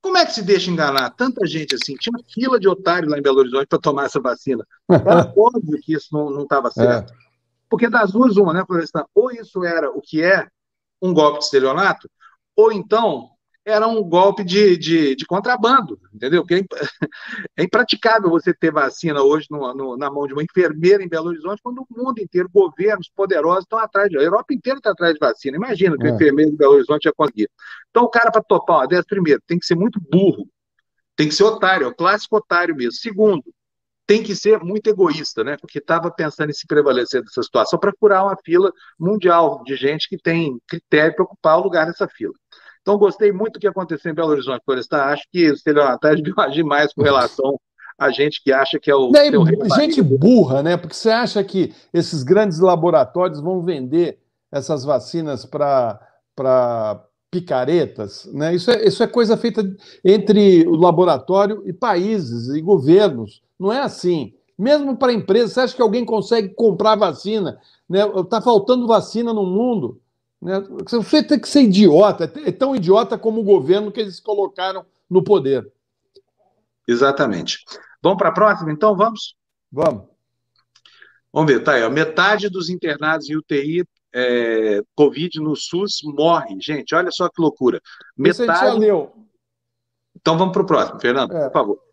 Como 0.00 0.16
é 0.16 0.24
que 0.24 0.32
se 0.32 0.42
deixa 0.42 0.70
enganar 0.70 1.10
tanta 1.10 1.46
gente 1.46 1.74
assim? 1.74 1.94
Tinha 1.96 2.18
fila 2.32 2.58
de 2.58 2.68
otário 2.68 3.10
lá 3.10 3.18
em 3.18 3.22
Belo 3.22 3.40
Horizonte 3.40 3.66
para 3.66 3.78
tomar 3.78 4.06
essa 4.06 4.18
vacina. 4.18 4.64
Era 4.88 5.30
óbvio 5.36 5.78
que 5.82 5.92
isso 5.92 6.08
não 6.10 6.42
estava 6.44 6.70
certo. 6.70 7.12
É. 7.12 7.25
Porque 7.68 7.88
das 7.88 8.12
duas, 8.12 8.36
uma, 8.36 8.52
né, 8.52 8.64
Florestan? 8.66 9.04
Ou 9.14 9.30
isso 9.30 9.64
era 9.64 9.90
o 9.90 10.00
que 10.00 10.22
é 10.22 10.46
um 11.00 11.12
golpe 11.12 11.38
de 11.38 11.44
estelionato, 11.44 12.08
ou 12.56 12.72
então 12.72 13.30
era 13.66 13.84
um 13.88 14.00
golpe 14.00 14.44
de, 14.44 14.76
de, 14.76 15.16
de 15.16 15.26
contrabando, 15.26 15.98
entendeu? 16.14 16.42
Porque 16.42 16.54
é, 16.54 16.60
é 17.58 17.64
impraticável 17.64 18.30
você 18.30 18.54
ter 18.54 18.70
vacina 18.70 19.20
hoje 19.20 19.48
no, 19.50 19.74
no, 19.74 19.96
na 19.96 20.08
mão 20.08 20.24
de 20.24 20.32
uma 20.32 20.42
enfermeira 20.44 21.02
em 21.02 21.08
Belo 21.08 21.30
Horizonte, 21.30 21.60
quando 21.60 21.80
o 21.80 21.86
mundo 21.90 22.20
inteiro, 22.20 22.48
governos 22.48 23.10
poderosos 23.14 23.64
estão 23.64 23.80
atrás, 23.80 24.08
de, 24.08 24.16
a 24.16 24.22
Europa 24.22 24.54
inteira 24.54 24.78
está 24.78 24.92
atrás 24.92 25.14
de 25.14 25.18
vacina. 25.18 25.56
Imagina 25.56 25.98
que 25.98 26.06
é. 26.06 26.12
o 26.12 26.14
enfermeiro 26.14 26.52
em 26.52 26.56
Belo 26.56 26.74
Horizonte 26.74 27.06
ia 27.06 27.12
conseguir. 27.12 27.50
Então, 27.90 28.04
o 28.04 28.08
cara, 28.08 28.30
para 28.30 28.40
topar 28.40 28.78
uma 28.78 28.86
dessas, 28.86 29.06
primeiro, 29.06 29.42
tem 29.44 29.58
que 29.58 29.66
ser 29.66 29.74
muito 29.74 30.00
burro, 30.00 30.48
tem 31.16 31.28
que 31.28 31.34
ser 31.34 31.42
otário, 31.42 31.86
é 31.86 31.88
o 31.88 31.94
clássico 31.94 32.36
otário 32.36 32.76
mesmo. 32.76 32.92
Segundo, 32.92 33.42
tem 34.06 34.22
que 34.22 34.34
ser 34.34 34.60
muito 34.60 34.88
egoísta, 34.88 35.42
né? 35.42 35.56
Porque 35.60 35.78
estava 35.78 36.10
pensando 36.10 36.50
em 36.50 36.54
se 36.54 36.66
prevalecer 36.66 37.22
dessa 37.22 37.42
situação 37.42 37.78
para 37.78 37.92
curar 37.92 38.24
uma 38.24 38.36
fila 38.44 38.72
mundial 38.98 39.62
de 39.64 39.74
gente 39.74 40.08
que 40.08 40.16
tem 40.16 40.58
critério 40.68 41.16
para 41.16 41.24
ocupar 41.24 41.58
o 41.58 41.64
lugar 41.64 41.86
nessa 41.86 42.06
fila. 42.06 42.32
Então, 42.80 42.96
gostei 42.96 43.32
muito 43.32 43.54
do 43.54 43.58
que 43.58 43.66
aconteceu 43.66 44.12
em 44.12 44.14
Belo 44.14 44.30
Horizonte, 44.30 44.62
Florestan. 44.64 44.98
Acho 44.98 45.24
que 45.32 45.50
o 45.50 45.54
estelionatário 45.54 46.22
devia 46.22 46.34
agir 46.44 46.62
mais 46.62 46.92
com 46.94 47.02
relação 47.02 47.58
a 47.98 48.10
gente 48.10 48.42
que 48.42 48.52
acha 48.52 48.78
que 48.78 48.90
é 48.90 48.94
o. 48.94 49.10
Daí, 49.10 49.30
gente 49.76 50.02
burra, 50.02 50.62
né? 50.62 50.76
Porque 50.76 50.94
você 50.94 51.10
acha 51.10 51.42
que 51.42 51.74
esses 51.92 52.22
grandes 52.22 52.60
laboratórios 52.60 53.40
vão 53.40 53.62
vender 53.62 54.18
essas 54.52 54.84
vacinas 54.84 55.44
para 55.44 55.98
picaretas, 57.30 58.28
né? 58.32 58.54
Isso 58.54 58.70
é, 58.70 58.86
isso 58.86 59.02
é 59.02 59.06
coisa 59.06 59.36
feita 59.36 59.64
entre 60.04 60.66
o 60.66 60.76
laboratório 60.76 61.62
e 61.66 61.72
países 61.72 62.48
e 62.54 62.60
governos. 62.60 63.42
Não 63.58 63.72
é 63.72 63.80
assim. 63.80 64.34
Mesmo 64.58 64.96
para 64.96 65.12
empresas, 65.12 65.52
você 65.52 65.60
acha 65.60 65.76
que 65.76 65.82
alguém 65.82 66.04
consegue 66.04 66.48
comprar 66.50 66.96
vacina? 66.96 67.60
Está 67.90 68.06
né? 68.06 68.24
Tá 68.30 68.40
faltando 68.40 68.86
vacina 68.86 69.32
no 69.32 69.44
mundo. 69.44 70.00
Né? 70.40 70.60
Você 70.88 71.22
tem 71.22 71.38
que 71.38 71.48
ser 71.48 71.62
idiota, 71.62 72.32
é 72.44 72.52
tão 72.52 72.74
idiota 72.74 73.18
como 73.18 73.40
o 73.40 73.44
governo 73.44 73.92
que 73.92 74.00
eles 74.00 74.20
colocaram 74.20 74.84
no 75.08 75.22
poder. 75.22 75.70
Exatamente. 76.88 77.64
Vamos 78.02 78.18
para 78.18 78.28
a 78.28 78.32
próxima, 78.32 78.72
então? 78.72 78.96
Vamos? 78.96 79.36
Vamos. 79.70 80.04
Vamos 81.32 81.52
ver, 81.52 81.62
tá 81.62 81.72
aí. 81.72 81.82
Ó. 81.82 81.90
Metade 81.90 82.48
dos 82.48 82.70
internados 82.70 83.28
em 83.28 83.36
UTI 83.36 83.84
é, 84.14 84.80
Covid 84.94 85.40
no 85.40 85.54
SUS 85.54 86.00
morre. 86.04 86.56
Gente, 86.60 86.94
olha 86.94 87.10
só 87.10 87.28
que 87.28 87.40
loucura. 87.40 87.80
Metade. 88.16 88.78
Então 90.18 90.38
vamos 90.38 90.52
para 90.54 90.62
o 90.62 90.66
próximo, 90.66 90.98
Fernando, 90.98 91.36
é. 91.36 91.44
por 91.44 91.52
favor. 91.52 91.85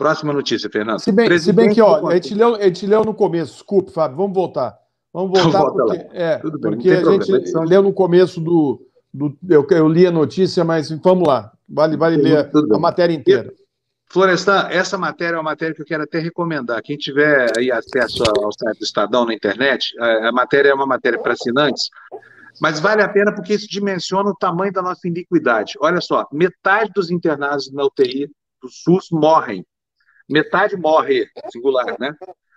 Próxima 0.00 0.32
notícia, 0.32 0.70
Fernando. 0.70 0.98
Se 0.98 1.12
bem, 1.12 1.38
se 1.38 1.52
bem 1.52 1.68
que, 1.68 1.82
ó, 1.82 2.08
a 2.08 2.14
gente, 2.14 2.34
leu, 2.34 2.54
a 2.54 2.62
gente 2.62 2.86
leu 2.86 3.04
no 3.04 3.12
começo, 3.12 3.52
desculpe, 3.52 3.92
Fábio, 3.92 4.16
vamos 4.16 4.32
voltar. 4.32 4.78
Vamos 5.12 5.38
voltar 5.38 5.62
porque, 5.70 6.06
é, 6.14 6.38
porque 6.38 6.90
a 6.90 7.04
gente 7.04 7.26
problema. 7.26 7.64
leu 7.66 7.82
no 7.82 7.92
começo 7.92 8.40
do. 8.40 8.80
do 9.12 9.36
eu, 9.46 9.66
eu, 9.70 9.86
li 9.86 10.06
a 10.06 10.10
notícia, 10.10 10.64
mas 10.64 10.88
vamos 10.88 11.28
lá. 11.28 11.52
Vale, 11.68 11.98
vale 11.98 12.16
ler 12.16 12.50
a 12.72 12.78
matéria 12.78 13.12
inteira. 13.12 13.52
Florestan, 14.10 14.68
essa 14.70 14.96
matéria 14.96 15.34
é 15.34 15.36
uma 15.36 15.50
matéria 15.50 15.74
que 15.74 15.82
eu 15.82 15.86
quero 15.86 16.04
até 16.04 16.18
recomendar. 16.18 16.80
Quem 16.82 16.96
tiver 16.96 17.52
aí 17.58 17.70
acesso 17.70 18.22
ao 18.42 18.50
site 18.52 18.78
do 18.78 18.84
Estadão 18.84 19.26
na 19.26 19.34
internet, 19.34 19.94
a, 20.00 20.32
matéria 20.32 20.70
é 20.70 20.74
uma 20.74 20.86
matéria 20.86 21.18
para 21.18 21.34
assinantes, 21.34 21.90
mas 22.58 22.80
vale 22.80 23.02
a 23.02 23.08
pena 23.08 23.34
porque 23.34 23.52
isso 23.52 23.68
dimensiona 23.68 24.30
o 24.30 24.34
tamanho 24.34 24.72
da 24.72 24.80
nossa 24.80 25.06
iniquidade. 25.06 25.74
Olha 25.78 26.00
só, 26.00 26.26
metade 26.32 26.90
dos 26.94 27.10
internados 27.10 27.70
na 27.70 27.84
UTI 27.84 28.30
do 28.62 28.70
SUS 28.70 29.08
morrem. 29.12 29.62
Metade 30.30 30.76
morre, 30.76 31.26
singular, 31.50 31.96
né? 31.98 32.14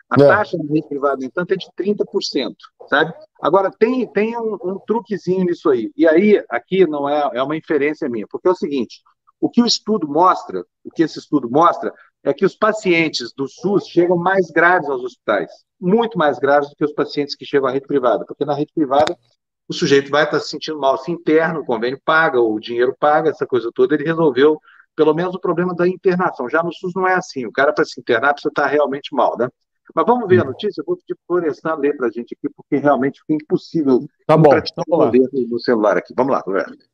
A 0.09 0.21
é. 0.21 0.27
taxa 0.27 0.57
de 0.57 0.67
rede 0.67 0.87
privada, 0.87 1.17
no 1.17 1.25
entanto, 1.25 1.53
é 1.53 1.55
de 1.55 1.67
30%, 1.75 2.53
sabe? 2.87 3.13
Agora, 3.41 3.71
tem, 3.71 4.05
tem 4.07 4.37
um, 4.37 4.57
um, 4.63 4.79
truquezinho 4.85 5.45
nisso 5.45 5.69
aí. 5.69 5.91
E 5.97 6.07
aí, 6.07 6.43
aqui 6.49 6.85
não 6.85 7.09
é, 7.09 7.31
é 7.33 7.41
uma 7.41 7.57
inferência 7.57 8.07
minha, 8.07 8.27
porque 8.29 8.47
é 8.47 8.51
o 8.51 8.55
seguinte: 8.55 9.01
o 9.41 9.49
que 9.49 9.61
o 9.61 9.65
estudo 9.65 10.07
mostra, 10.07 10.63
o 10.83 10.91
que 10.91 11.01
esse 11.01 11.17
estudo 11.17 11.49
mostra, 11.49 11.91
é 12.23 12.33
que 12.33 12.45
os 12.45 12.55
pacientes 12.55 13.33
do 13.35 13.47
SUS 13.47 13.87
chegam 13.87 14.15
mais 14.15 14.51
graves 14.51 14.87
aos 14.87 15.03
hospitais, 15.03 15.51
muito 15.79 16.17
mais 16.17 16.37
graves 16.37 16.69
do 16.69 16.75
que 16.75 16.85
os 16.85 16.93
pacientes 16.93 17.35
que 17.35 17.45
chegam 17.45 17.67
à 17.67 17.71
rede 17.71 17.87
privada, 17.87 18.23
porque 18.25 18.45
na 18.45 18.53
rede 18.53 18.71
privada 18.73 19.17
o 19.67 19.73
sujeito 19.73 20.11
vai 20.11 20.23
estar 20.23 20.39
se 20.39 20.49
sentindo 20.49 20.79
mal 20.79 20.97
se 20.97 21.11
interno, 21.11 21.61
o 21.61 21.65
convênio 21.65 21.99
paga, 22.05 22.39
o 22.39 22.59
dinheiro 22.59 22.95
paga, 22.99 23.29
essa 23.29 23.47
coisa 23.47 23.71
toda, 23.73 23.95
ele 23.95 24.03
resolveu 24.03 24.59
pelo 24.95 25.13
menos 25.13 25.35
o 25.35 25.39
problema 25.39 25.73
da 25.73 25.87
internação. 25.87 26.49
Já 26.49 26.63
no 26.63 26.73
SUS 26.73 26.93
não 26.95 27.07
é 27.07 27.15
assim, 27.15 27.45
o 27.45 27.51
cara 27.51 27.73
para 27.73 27.85
se 27.85 27.99
internar 27.99 28.33
precisa 28.33 28.49
estar 28.49 28.67
realmente 28.67 29.13
mal, 29.13 29.37
né? 29.37 29.47
Mas 29.93 30.05
vamos 30.05 30.27
ver 30.27 30.41
a 30.41 30.45
notícia, 30.45 30.81
eu 30.81 30.85
vou 30.85 30.95
pedir 30.95 31.15
para 31.15 31.37
o 31.37 31.41
Florestan 31.41 31.75
ler 31.75 31.97
para 31.97 32.07
a 32.07 32.11
gente 32.11 32.35
aqui, 32.35 32.49
porque 32.55 32.77
realmente 32.77 33.19
fica 33.19 33.33
impossível 33.33 34.07
tá 34.25 34.37
bom, 34.37 34.49
vamos 34.87 35.05
lá. 35.05 35.11
no 35.49 35.59
celular 35.59 35.97
aqui. 35.97 36.13
Vamos 36.15 36.31
lá, 36.31 36.39
Roberto. 36.39 36.85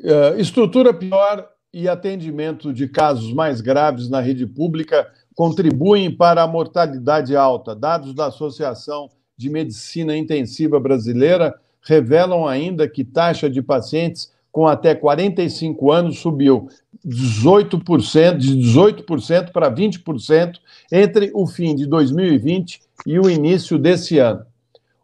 Uh, 0.00 0.38
estrutura 0.38 0.92
pior 0.92 1.48
e 1.72 1.88
atendimento 1.88 2.72
de 2.72 2.88
casos 2.88 3.32
mais 3.32 3.60
graves 3.60 4.08
na 4.08 4.20
rede 4.20 4.46
pública 4.46 5.10
contribuem 5.34 6.14
para 6.14 6.42
a 6.42 6.46
mortalidade 6.46 7.36
alta. 7.36 7.74
Dados 7.74 8.14
da 8.14 8.26
Associação 8.26 9.08
de 9.36 9.48
Medicina 9.48 10.16
Intensiva 10.16 10.78
Brasileira 10.78 11.54
revelam 11.82 12.46
ainda 12.46 12.88
que 12.88 13.04
taxa 13.04 13.48
de 13.48 13.62
pacientes 13.62 14.32
com 14.50 14.66
até 14.68 14.94
45 14.94 15.90
anos 15.90 16.20
subiu 16.20 16.68
18%, 17.06 18.36
de 18.38 18.56
18% 18.56 19.52
para 19.52 19.70
20% 19.70 20.54
entre 20.90 21.30
o 21.34 21.46
fim 21.46 21.74
de 21.74 21.86
2020 21.86 22.80
e 23.06 23.18
o 23.18 23.28
início 23.28 23.78
desse 23.78 24.18
ano. 24.18 24.44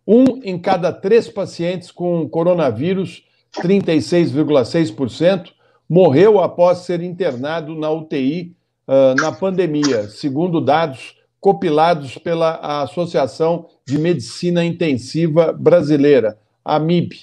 Um 0.07 0.41
em 0.43 0.59
cada 0.59 0.93
três 0.93 1.29
pacientes 1.29 1.91
com 1.91 2.29
coronavírus, 2.29 3.23
36,6%, 3.57 5.51
morreu 5.89 6.41
após 6.41 6.79
ser 6.79 7.03
internado 7.03 7.75
na 7.75 7.91
UTI 7.91 8.57
uh, 8.87 9.15
na 9.21 9.33
pandemia, 9.33 10.09
segundo 10.09 10.61
dados 10.61 11.17
compilados 11.41 12.19
pela 12.19 12.83
Associação 12.83 13.67
de 13.87 13.99
Medicina 13.99 14.65
Intensiva 14.65 15.53
Brasileira, 15.53 16.39
a 16.65 16.79
MIB. 16.79 17.17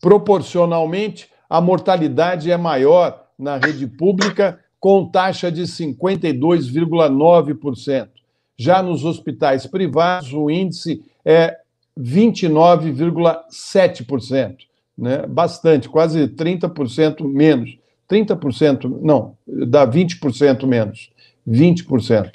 Proporcionalmente, 0.00 1.28
a 1.48 1.60
mortalidade 1.60 2.50
é 2.50 2.56
maior 2.56 3.27
na 3.38 3.56
rede 3.56 3.86
pública, 3.86 4.58
com 4.80 5.08
taxa 5.08 5.52
de 5.52 5.62
52,9%. 5.62 8.08
Já 8.56 8.82
nos 8.82 9.04
hospitais 9.04 9.66
privados, 9.66 10.32
o 10.32 10.50
índice 10.50 11.04
é 11.24 11.56
29,7% 11.98 14.68
né? 14.98 15.24
bastante, 15.28 15.88
quase 15.88 16.26
30% 16.26 17.22
menos. 17.22 17.78
30%, 18.10 19.00
não, 19.02 19.36
dá 19.46 19.86
20% 19.86 20.66
menos. 20.66 21.10
20%. 21.46 22.30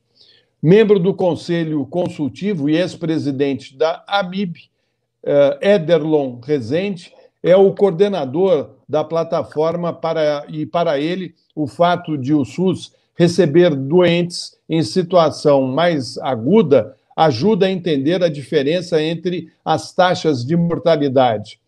Membro 0.67 0.99
do 0.99 1.13
Conselho 1.13 1.85
Consultivo 1.85 2.67
e 2.67 2.75
ex-presidente 2.75 3.77
da 3.77 4.03
AMIB, 4.07 4.61
uh, 5.23 5.63
Ederlon 5.63 6.39
Rezende, 6.43 7.13
é 7.43 7.55
o 7.55 7.71
coordenador 7.75 8.71
da 8.89 9.03
plataforma 9.03 9.93
para, 9.93 10.43
e 10.49 10.65
para 10.65 10.99
ele 10.99 11.35
o 11.55 11.67
fato 11.67 12.17
de 12.17 12.33
o 12.33 12.43
SUS 12.43 12.93
receber 13.15 13.75
doentes 13.75 14.57
em 14.67 14.81
situação 14.81 15.67
mais 15.67 16.17
aguda 16.17 16.95
ajuda 17.15 17.67
a 17.67 17.71
entender 17.71 18.23
a 18.23 18.27
diferença 18.27 18.99
entre 18.99 19.51
as 19.63 19.93
taxas 19.93 20.43
de 20.43 20.55
mortalidade. 20.55 21.59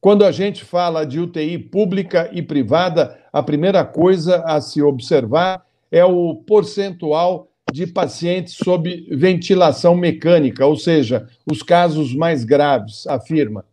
Quando 0.00 0.24
a 0.24 0.32
gente 0.32 0.64
fala 0.64 1.06
de 1.06 1.20
UTI 1.20 1.56
pública 1.56 2.28
e 2.32 2.42
privada, 2.42 3.16
a 3.32 3.44
primeira 3.44 3.84
coisa 3.84 4.42
a 4.44 4.60
se 4.60 4.82
observar 4.82 5.64
é 5.88 6.04
o 6.04 6.34
percentual 6.34 7.49
de 7.72 7.86
pacientes 7.86 8.54
sob 8.54 9.06
ventilação 9.10 9.94
mecânica, 9.94 10.66
ou 10.66 10.76
seja, 10.76 11.28
os 11.50 11.62
casos 11.62 12.14
mais 12.14 12.44
graves, 12.44 13.06
afirma. 13.06 13.64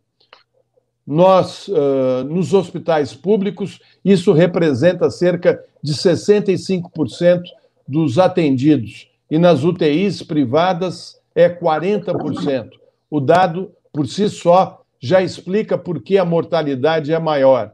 Nós, 1.05 1.67
uh, 1.69 2.23
nos 2.25 2.53
hospitais 2.53 3.13
públicos, 3.13 3.79
isso 4.03 4.33
representa 4.33 5.09
cerca 5.09 5.63
de 5.81 5.93
65% 5.93 7.43
dos 7.87 8.19
atendidos, 8.19 9.09
e 9.31 9.37
nas 9.37 9.63
UTIs 9.63 10.21
privadas 10.21 11.19
é 11.33 11.47
40%. 11.49 12.71
O 13.09 13.19
dado, 13.21 13.71
por 13.93 14.07
si 14.07 14.29
só, 14.29 14.81
já 14.99 15.21
explica 15.21 15.77
por 15.77 16.01
que 16.01 16.17
a 16.17 16.25
mortalidade 16.25 17.13
é 17.13 17.19
maior. 17.19 17.71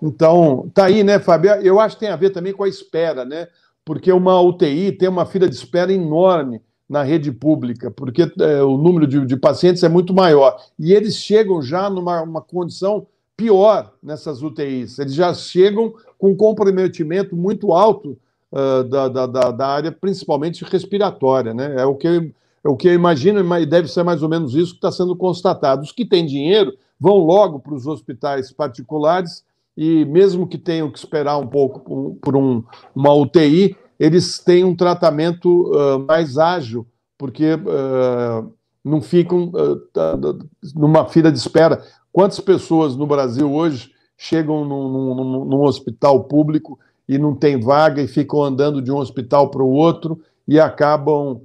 Então, 0.00 0.70
tá 0.72 0.84
aí, 0.84 1.02
né, 1.02 1.18
Fábio? 1.18 1.50
Eu 1.62 1.80
acho 1.80 1.96
que 1.96 2.04
tem 2.04 2.10
a 2.10 2.16
ver 2.16 2.30
também 2.30 2.52
com 2.52 2.62
a 2.62 2.68
espera, 2.68 3.24
né? 3.24 3.48
Porque 3.84 4.12
uma 4.12 4.40
UTI 4.40 4.92
tem 4.92 5.08
uma 5.08 5.26
fila 5.26 5.48
de 5.48 5.56
espera 5.56 5.92
enorme 5.92 6.62
na 6.94 7.02
rede 7.02 7.32
pública, 7.32 7.90
porque 7.90 8.22
é, 8.22 8.62
o 8.62 8.78
número 8.78 9.04
de, 9.04 9.26
de, 9.26 9.36
pacientes 9.36 9.82
é 9.82 9.88
muito 9.88 10.14
maior. 10.14 10.56
E 10.78 10.92
eles 10.92 11.16
chegam 11.16 11.60
já 11.60 11.90
numa 11.90 12.40
condição 12.40 13.08
pior 13.36 13.92
nessas 14.00 14.44
UTIs. 14.44 15.00
Eles 15.00 15.12
já 15.12 15.34
chegam 15.34 15.92
com 16.16 16.30
um 16.30 16.36
comprometimento 16.36 17.34
muito 17.34 17.72
alto 17.72 18.16
uh, 18.52 18.84
da, 18.84 19.08
da, 19.08 19.26
da, 19.26 19.66
área, 19.66 19.90
principalmente 19.90 20.64
respiratória. 20.64 21.52
Né? 21.52 21.74
É, 21.78 21.84
o 21.84 21.96
que 21.96 22.06
eu, 22.06 22.30
é 22.62 22.68
o 22.68 22.76
que 22.76 22.86
eu 22.86 22.94
imagino, 22.94 23.40
e 23.58 23.66
deve 23.66 23.88
ser 23.88 24.04
mais 24.04 24.22
ou 24.22 24.28
menos 24.28 24.54
isso 24.54 24.70
que 24.70 24.78
está 24.78 24.92
sendo 24.92 25.16
constatado. 25.16 25.82
Os 25.82 25.90
que 25.90 26.04
têm 26.04 26.24
dinheiro 26.24 26.72
vão 27.00 27.16
logo 27.16 27.58
para 27.58 27.74
os 27.74 27.88
hospitais 27.88 28.52
particulares 28.52 29.42
e, 29.76 30.04
mesmo 30.04 30.46
que 30.46 30.58
tenham 30.58 30.88
que 30.92 30.98
esperar 30.98 31.38
um 31.38 31.48
pouco 31.48 32.14
por 32.22 32.36
um, 32.36 32.62
uma 32.94 33.12
UTI, 33.12 33.76
eles 33.98 34.38
têm 34.38 34.64
um 34.64 34.74
tratamento 34.74 35.70
uh, 35.72 35.98
mais 35.98 36.38
ágil, 36.38 36.86
porque 37.16 37.54
uh, 37.54 38.52
não 38.84 39.00
ficam 39.00 39.50
uh, 39.50 40.38
numa 40.74 41.06
fila 41.06 41.30
de 41.30 41.38
espera. 41.38 41.82
Quantas 42.12 42.40
pessoas 42.40 42.96
no 42.96 43.06
Brasil 43.06 43.52
hoje 43.52 43.90
chegam 44.16 44.64
num, 44.64 44.88
num, 44.88 45.44
num 45.44 45.62
hospital 45.62 46.24
público 46.24 46.78
e 47.08 47.18
não 47.18 47.34
tem 47.34 47.60
vaga 47.60 48.00
e 48.02 48.08
ficam 48.08 48.42
andando 48.42 48.80
de 48.80 48.90
um 48.90 48.96
hospital 48.96 49.50
para 49.50 49.62
o 49.62 49.70
outro 49.70 50.20
e 50.46 50.58
acabam 50.58 51.40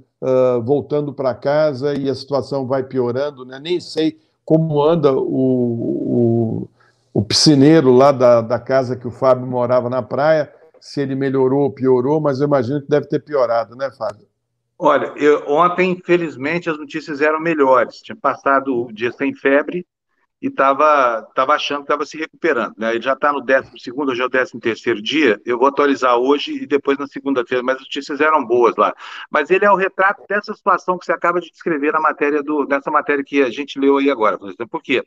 voltando 0.64 1.14
para 1.14 1.34
casa 1.34 1.94
e 1.94 2.08
a 2.08 2.14
situação 2.14 2.66
vai 2.66 2.82
piorando? 2.82 3.44
Né? 3.44 3.58
Nem 3.58 3.80
sei 3.80 4.18
como 4.44 4.82
anda 4.82 5.12
o, 5.14 5.24
o, 5.24 6.68
o 7.14 7.22
piscineiro 7.22 7.92
lá 7.92 8.12
da, 8.12 8.42
da 8.42 8.58
casa 8.58 8.96
que 8.96 9.08
o 9.08 9.10
Fábio 9.10 9.46
morava 9.46 9.88
na 9.88 10.02
praia 10.02 10.52
se 10.80 11.00
ele 11.00 11.14
melhorou 11.14 11.60
ou 11.60 11.72
piorou, 11.72 12.20
mas 12.20 12.40
eu 12.40 12.46
imagino 12.46 12.80
que 12.80 12.88
deve 12.88 13.06
ter 13.06 13.20
piorado, 13.20 13.76
né, 13.76 13.90
Fábio? 13.90 14.26
Olha, 14.78 15.12
eu, 15.16 15.44
ontem, 15.46 15.90
infelizmente, 15.90 16.70
as 16.70 16.78
notícias 16.78 17.20
eram 17.20 17.38
melhores. 17.38 18.00
Tinha 18.00 18.16
passado 18.16 18.86
o 18.86 18.92
dia 18.92 19.12
sem 19.12 19.34
febre 19.34 19.86
e 20.40 20.46
estava 20.48 21.22
tava 21.34 21.54
achando 21.54 21.78
que 21.78 21.84
estava 21.84 22.06
se 22.06 22.16
recuperando. 22.16 22.72
Né? 22.78 22.94
Ele 22.94 23.02
já 23.02 23.12
está 23.12 23.30
no 23.30 23.42
12 23.42 23.78
segundo, 23.78 24.10
hoje 24.10 24.22
é 24.22 24.24
o 24.24 24.30
13 24.30 24.58
terceiro 24.58 25.02
dia. 25.02 25.38
Eu 25.44 25.58
vou 25.58 25.68
atualizar 25.68 26.16
hoje 26.16 26.62
e 26.62 26.66
depois 26.66 26.96
na 26.96 27.06
segunda-feira, 27.06 27.62
mas 27.62 27.76
as 27.76 27.82
notícias 27.82 28.20
eram 28.20 28.42
boas 28.44 28.74
lá. 28.76 28.94
Mas 29.30 29.50
ele 29.50 29.66
é 29.66 29.70
o 29.70 29.76
retrato 29.76 30.24
dessa 30.26 30.54
situação 30.54 30.96
que 30.96 31.04
você 31.04 31.12
acaba 31.12 31.40
de 31.40 31.50
descrever 31.50 31.92
na 31.92 32.00
matéria 32.00 32.42
do, 32.42 32.64
nessa 32.66 32.90
matéria 32.90 33.22
que 33.22 33.42
a 33.42 33.50
gente 33.50 33.78
leu 33.78 33.98
aí 33.98 34.10
agora. 34.10 34.38
Por 34.70 34.82
quê? 34.82 35.04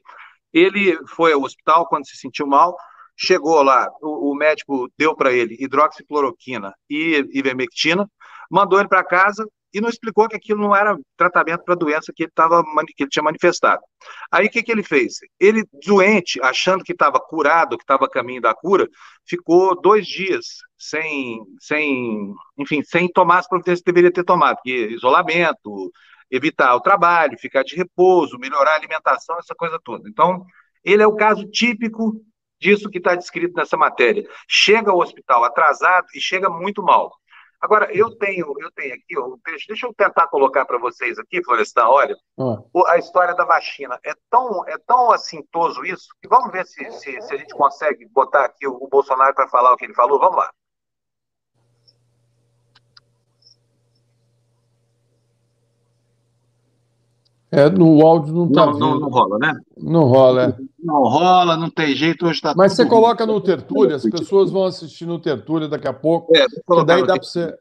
Ele 0.53 0.99
foi 1.07 1.33
ao 1.33 1.41
hospital 1.41 1.87
quando 1.87 2.07
se 2.07 2.15
sentiu 2.15 2.45
mal, 2.45 2.77
Chegou 3.15 3.61
lá, 3.61 3.87
o, 4.01 4.31
o 4.31 4.35
médico 4.35 4.89
deu 4.97 5.15
para 5.15 5.31
ele 5.31 5.55
hidroxicloroquina 5.59 6.73
e 6.89 7.23
ivermectina, 7.33 8.09
mandou 8.49 8.79
ele 8.79 8.89
para 8.89 9.03
casa 9.03 9.47
e 9.73 9.81
não 9.81 9.89
explicou 9.89 10.27
que 10.27 10.35
aquilo 10.35 10.61
não 10.61 10.75
era 10.75 10.95
tratamento 11.17 11.63
para 11.63 11.73
a 11.73 11.77
doença 11.77 12.13
que 12.15 12.23
ele, 12.23 12.31
tava, 12.33 12.63
que 12.95 13.03
ele 13.03 13.09
tinha 13.09 13.23
manifestado. 13.23 13.81
Aí 14.31 14.45
o 14.45 14.49
que, 14.49 14.61
que 14.61 14.71
ele 14.71 14.83
fez? 14.83 15.15
Ele, 15.39 15.63
doente, 15.85 16.39
achando 16.41 16.83
que 16.83 16.91
estava 16.91 17.19
curado, 17.19 17.75
que 17.75 17.83
estava 17.83 18.05
a 18.05 18.09
caminho 18.09 18.41
da 18.41 18.53
cura, 18.53 18.87
ficou 19.25 19.79
dois 19.81 20.05
dias 20.05 20.45
sem, 20.77 21.39
sem, 21.59 22.33
enfim, 22.57 22.83
sem 22.83 23.07
tomar 23.11 23.39
as 23.39 23.47
providências 23.47 23.79
que 23.79 23.91
deveria 23.91 24.11
ter 24.11 24.23
tomado, 24.23 24.59
que 24.61 24.89
isolamento, 24.89 25.91
evitar 26.29 26.75
o 26.75 26.81
trabalho, 26.81 27.39
ficar 27.39 27.63
de 27.63 27.75
repouso, 27.75 28.37
melhorar 28.37 28.73
a 28.73 28.75
alimentação, 28.75 29.37
essa 29.39 29.55
coisa 29.55 29.79
toda. 29.83 30.07
Então, 30.07 30.45
ele 30.83 31.01
é 31.01 31.07
o 31.07 31.15
caso 31.15 31.49
típico 31.49 32.21
disso 32.63 32.89
que 32.89 32.97
está 32.97 33.13
descrito 33.13 33.53
nessa 33.55 33.75
matéria. 33.75 34.25
Chega 34.47 34.89
ao 34.89 34.99
hospital 34.99 35.43
atrasado 35.43 36.07
e 36.15 36.21
chega 36.21 36.49
muito 36.49 36.81
mal. 36.81 37.11
Agora, 37.59 37.89
eu 37.93 38.09
tenho, 38.17 38.53
eu 38.59 38.71
tenho 38.71 38.93
aqui 38.93 39.17
ó, 39.17 39.37
deixa 39.67 39.87
eu 39.87 39.93
tentar 39.93 40.27
colocar 40.27 40.65
para 40.65 40.77
vocês 40.77 41.17
aqui, 41.17 41.41
Florestan, 41.43 41.87
olha, 41.87 42.15
ah. 42.37 42.57
a 42.87 42.97
história 42.97 43.33
da 43.33 43.45
vacina. 43.45 43.97
É 44.03 44.13
tão, 44.29 44.67
é 44.67 44.77
tão 44.85 45.11
assintoso 45.11 45.85
isso, 45.85 46.07
que 46.21 46.27
vamos 46.27 46.51
ver 46.51 46.65
se, 46.65 46.89
se, 46.91 47.21
se 47.21 47.33
a 47.33 47.37
gente 47.37 47.53
consegue 47.53 48.05
botar 48.09 48.45
aqui 48.45 48.67
o, 48.67 48.73
o 48.81 48.89
Bolsonaro 48.89 49.33
para 49.33 49.47
falar 49.47 49.71
o 49.71 49.77
que 49.77 49.85
ele 49.85 49.93
falou. 49.93 50.19
Vamos 50.19 50.37
lá. 50.37 50.51
É, 57.55 57.69
no 57.69 58.01
áudio 58.03 58.33
não 58.33 58.47
está 58.47 58.65
não, 58.65 58.79
não, 58.79 58.99
não, 58.99 59.09
rola, 59.09 59.37
né? 59.37 59.59
Não 59.77 60.03
rola, 60.05 60.43
é. 60.45 60.55
Não 60.83 61.03
rola, 61.03 61.55
não 61.55 61.69
tem 61.69 61.95
jeito, 61.95 62.25
hoje 62.25 62.37
está 62.37 62.55
Mas 62.57 62.73
você 62.73 62.83
coloca 62.83 63.27
no 63.27 63.39
Tertúlia, 63.39 63.95
as 63.95 64.03
pessoas 64.03 64.49
vão 64.49 64.65
assistir 64.65 65.05
no 65.05 65.19
Tertúlia 65.19 65.67
daqui 65.67 65.87
a 65.87 65.93
pouco. 65.93 66.35
É, 66.35 66.47
daí 66.83 67.05
dá 67.05 67.13
para 67.13 67.23
você, 67.23 67.53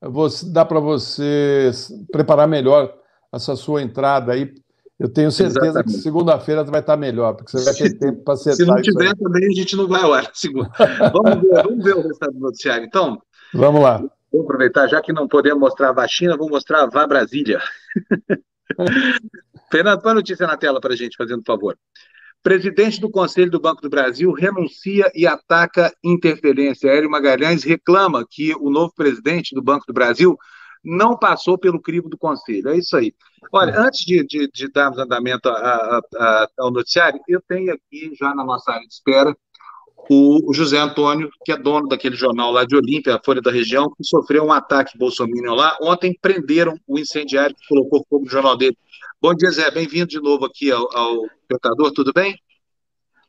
você, 0.00 0.50
dá 0.50 0.64
para 0.64 0.80
você 0.80 1.70
preparar 2.10 2.48
melhor 2.48 2.94
essa 3.30 3.54
sua 3.54 3.82
entrada 3.82 4.32
aí. 4.32 4.54
Eu 4.98 5.10
tenho 5.10 5.30
certeza 5.30 5.66
Exatamente. 5.66 5.96
que 5.96 6.02
segunda-feira 6.02 6.64
vai 6.64 6.80
estar 6.80 6.96
melhor, 6.96 7.34
porque 7.34 7.52
você 7.52 7.62
vai 7.62 7.74
ter 7.74 7.98
tempo 7.98 8.24
para 8.24 8.32
acertar. 8.32 8.56
Se 8.56 8.64
não 8.64 8.80
tiver 8.80 9.14
também, 9.16 9.48
a 9.48 9.54
gente 9.54 9.76
não 9.76 9.86
vai 9.86 10.00
ao 10.00 10.14
ar 10.14 10.30
segunda. 10.32 10.70
vamos, 11.12 11.42
ver, 11.42 11.62
vamos 11.62 11.84
ver 11.84 11.94
o 11.94 12.00
resultado 12.00 12.32
do 12.32 12.40
noticiário, 12.40 12.86
então? 12.86 13.20
Vamos 13.52 13.82
lá. 13.82 14.02
Vou 14.32 14.44
aproveitar, 14.44 14.88
já 14.88 15.02
que 15.02 15.12
não 15.12 15.28
podemos 15.28 15.60
mostrar 15.60 15.90
a 15.90 15.92
vacina, 15.92 16.38
vou 16.38 16.48
mostrar 16.48 16.84
a 16.84 16.86
Vá 16.86 17.06
Brasília. 17.06 17.60
Fernando, 19.70 20.00
põe 20.02 20.12
a 20.12 20.14
notícia 20.14 20.46
na 20.46 20.56
tela 20.56 20.80
para 20.80 20.92
a 20.94 20.96
gente, 20.96 21.16
fazendo 21.16 21.42
favor. 21.46 21.76
Presidente 22.42 23.00
do 23.00 23.10
Conselho 23.10 23.50
do 23.50 23.60
Banco 23.60 23.82
do 23.82 23.90
Brasil 23.90 24.30
renuncia 24.32 25.10
e 25.14 25.26
ataca 25.26 25.92
interferência. 26.04 26.88
Hélio 26.88 27.10
Magalhães 27.10 27.64
reclama 27.64 28.24
que 28.28 28.54
o 28.54 28.70
novo 28.70 28.92
presidente 28.94 29.54
do 29.54 29.62
Banco 29.62 29.84
do 29.86 29.92
Brasil 29.92 30.38
não 30.84 31.18
passou 31.18 31.58
pelo 31.58 31.80
crivo 31.80 32.08
do 32.08 32.16
Conselho. 32.16 32.68
É 32.68 32.76
isso 32.78 32.96
aí. 32.96 33.12
Olha, 33.52 33.76
antes 33.80 34.04
de, 34.04 34.24
de, 34.24 34.48
de 34.48 34.68
darmos 34.70 34.98
andamento 34.98 35.48
a, 35.48 35.52
a, 35.52 36.00
a, 36.16 36.48
ao 36.58 36.70
noticiário, 36.70 37.20
eu 37.28 37.42
tenho 37.48 37.72
aqui, 37.72 38.12
já 38.16 38.32
na 38.32 38.44
nossa 38.44 38.70
área 38.70 38.86
de 38.86 38.94
espera, 38.94 39.36
o 40.08 40.52
José 40.52 40.78
Antônio, 40.78 41.30
que 41.44 41.52
é 41.52 41.56
dono 41.56 41.88
daquele 41.88 42.16
jornal 42.16 42.52
lá 42.52 42.64
de 42.64 42.76
Olímpia, 42.76 43.16
a 43.16 43.20
Folha 43.22 43.40
da 43.40 43.50
Região, 43.50 43.90
que 43.90 44.04
sofreu 44.04 44.44
um 44.44 44.52
ataque 44.52 44.96
bolsominion 44.96 45.54
lá. 45.54 45.76
Ontem 45.82 46.16
prenderam 46.20 46.78
o 46.86 46.98
incendiário 46.98 47.54
que 47.56 47.66
colocou 47.68 48.04
fogo 48.08 48.24
no 48.24 48.30
jornal 48.30 48.56
dele. 48.56 48.76
Bom 49.20 49.34
dia, 49.34 49.50
Zé. 49.50 49.70
Bem-vindo 49.70 50.06
de 50.06 50.20
novo 50.20 50.44
aqui 50.44 50.70
ao, 50.70 50.88
ao 50.96 51.26
Espectador, 51.40 51.92
tudo 51.92 52.12
bem? 52.12 52.38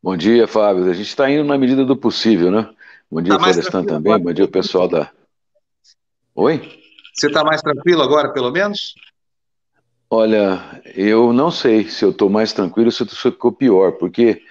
Bom 0.01 0.15
dia, 0.15 0.47
Fábio. 0.47 0.89
A 0.89 0.93
gente 0.93 1.07
está 1.07 1.30
indo 1.30 1.43
na 1.43 1.57
medida 1.57 1.84
do 1.84 1.97
possível, 1.97 2.51
né? 2.51 2.69
Bom 3.09 3.21
dia, 3.21 3.34
tá 3.34 3.39
Florestan 3.39 3.84
também. 3.84 4.13
Agora? 4.13 4.23
Bom 4.23 4.34
dia, 4.34 4.47
pessoal 4.47 4.88
da. 4.88 5.09
Oi? 6.36 6.61
Você 7.13 7.28
está 7.28 7.43
mais 7.43 7.61
tranquilo 7.61 8.03
agora, 8.03 8.32
pelo 8.32 8.51
menos? 8.51 8.93
Olha, 10.09 10.82
eu 10.95 11.34
não 11.34 11.49
sei 11.49 11.89
se 11.89 12.05
eu 12.05 12.11
estou 12.11 12.30
mais 12.30 12.53
tranquilo 12.53 12.88
ou 12.88 12.91
se 12.91 13.05
ficou 13.07 13.51
pior, 13.51 13.93
porque 13.93 14.43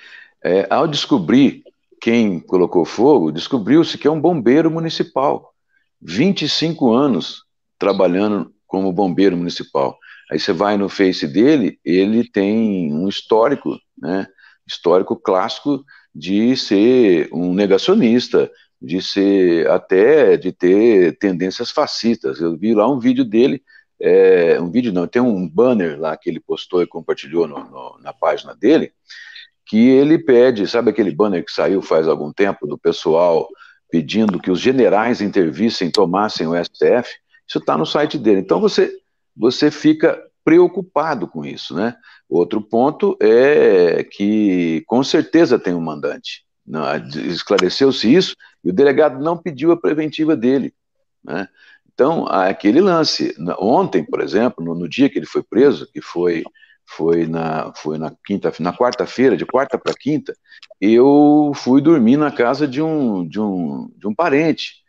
é, 0.43 0.67
ao 0.69 0.87
descobrir 0.87 1.63
quem 2.07 2.39
colocou 2.39 2.85
fogo, 2.85 3.33
descobriu-se 3.33 3.99
que 3.99 4.07
é 4.07 4.11
um 4.11 4.21
bombeiro 4.21 4.71
municipal. 4.71 5.53
25 6.01 6.93
anos 6.93 7.43
trabalhando 7.81 8.55
como 8.65 8.93
bombeiro 8.93 9.37
municipal. 9.37 9.99
Aí 10.31 10.39
você 10.39 10.53
vai 10.53 10.77
no 10.77 10.89
Face 10.89 11.27
dele, 11.27 11.81
ele 11.85 12.23
tem 12.23 12.95
um 12.95 13.09
histórico, 13.09 13.77
né? 14.01 14.25
Histórico 14.65 15.17
clássico 15.17 15.85
de 16.15 16.57
ser 16.57 17.29
um 17.33 17.53
negacionista, 17.53 18.49
de 18.81 19.03
ser 19.03 19.69
até 19.69 20.37
de 20.37 20.53
ter 20.53 21.19
tendências 21.19 21.73
fascistas. 21.73 22.41
Eu 22.41 22.57
vi 22.57 22.73
lá 22.73 22.89
um 22.89 23.01
vídeo 23.01 23.25
dele 23.25 23.65
é, 24.01 24.61
um 24.61 24.71
vídeo 24.71 24.93
não, 24.93 25.07
tem 25.07 25.23
um 25.23 25.49
banner 25.49 25.99
lá 25.99 26.17
que 26.17 26.29
ele 26.29 26.39
postou 26.39 26.83
e 26.83 26.87
compartilhou 26.87 27.47
no, 27.49 27.59
no, 27.59 27.99
na 28.01 28.13
página 28.13 28.55
dele, 28.55 28.93
que 29.67 29.89
ele 29.89 30.19
pede, 30.19 30.67
sabe 30.67 30.91
aquele 30.91 31.11
banner 31.11 31.45
que 31.45 31.51
saiu 31.51 31.83
faz 31.83 32.07
algum 32.07 32.33
tempo 32.33 32.67
do 32.67 32.79
pessoal 32.79 33.49
pedindo 33.91 34.41
que 34.41 34.51
os 34.51 34.61
generais 34.61 35.21
intervissem, 35.21 35.91
tomassem 35.91 36.47
o 36.47 36.55
STF? 36.55 37.11
Isso 37.49 37.59
está 37.59 37.77
no 37.77 37.85
site 37.85 38.17
dele. 38.17 38.41
Então 38.41 38.61
você, 38.61 38.93
você 39.37 39.71
fica 39.71 40.23
preocupado 40.45 41.27
com 41.27 41.45
isso, 41.45 41.75
né? 41.75 41.97
Outro 42.29 42.61
ponto 42.61 43.17
é 43.21 44.05
que 44.05 44.85
com 44.87 45.03
certeza 45.03 45.59
tem 45.59 45.75
um 45.75 45.81
mandante. 45.81 46.45
Esclareceu-se 47.29 48.13
isso 48.13 48.37
e 48.65 48.71
o 48.71 48.73
delegado 48.73 49.23
não 49.23 49.37
pediu 49.37 49.73
a 49.73 49.77
preventiva 49.77 50.37
dele, 50.37 50.73
né? 51.25 51.49
Então, 51.93 52.27
aquele 52.27 52.81
lance. 52.81 53.35
Ontem, 53.59 54.05
por 54.05 54.21
exemplo, 54.21 54.63
no, 54.63 54.75
no 54.75 54.87
dia 54.87 55.09
que 55.09 55.19
ele 55.19 55.25
foi 55.25 55.43
preso, 55.43 55.91
que 55.91 56.03
foi 56.03 56.45
foi 56.87 57.27
na, 57.27 57.73
foi 57.75 57.99
na 57.99 58.13
quinta, 58.25 58.53
na 58.61 58.73
quarta-feira, 58.73 59.37
de 59.37 59.45
quarta 59.45 59.77
para 59.77 59.93
quinta, 59.93 60.35
eu 60.81 61.53
fui 61.55 61.81
dormir 61.81 62.17
na 62.17 62.31
casa 62.31 62.67
de 62.67 62.81
um, 62.81 63.27
de 63.27 63.41
um, 63.41 63.91
de 63.97 64.07
um 64.07 64.15
parente, 64.15 64.85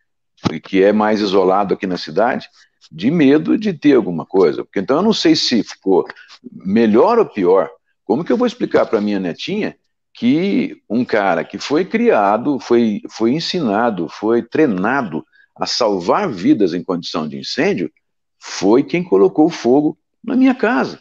que 0.64 0.84
é 0.84 0.94
mais 0.94 1.20
isolado 1.20 1.74
aqui 1.74 1.88
na 1.88 1.98
cidade, 1.98 2.48
de 2.92 3.10
medo 3.10 3.58
de 3.58 3.74
ter 3.74 3.96
alguma 3.96 4.26
coisa. 4.26 4.64
Porque 4.64 4.80
então 4.80 4.98
eu 4.98 5.04
não 5.04 5.14
sei 5.14 5.36
se 5.36 5.64
ficou 5.64 6.08
melhor 6.52 7.18
ou 7.20 7.26
pior. 7.26 7.70
Como 8.06 8.24
que 8.24 8.32
eu 8.32 8.38
vou 8.38 8.48
explicar 8.48 8.86
para 8.86 9.02
minha 9.02 9.20
netinha 9.20 9.76
que 10.14 10.82
um 10.90 11.04
cara 11.04 11.44
que 11.44 11.58
foi 11.60 11.86
criado, 11.86 12.60
foi, 12.60 13.02
foi 13.10 13.34
ensinado, 13.34 14.08
foi 14.10 14.42
treinado 14.42 15.26
a 15.56 15.66
salvar 15.66 16.30
vidas 16.30 16.74
em 16.74 16.84
condição 16.84 17.28
de 17.28 17.38
incêndio, 17.38 17.92
foi 18.40 18.84
quem 18.84 19.04
colocou 19.04 19.50
fogo 19.50 19.98
na 20.24 20.36
minha 20.36 20.56
casa. 20.56 21.00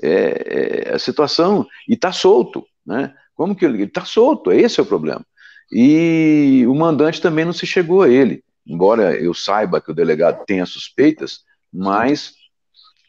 É, 0.00 0.88
é 0.90 0.94
a 0.94 0.98
situação, 0.98 1.66
e 1.88 1.94
está 1.94 2.12
solto, 2.12 2.64
né? 2.86 3.14
Como 3.34 3.54
que 3.54 3.64
ele 3.64 3.82
está 3.84 4.04
solto? 4.04 4.52
Esse 4.52 4.80
é 4.80 4.82
o 4.82 4.86
problema. 4.86 5.24
E 5.70 6.64
o 6.66 6.74
mandante 6.74 7.20
também 7.20 7.44
não 7.44 7.52
se 7.52 7.66
chegou 7.66 8.02
a 8.02 8.08
ele, 8.08 8.42
embora 8.66 9.14
eu 9.14 9.34
saiba 9.34 9.80
que 9.80 9.90
o 9.90 9.94
delegado 9.94 10.44
tenha 10.44 10.64
suspeitas, 10.64 11.40
mas 11.72 12.34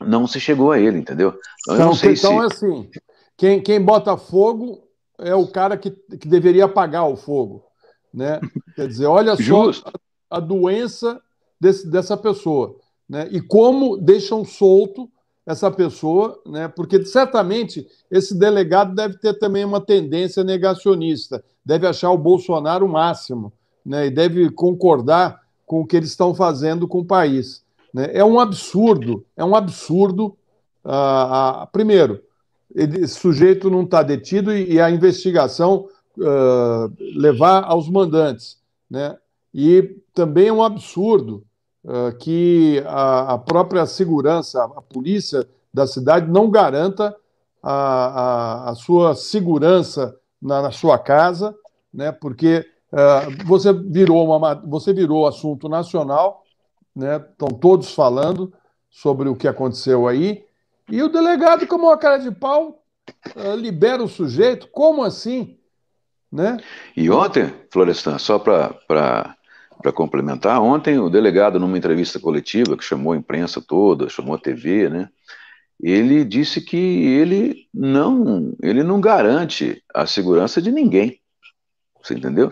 não 0.01 0.27
se 0.27 0.39
chegou 0.39 0.71
a 0.71 0.79
ele, 0.79 0.99
entendeu? 0.99 1.37
Então, 1.63 1.75
então, 1.75 2.11
então 2.11 2.15
se... 2.15 2.27
é 2.27 2.45
assim: 2.45 2.89
quem, 3.37 3.61
quem 3.61 3.81
bota 3.81 4.17
fogo 4.17 4.83
é 5.17 5.35
o 5.35 5.47
cara 5.47 5.77
que, 5.77 5.91
que 5.91 6.27
deveria 6.27 6.65
apagar 6.65 7.07
o 7.07 7.15
fogo. 7.15 7.65
Né? 8.13 8.39
Quer 8.75 8.87
dizer, 8.87 9.05
olha 9.05 9.35
só 9.35 9.71
a 10.29 10.39
doença 10.39 11.21
desse, 11.59 11.89
dessa 11.89 12.15
pessoa, 12.15 12.77
né? 13.07 13.27
E 13.31 13.41
como 13.41 13.97
deixam 13.97 14.45
solto 14.45 15.09
essa 15.49 15.71
pessoa, 15.71 16.39
né? 16.45 16.67
Porque 16.67 17.03
certamente 17.03 17.87
esse 18.11 18.37
delegado 18.37 18.93
deve 18.93 19.17
ter 19.17 19.33
também 19.39 19.65
uma 19.65 19.81
tendência 19.81 20.43
negacionista, 20.43 21.43
deve 21.65 21.87
achar 21.87 22.11
o 22.11 22.17
Bolsonaro 22.19 22.85
o 22.85 22.89
máximo, 22.89 23.51
né? 23.83 24.05
E 24.05 24.11
deve 24.11 24.51
concordar 24.51 25.41
com 25.65 25.81
o 25.81 25.87
que 25.87 25.97
eles 25.97 26.09
estão 26.09 26.35
fazendo 26.35 26.87
com 26.87 26.99
o 26.99 27.05
país. 27.05 27.63
Né? 27.91 28.11
É 28.13 28.23
um 28.23 28.39
absurdo, 28.39 29.25
é 29.35 29.43
um 29.43 29.55
absurdo. 29.55 30.37
Ah, 30.85 31.63
ah, 31.63 31.67
primeiro, 31.67 32.21
ele, 32.75 32.99
esse 32.99 33.15
sujeito 33.15 33.71
não 33.71 33.81
está 33.81 34.03
detido 34.03 34.55
e, 34.55 34.73
e, 34.73 34.79
a 34.79 34.91
investigação 34.91 35.87
ah, 36.21 36.87
levar 37.15 37.63
aos 37.63 37.89
mandantes, 37.89 38.59
né? 38.87 39.17
E 39.51 39.97
também 40.13 40.49
é 40.49 40.53
um 40.53 40.61
absurdo 40.61 41.43
que 42.19 42.83
a, 42.85 43.33
a, 43.33 43.37
própria 43.37 43.85
segurança, 43.85 44.63
a 44.63 44.81
polícia 44.81 45.47
da 45.73 45.87
cidade 45.87 46.29
não 46.29 46.49
garanta 46.49 47.15
a, 47.63 47.73
a, 47.73 48.69
a 48.71 48.75
sua 48.75 49.15
segurança 49.15 50.15
na, 50.41 50.61
na, 50.61 50.71
sua 50.71 50.97
casa, 50.97 51.55
né? 51.93 52.11
Porque 52.11 52.65
uh, 52.91 53.45
você 53.45 53.71
virou 53.73 54.35
uma, 54.35 54.55
você 54.55 54.93
virou 54.93 55.27
assunto 55.27 55.69
nacional, 55.69 56.43
né? 56.95 57.17
Estão 57.17 57.49
todos 57.49 57.93
falando 57.93 58.53
sobre 58.89 59.29
o 59.29 59.35
que 59.35 59.47
aconteceu 59.47 60.07
aí 60.07 60.43
e 60.89 61.03
o 61.03 61.09
delegado, 61.09 61.67
como 61.67 61.85
uma 61.85 61.97
cara 61.97 62.17
de 62.17 62.31
pau, 62.31 62.83
uh, 63.35 63.55
libera 63.55 64.03
o 64.03 64.07
sujeito. 64.07 64.67
Como 64.69 65.03
assim? 65.03 65.57
Né? 66.31 66.57
E 66.95 67.09
ontem, 67.09 67.53
Florestan, 67.71 68.17
só 68.17 68.39
para 68.39 69.35
para 69.81 69.93
complementar, 69.93 70.61
ontem 70.61 70.99
o 70.99 71.09
delegado, 71.09 71.59
numa 71.59 71.77
entrevista 71.77 72.19
coletiva, 72.19 72.77
que 72.77 72.83
chamou 72.83 73.13
a 73.13 73.17
imprensa 73.17 73.61
toda, 73.65 74.09
chamou 74.09 74.35
a 74.35 74.39
TV, 74.39 74.89
né? 74.89 75.09
Ele 75.81 76.25
disse 76.25 76.59
que 76.59 76.75
ele 76.75 77.67
não, 77.73 78.53
ele 78.61 78.83
não 78.83 78.99
garante 78.99 79.81
a 79.93 80.05
segurança 80.05 80.61
de 80.61 80.71
ninguém. 80.71 81.21
Você 82.03 82.13
entendeu? 82.15 82.51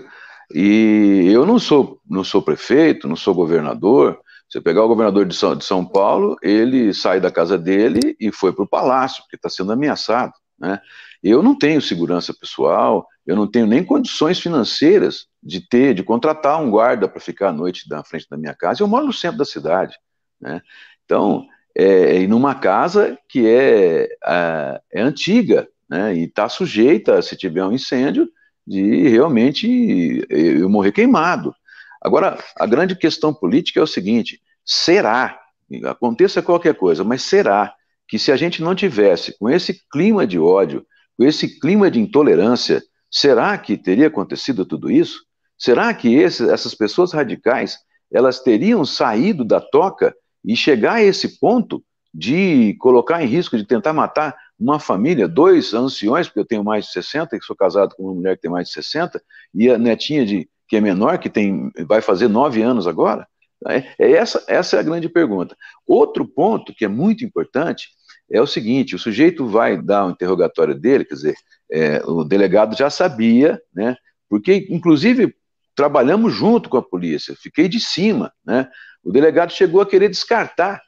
E 0.54 1.30
eu 1.30 1.46
não 1.46 1.60
sou, 1.60 2.00
não 2.10 2.24
sou 2.24 2.42
prefeito, 2.42 3.08
não 3.08 3.18
sou 3.18 3.36
governador. 3.36 4.18
Você 4.50 4.62
pegar 4.62 4.86
o 4.86 4.88
governador 4.88 5.26
de 5.26 5.36
São, 5.36 5.58
de 5.58 5.66
São 5.66 5.86
Paulo, 5.86 6.38
ele 6.42 6.94
sai 6.94 7.20
da 7.20 7.30
casa 7.30 7.58
dele 7.58 8.16
e 8.18 8.32
foi 8.32 8.54
para 8.54 8.64
o 8.64 8.68
palácio, 8.68 9.22
porque 9.24 9.36
está 9.36 9.50
sendo 9.50 9.74
ameaçado. 9.74 10.32
Né? 10.58 10.80
Eu 11.24 11.42
não 11.42 11.58
tenho 11.58 11.82
segurança 11.82 12.34
pessoal, 12.34 13.08
eu 13.26 13.36
não 13.36 13.46
tenho 13.46 13.66
nem 13.66 13.84
condições 13.84 14.40
financeiras 14.40 15.28
de 15.42 15.60
ter, 15.60 15.94
de 15.94 16.04
contratar 16.04 16.62
um 16.62 16.70
guarda 16.70 17.08
para 17.08 17.20
ficar 17.20 17.50
à 17.50 17.54
noite 17.54 17.90
na 17.90 18.04
frente 18.04 18.28
da 18.30 18.38
minha 18.38 18.54
casa. 18.54 18.82
Eu 18.82 18.88
moro 18.88 19.08
no 19.08 19.14
centro 19.14 19.38
da 19.38 19.46
cidade, 19.46 19.96
né? 20.40 20.62
Então, 21.06 21.46
é, 21.76 22.22
e 22.22 22.28
numa 22.28 22.56
casa 22.56 23.18
que 23.30 23.48
é, 23.48 24.08
é, 24.26 25.02
antiga, 25.02 25.68
né? 25.90 26.16
E 26.16 26.24
está 26.24 26.50
sujeita, 26.50 27.22
se 27.22 27.36
tiver 27.36 27.64
um 27.66 27.72
incêndio, 27.72 28.28
de 28.66 29.08
realmente 29.08 30.26
eu 30.30 30.70
morrer 30.70 30.92
queimado. 30.92 31.54
Agora, 32.02 32.38
a 32.58 32.66
grande 32.66 32.96
questão 32.96 33.34
política 33.34 33.80
é 33.80 33.84
o 33.84 33.88
seguinte: 33.88 34.42
será, 34.66 35.40
aconteça 35.86 36.42
qualquer 36.42 36.76
coisa, 36.76 37.04
mas 37.04 37.22
será 37.22 37.74
que 38.08 38.20
se 38.20 38.32
a 38.32 38.36
gente 38.36 38.62
não 38.62 38.76
tivesse 38.76 39.38
com 39.38 39.50
esse 39.50 39.82
clima 39.92 40.26
de 40.26 40.40
ódio, 40.40 40.86
com 41.18 41.26
esse 41.26 41.60
clima 41.60 41.90
de 41.90 42.00
intolerância, 42.00 42.82
Será 43.10 43.58
que 43.58 43.78
teria 43.78 44.08
acontecido 44.08 44.66
tudo 44.66 44.92
isso? 44.92 45.24
Será 45.58 45.94
que 45.94 46.14
esse, 46.14 46.50
essas 46.50 46.76
pessoas 46.76 47.14
radicais 47.14 47.78
elas 48.12 48.40
teriam 48.40 48.86
saído 48.86 49.44
da 49.44 49.60
toca 49.60 50.16
e 50.46 50.56
chegar 50.56 50.94
a 50.96 51.04
esse 51.04 51.40
ponto 51.40 51.84
de 52.14 52.76
colocar 52.80 53.22
em 53.22 53.28
risco 53.28 53.58
de 53.58 53.66
tentar 53.66 53.92
matar 53.92 54.36
uma 54.58 54.80
família, 54.80 55.28
dois 55.28 55.74
anciões, 55.74 56.28
porque 56.28 56.40
eu 56.40 56.46
tenho 56.46 56.64
mais 56.64 56.86
de 56.86 56.92
60, 56.92 57.38
que 57.38 57.46
sou 57.46 57.56
casado 57.56 57.96
com 57.96 58.04
uma 58.04 58.14
mulher 58.14 58.36
que 58.36 58.44
tem 58.44 58.52
mais 58.52 58.70
de 58.70 58.74
60, 58.74 59.22
e 59.54 59.70
a 59.70 59.78
netinha 59.78 60.26
de 60.26 60.50
que 60.68 60.78
é 60.78 60.82
menor, 60.82 61.18
que 61.18 61.30
tem 61.30 61.72
vai 61.86 62.02
fazer 62.02 62.28
nove 62.28 62.62
anos 62.62 62.88
agora? 62.88 63.28
É, 63.68 63.84
é 64.00 64.12
essa, 64.12 64.44
essa 64.48 64.78
é 64.78 64.80
a 64.80 64.84
grande 64.84 65.10
pergunta. 65.10 65.56
Outro 65.86 66.26
ponto 66.26 66.74
que 66.74 66.86
é 66.86 66.88
muito 66.88 67.26
importante 67.26 67.90
é 68.30 68.42
o 68.42 68.48
seguinte: 68.48 68.96
o 68.96 69.00
sujeito 69.00 69.48
vai 69.48 69.82
dar 69.82 70.06
o 70.06 70.08
um 70.08 70.12
interrogatório 70.12 70.76
dele, 70.76 71.06
quer 71.06 71.16
dizer, 71.16 71.36
é, 71.72 72.02
o 72.06 72.24
delegado 72.24 72.76
já 72.76 72.90
sabia, 72.90 73.62
né? 73.74 73.96
Porque, 74.30 74.68
inclusive, 74.70 75.34
trabalhamos 75.76 76.34
junto 76.34 76.70
com 76.70 76.78
a 76.78 76.82
polícia, 76.82 77.36
fiquei 77.42 77.68
de 77.68 77.80
cima, 77.80 78.32
né? 78.46 78.68
O 79.04 79.12
delegado 79.12 79.52
chegou 79.52 79.80
a 79.80 79.86
querer 79.86 80.10
descartar 80.10 80.82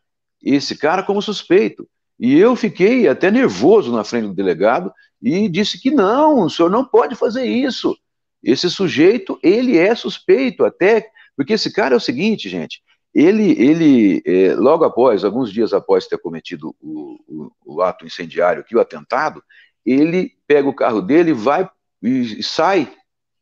esse 0.43 0.77
cara 0.77 1.03
como 1.03 1.21
suspeito. 1.21 1.87
E 2.19 2.37
eu 2.37 2.55
fiquei 2.55 3.07
até 3.07 3.31
nervoso 3.31 3.93
na 3.93 4.03
frente 4.03 4.27
do 4.27 4.33
delegado 4.33 4.91
e 5.21 5.47
disse 5.47 5.79
que 5.79 5.89
não, 5.89 6.41
o 6.41 6.49
senhor 6.49 6.69
não 6.69 6.83
pode 6.83 7.15
fazer 7.15 7.45
isso. 7.45 7.95
Esse 8.43 8.69
sujeito, 8.69 9.39
ele 9.41 9.77
é 9.77 9.95
suspeito 9.95 10.65
até, 10.65 11.07
porque 11.35 11.53
esse 11.53 11.71
cara 11.71 11.93
é 11.93 11.97
o 11.97 12.01
seguinte, 12.01 12.49
gente, 12.49 12.81
ele, 13.13 13.51
ele 13.51 14.21
é, 14.25 14.53
logo 14.55 14.83
após, 14.83 15.23
alguns 15.23 15.51
dias 15.51 15.73
após 15.73 16.07
ter 16.07 16.17
cometido 16.17 16.75
o, 16.79 17.17
o, 17.27 17.51
o 17.65 17.81
ato 17.81 18.05
incendiário 18.05 18.61
aqui, 18.61 18.75
o 18.75 18.79
atentado, 18.79 19.43
ele 19.85 20.33
pega 20.47 20.67
o 20.67 20.75
carro 20.75 21.01
dele, 21.01 21.33
vai 21.33 21.67
e 22.01 22.41
sai, 22.43 22.91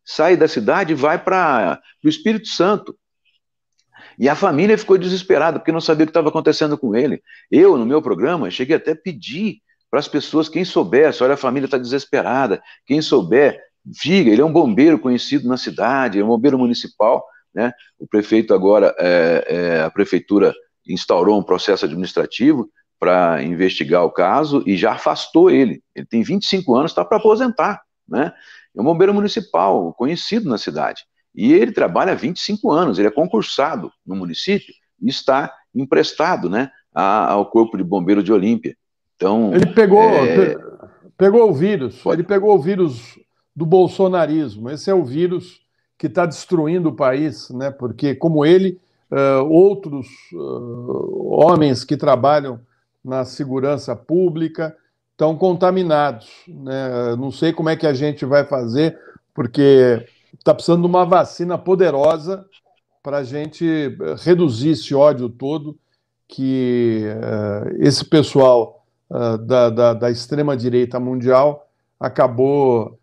sai 0.03 0.38
da 0.38 0.47
cidade 0.47 0.93
e 0.93 0.95
vai 0.95 1.22
para 1.22 1.82
o 2.03 2.07
Espírito 2.07 2.47
Santo. 2.47 2.97
E 4.18 4.28
a 4.28 4.36
família 4.36 4.78
ficou 4.78 4.97
desesperada, 4.97 5.59
porque 5.59 5.72
não 5.72 5.82
sabia 5.82 6.03
o 6.03 6.07
que 6.07 6.11
estava 6.11 6.30
acontecendo 6.30 6.78
com 6.78 6.95
ele. 6.95 7.22
Eu, 7.51 7.78
no 7.78 7.86
meu 7.86 8.01
programa, 8.01 8.49
cheguei 8.49 8.76
até 8.76 8.91
a 8.91 8.95
pedir 8.95 9.61
para 9.91 9.99
as 9.99 10.07
pessoas, 10.07 10.49
quem 10.49 10.65
soubesse, 10.65 11.24
olha, 11.24 11.36
a 11.36 11.38
família 11.38 11.65
está 11.65 11.78
desesperada, 11.78 12.61
quem 12.86 13.01
souber, 13.01 13.61
diga, 13.86 14.30
ele 14.30 14.41
é 14.41 14.45
um 14.45 14.51
bombeiro 14.51 14.99
conhecido 14.99 15.47
na 15.47 15.55
cidade, 15.55 16.20
é 16.20 16.24
um 16.24 16.28
bombeiro 16.28 16.57
municipal, 16.57 17.26
né? 17.58 17.74
O 17.97 18.05
prefeito 18.08 18.53
agora, 18.53 18.95
é, 18.99 19.45
é, 19.47 19.82
a 19.82 19.89
prefeitura 19.89 20.53
instaurou 20.88 21.39
um 21.39 21.43
processo 21.43 21.86
administrativo 21.86 22.70
para 22.99 23.41
investigar 23.41 24.05
o 24.05 24.12
caso 24.12 24.64
e 24.68 24.78
já 24.78 24.91
afastou 24.91 25.49
ele. 25.49 25.82
Ele 25.95 26.05
tem 26.05 26.22
25 26.22 26.76
anos, 26.76 26.91
está 26.91 27.03
para 27.03 27.18
aposentar, 27.18 27.82
né? 28.08 28.32
É 28.76 28.80
um 28.80 28.84
bombeiro 28.84 29.12
municipal, 29.12 29.91
conhecido 29.95 30.47
na 30.47 30.60
cidade. 30.60 31.01
E 31.34 31.51
ele 31.51 31.72
trabalha 31.72 32.12
há 32.12 32.16
25 32.16 32.72
anos, 32.72 32.99
ele 32.99 33.08
é 33.08 33.12
concursado 33.12 33.91
no 34.05 34.16
município 34.16 34.72
e 35.01 35.10
está 35.10 35.51
emprestado, 35.74 36.49
né, 36.49 36.70
ao 36.93 37.49
Corpo 37.49 37.76
de 37.76 37.84
Bombeiros 37.84 38.24
de 38.24 38.32
Olímpia. 38.32 38.76
Então, 39.16 39.51
ele 39.53 39.66
pegou, 39.66 40.03
é... 40.03 40.55
pegou 41.18 41.49
o 41.49 41.53
vírus, 41.53 42.03
ele 42.05 42.24
pegou 42.24 42.55
o 42.55 42.62
vírus 42.62 43.20
do 43.55 43.66
bolsonarismo. 43.66 44.70
Esse 44.70 44.91
é 44.91 44.93
o 44.93 45.03
vírus 45.03 45.66
que 45.98 46.08
está 46.08 46.26
destruindo 46.26 46.89
o 46.89 46.95
país, 46.95 47.50
né? 47.50 47.72
porque, 47.72 48.14
como 48.14 48.45
ele, 48.45 48.80
uh, 49.12 49.43
outros 49.50 50.08
uh, 50.34 51.28
homens 51.32 51.84
que 51.84 51.98
trabalham 51.98 52.60
na 53.04 53.26
segurança 53.26 53.95
pública 53.95 54.76
estão 55.12 55.36
contaminados. 55.36 56.30
Né? 56.48 57.16
Não 57.18 57.32
sei 57.32 57.52
como 57.52 57.70
é 57.70 57.76
que 57.76 57.88
a 57.88 57.93
gente 57.93 58.26
vai 58.26 58.45
fazer, 58.45 58.98
porque 59.34 60.06
está 60.38 60.54
precisando 60.54 60.82
de 60.82 60.88
uma 60.88 61.06
vacina 61.06 61.58
poderosa 61.58 62.45
para 63.02 63.18
a 63.18 63.24
gente 63.24 63.98
reduzir 64.20 64.72
esse 64.72 64.93
ódio 64.93 65.30
todo 65.30 65.78
que 66.28 67.06
uh, 67.06 67.76
esse 67.80 68.06
pessoal 68.06 68.76
da, 69.45 69.70
da, 69.70 69.93
da 69.93 70.12
extrema-direita 70.12 71.00
mundial 71.00 71.66
acabou 71.98 73.00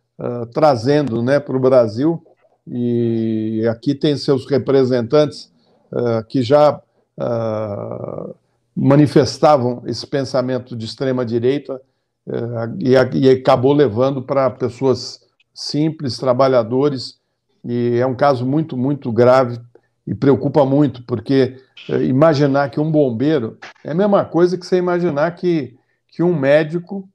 trazendo 0.52 1.22
né, 1.22 1.40
para 1.40 1.56
o 1.56 1.60
Brasil 1.60 2.22
e 2.66 3.66
aqui 3.70 3.94
tem 3.94 4.16
seus 4.16 4.48
representantes 4.48 5.52
uh, 5.92 6.24
que 6.26 6.42
já 6.42 6.80
uh, 7.18 8.34
manifestavam 8.74 9.82
esse 9.86 10.06
pensamento 10.06 10.74
de 10.74 10.86
extrema 10.86 11.24
direita 11.24 11.80
uh, 12.26 12.76
e, 12.78 12.94
e, 13.18 13.30
acabou 13.30 13.72
levando 13.72 14.22
para 14.22 14.50
pessoas 14.50 15.20
simples, 15.52 16.18
trabalhadores, 16.18 17.18
e 17.64 17.98
é 17.98 18.06
um 18.06 18.14
caso 18.14 18.46
muito, 18.46 18.76
muito 18.76 19.12
grave 19.12 19.60
e 20.06 20.14
preocupa 20.14 20.64
muito, 20.66 21.02
porque 21.04 21.56
imaginar 22.02 22.70
que 22.70 22.80
um 22.80 22.90
bombeiro 22.90 23.56
é 23.82 23.92
a 23.92 23.94
mesma 23.94 24.24
coisa 24.24 24.58
que 24.58 24.66
você 24.66 24.76
imaginar 24.76 25.30
que, 25.34 25.74
que 26.08 26.22
um 26.22 26.38
médico 26.38 27.08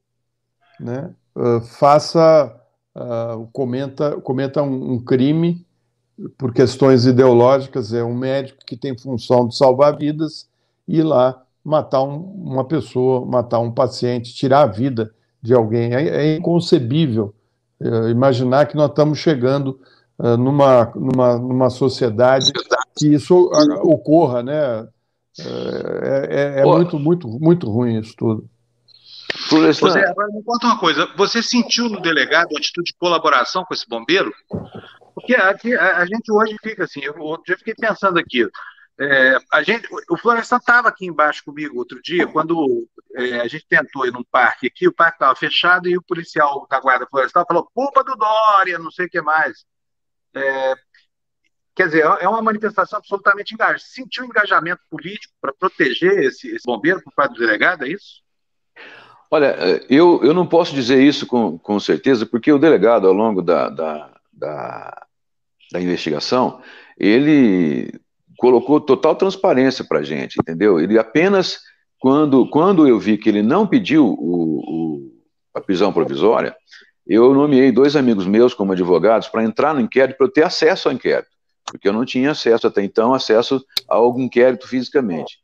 né, 0.80 1.12
faça 1.78 2.59
uh, 2.96 3.48
comenta, 3.52 4.20
cometa 4.22 4.62
um, 4.62 4.94
um, 4.94 5.00
crime 5.00 5.66
por 6.38 6.54
questões 6.54 7.06
ideológicas, 7.06 7.94
é 7.94 8.04
um 8.04 8.16
médico 8.16 8.60
que 8.66 8.76
tem 8.76 8.98
função 8.98 9.48
de 9.48 9.56
salvar 9.56 9.98
vidas 9.98 10.50
e 10.88 11.02
lá 11.02 11.42
matar 11.64 12.04
um, 12.04 12.18
uma 12.18 12.66
pessoa, 12.66 13.26
matar 13.26 13.60
um 13.60 13.72
paciente, 13.72 14.34
tirar 14.34 14.64
a 14.64 14.68
vida 14.68 15.14
de 15.42 15.54
alguém. 15.54 15.94
É, 15.94 16.08
é 16.08 16.36
inconcebível 16.36 17.34
uh, 17.80 18.10
imaginar 18.10 18.66
que 18.68 18.76
nós 18.76 18.90
estamos 18.90 19.18
chegando 19.20 19.80
uh, 20.18 20.36
numa, 20.36 20.92
numa, 20.96 21.38
numa 21.38 21.70
sociedade 21.70 22.52
que 22.98 23.08
isso 23.14 23.50
ocorra, 23.84 24.44
né? 24.44 24.88
É, 25.40 26.28
é, 26.30 26.60
é 26.62 26.66
muito, 26.66 27.00
muito, 27.00 27.28
muito 27.40 27.70
ruim 27.70 27.98
isso 28.00 28.14
tudo. 28.18 28.50
José, 29.50 30.06
agora 30.08 30.28
me 30.32 30.44
conta 30.44 30.68
uma 30.68 30.80
coisa. 30.80 31.08
Você 31.16 31.42
sentiu 31.42 31.90
no 31.90 32.02
delegado 32.02 32.52
uma 32.52 32.60
atitude 32.60 32.92
de 32.92 32.98
colaboração 32.98 33.66
com 33.66 33.74
esse 33.74 33.88
bombeiro? 33.88 34.34
Porque 35.14 35.36
aqui, 35.36 35.76
a, 35.76 35.98
a 35.98 36.06
gente 36.06 36.32
hoje 36.32 36.56
fica 36.62 36.84
assim, 36.84 37.02
eu 37.02 37.18
outro 37.20 37.46
dia 37.46 37.58
fiquei 37.58 37.74
pensando 37.74 38.20
aqui. 38.20 38.48
É, 39.02 39.38
a 39.54 39.64
gente, 39.64 39.88
o 40.10 40.18
Florestan 40.18 40.58
estava 40.58 40.90
aqui 40.90 41.06
embaixo 41.06 41.42
comigo 41.46 41.78
outro 41.78 42.02
dia, 42.02 42.28
quando 42.28 42.86
é, 43.16 43.40
a 43.40 43.48
gente 43.48 43.66
tentou 43.66 44.06
ir 44.06 44.12
num 44.12 44.26
parque 44.26 44.68
aqui, 44.68 44.90
o 44.90 44.94
parque 44.94 45.16
estava 45.16 45.34
fechado 45.36 45.88
e 45.88 45.98
o 45.98 46.02
policial 46.02 46.68
da 46.70 46.82
Guarda 46.82 47.08
Florestal 47.10 47.46
falou: 47.48 47.70
culpa 47.74 48.04
do 48.04 48.14
Dória, 48.16 48.78
não 48.78 48.92
sei 48.92 49.06
o 49.06 49.10
que 49.10 49.22
mais. 49.22 49.66
É, 50.36 50.74
quer 51.74 51.86
dizer, 51.86 52.04
é 52.04 52.28
uma 52.28 52.42
manifestação 52.42 53.00
absolutamente 53.00 53.54
engajada. 53.54 53.80
Sentiu 53.80 54.26
engajamento 54.26 54.82
político 54.90 55.34
para 55.40 55.54
proteger 55.54 56.24
esse, 56.24 56.50
esse 56.50 56.66
bombeiro 56.66 57.02
por 57.02 57.14
parte 57.14 57.34
do 57.34 57.40
delegado, 57.40 57.86
é 57.86 57.90
isso? 57.90 58.22
Olha, 59.32 59.86
eu, 59.90 60.22
eu 60.24 60.34
não 60.34 60.48
posso 60.48 60.74
dizer 60.74 61.02
isso 61.04 61.28
com, 61.28 61.58
com 61.60 61.80
certeza, 61.80 62.26
porque 62.26 62.52
o 62.52 62.58
delegado, 62.58 63.08
ao 63.08 63.14
longo 63.14 63.42
da, 63.44 63.70
da, 63.70 64.10
da, 64.34 65.08
da 65.72 65.82
investigação, 65.82 66.62
ele 66.98 67.94
colocou 68.38 68.82
total 68.82 69.16
transparência 69.16 69.84
para 69.84 70.00
a 70.00 70.04
gente, 70.04 70.40
entendeu? 70.40 70.80
Ele 70.80 70.98
apenas, 70.98 71.60
quando, 72.00 72.50
quando 72.50 72.88
eu 72.88 72.98
vi 72.98 73.18
que 73.18 73.30
ele 73.30 73.44
não 73.44 73.68
pediu 73.68 74.06
o, 74.08 74.60
o, 74.60 75.12
a 75.54 75.62
prisão 75.62 75.94
provisória, 75.94 76.56
eu 77.06 77.34
nomeei 77.34 77.72
dois 77.72 77.96
amigos 77.96 78.26
meus 78.26 78.54
como 78.54 78.72
advogados 78.72 79.28
para 79.28 79.44
entrar 79.44 79.76
no 79.76 79.82
inquérito, 79.82 80.18
para 80.18 80.26
eu 80.26 80.32
ter 80.32 80.44
acesso 80.44 80.88
ao 80.88 80.94
inquérito, 80.94 81.30
porque 81.66 81.88
eu 81.88 81.94
não 81.94 82.06
tinha 82.06 82.32
acesso 82.32 82.66
até 82.66 82.84
então, 82.84 83.14
acesso 83.14 83.64
a 83.88 83.96
algum 83.96 84.22
inquérito 84.22 84.68
fisicamente. 84.68 85.38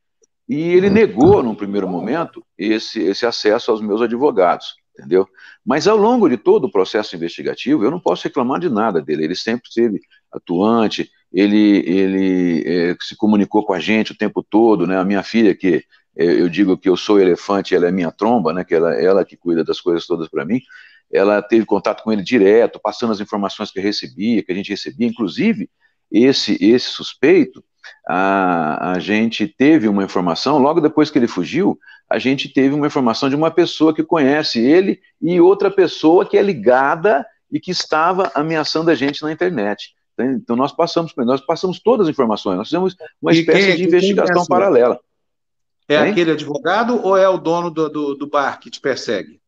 E 0.47 0.61
ele 0.61 0.89
negou, 0.89 1.41
num 1.41 1.55
primeiro 1.55 1.87
momento, 1.87 2.45
esse, 2.57 3.01
esse 3.01 3.25
acesso 3.25 3.71
aos 3.71 3.81
meus 3.81 4.01
advogados, 4.01 4.75
entendeu? 4.93 5.27
Mas 5.65 5.87
ao 5.87 5.97
longo 5.97 6.29
de 6.29 6.37
todo 6.37 6.65
o 6.65 6.71
processo 6.71 7.15
investigativo, 7.15 7.83
eu 7.83 7.89
não 7.89 7.99
posso 7.99 8.25
reclamar 8.25 8.59
de 8.59 8.69
nada 8.69 9.01
dele. 9.01 9.23
Ele 9.23 9.35
sempre 9.35 9.67
esteve 9.67 9.99
atuante, 10.31 11.09
ele, 11.33 11.83
ele 11.89 12.63
é, 12.65 12.95
se 13.01 13.15
comunicou 13.15 13.65
com 13.65 13.73
a 13.73 13.79
gente 13.79 14.11
o 14.11 14.17
tempo 14.17 14.43
todo, 14.43 14.85
né? 14.85 14.97
A 14.99 15.03
minha 15.03 15.23
filha, 15.23 15.55
que 15.55 15.83
é, 16.15 16.25
eu 16.25 16.47
digo 16.47 16.77
que 16.77 16.87
eu 16.87 16.95
sou 16.95 17.19
elefante, 17.19 17.73
ela 17.73 17.87
é 17.87 17.91
minha 17.91 18.11
tromba, 18.11 18.53
né? 18.53 18.63
Que 18.63 18.75
ela, 18.75 18.93
ela 18.93 19.25
que 19.25 19.35
cuida 19.35 19.63
das 19.63 19.81
coisas 19.81 20.05
todas 20.05 20.29
para 20.29 20.45
mim. 20.45 20.61
Ela 21.11 21.41
teve 21.41 21.65
contato 21.65 22.03
com 22.03 22.11
ele 22.13 22.23
direto, 22.23 22.79
passando 22.81 23.11
as 23.11 23.19
informações 23.19 23.71
que 23.71 23.79
recebia, 23.79 24.43
que 24.43 24.51
a 24.51 24.55
gente 24.55 24.69
recebia, 24.69 25.07
inclusive 25.07 25.69
esse 26.11 26.55
esse 26.63 26.87
suspeito 26.87 27.63
a, 28.07 28.93
a 28.93 28.99
gente 28.99 29.47
teve 29.47 29.87
uma 29.87 30.03
informação, 30.03 30.57
logo 30.57 30.79
depois 30.79 31.09
que 31.09 31.17
ele 31.17 31.27
fugiu, 31.27 31.77
a 32.09 32.19
gente 32.19 32.49
teve 32.49 32.73
uma 32.75 32.87
informação 32.87 33.29
de 33.29 33.35
uma 33.35 33.49
pessoa 33.49 33.93
que 33.93 34.03
conhece 34.03 34.59
ele 34.59 34.99
e 35.21 35.41
outra 35.41 35.71
pessoa 35.71 36.25
que 36.25 36.37
é 36.37 36.41
ligada 36.41 37.25
e 37.51 37.59
que 37.59 37.71
estava 37.71 38.31
ameaçando 38.35 38.91
a 38.91 38.95
gente 38.95 39.23
na 39.23 39.31
internet. 39.31 39.93
Então 40.17 40.55
nós 40.55 40.71
passamos, 40.71 41.13
nós 41.17 41.41
passamos 41.41 41.79
todas 41.79 42.07
as 42.07 42.11
informações, 42.11 42.57
nós 42.57 42.67
fizemos 42.67 42.95
uma 43.21 43.33
e 43.33 43.39
espécie 43.39 43.67
quem, 43.67 43.75
de 43.75 43.83
investigação 43.83 44.43
é 44.43 44.47
paralela. 44.47 44.99
É 45.87 45.95
hein? 45.95 46.11
aquele 46.11 46.31
advogado 46.31 46.99
ou 47.03 47.17
é 47.17 47.27
o 47.27 47.37
dono 47.37 47.69
do, 47.69 47.89
do, 47.89 48.15
do 48.15 48.27
bar 48.27 48.59
que 48.59 48.69
te 48.69 48.79
persegue? 48.79 49.39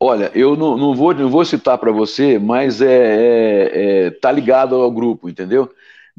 Olha, 0.00 0.30
eu 0.32 0.56
não, 0.56 0.76
não, 0.76 0.94
vou, 0.94 1.12
não 1.12 1.28
vou 1.28 1.44
citar 1.44 1.76
para 1.76 1.90
você, 1.90 2.38
mas 2.38 2.80
é, 2.80 2.86
é, 2.86 4.06
é, 4.06 4.10
tá 4.12 4.30
ligado 4.30 4.76
ao 4.76 4.90
grupo, 4.90 5.28
entendeu? 5.28 5.68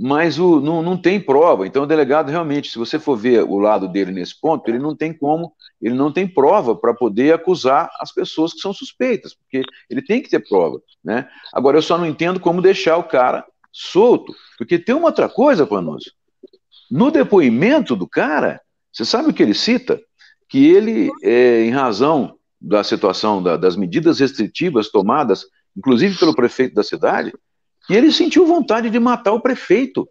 Mas 0.01 0.39
o, 0.39 0.61
não, 0.61 0.81
não 0.81 0.95
tem 0.95 1.19
prova. 1.19 1.67
Então, 1.67 1.83
o 1.83 1.85
delegado, 1.85 2.29
realmente, 2.29 2.71
se 2.71 2.77
você 2.77 2.97
for 2.97 3.17
ver 3.17 3.43
o 3.43 3.57
lado 3.59 3.85
dele 3.85 4.13
nesse 4.13 4.39
ponto, 4.39 4.69
ele 4.69 4.79
não 4.79 4.95
tem 4.95 5.11
como, 5.11 5.51
ele 5.81 5.93
não 5.93 6.09
tem 6.09 6.25
prova 6.25 6.73
para 6.73 6.93
poder 6.93 7.33
acusar 7.33 7.91
as 7.99 8.13
pessoas 8.13 8.53
que 8.53 8.61
são 8.61 8.71
suspeitas, 8.71 9.33
porque 9.33 9.61
ele 9.89 10.01
tem 10.01 10.21
que 10.21 10.29
ter 10.29 10.39
prova. 10.39 10.81
Né? 11.03 11.27
Agora, 11.53 11.77
eu 11.77 11.81
só 11.81 11.97
não 11.97 12.05
entendo 12.05 12.39
como 12.39 12.61
deixar 12.61 12.95
o 12.95 13.03
cara 13.03 13.45
solto, 13.73 14.33
porque 14.57 14.79
tem 14.79 14.95
uma 14.95 15.07
outra 15.07 15.27
coisa, 15.27 15.67
Panúcio. 15.67 16.13
No 16.89 17.11
depoimento 17.11 17.93
do 17.93 18.07
cara, 18.07 18.61
você 18.93 19.03
sabe 19.03 19.29
o 19.29 19.33
que 19.33 19.43
ele 19.43 19.53
cita? 19.53 19.99
Que 20.47 20.65
ele, 20.65 21.09
é, 21.21 21.65
em 21.65 21.71
razão 21.71 22.37
da 22.59 22.85
situação 22.85 23.43
da, 23.43 23.57
das 23.57 23.75
medidas 23.75 24.21
restritivas 24.21 24.89
tomadas, 24.89 25.45
inclusive 25.75 26.17
pelo 26.17 26.33
prefeito 26.33 26.73
da 26.73 26.83
cidade, 26.83 27.33
e 27.89 27.95
ele 27.95 28.11
sentiu 28.11 28.45
vontade 28.45 28.89
de 28.89 28.99
matar 28.99 29.33
o 29.33 29.39
prefeito, 29.39 30.07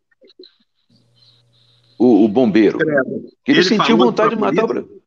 o, 1.98 2.24
o 2.24 2.28
bombeiro. 2.28 2.78
Ele, 2.80 3.30
ele 3.46 3.62
sentiu 3.62 3.96
vontade 3.96 4.34
de 4.34 4.40
matar 4.40 4.64
o 4.64 4.68
prefeito. 4.68 4.98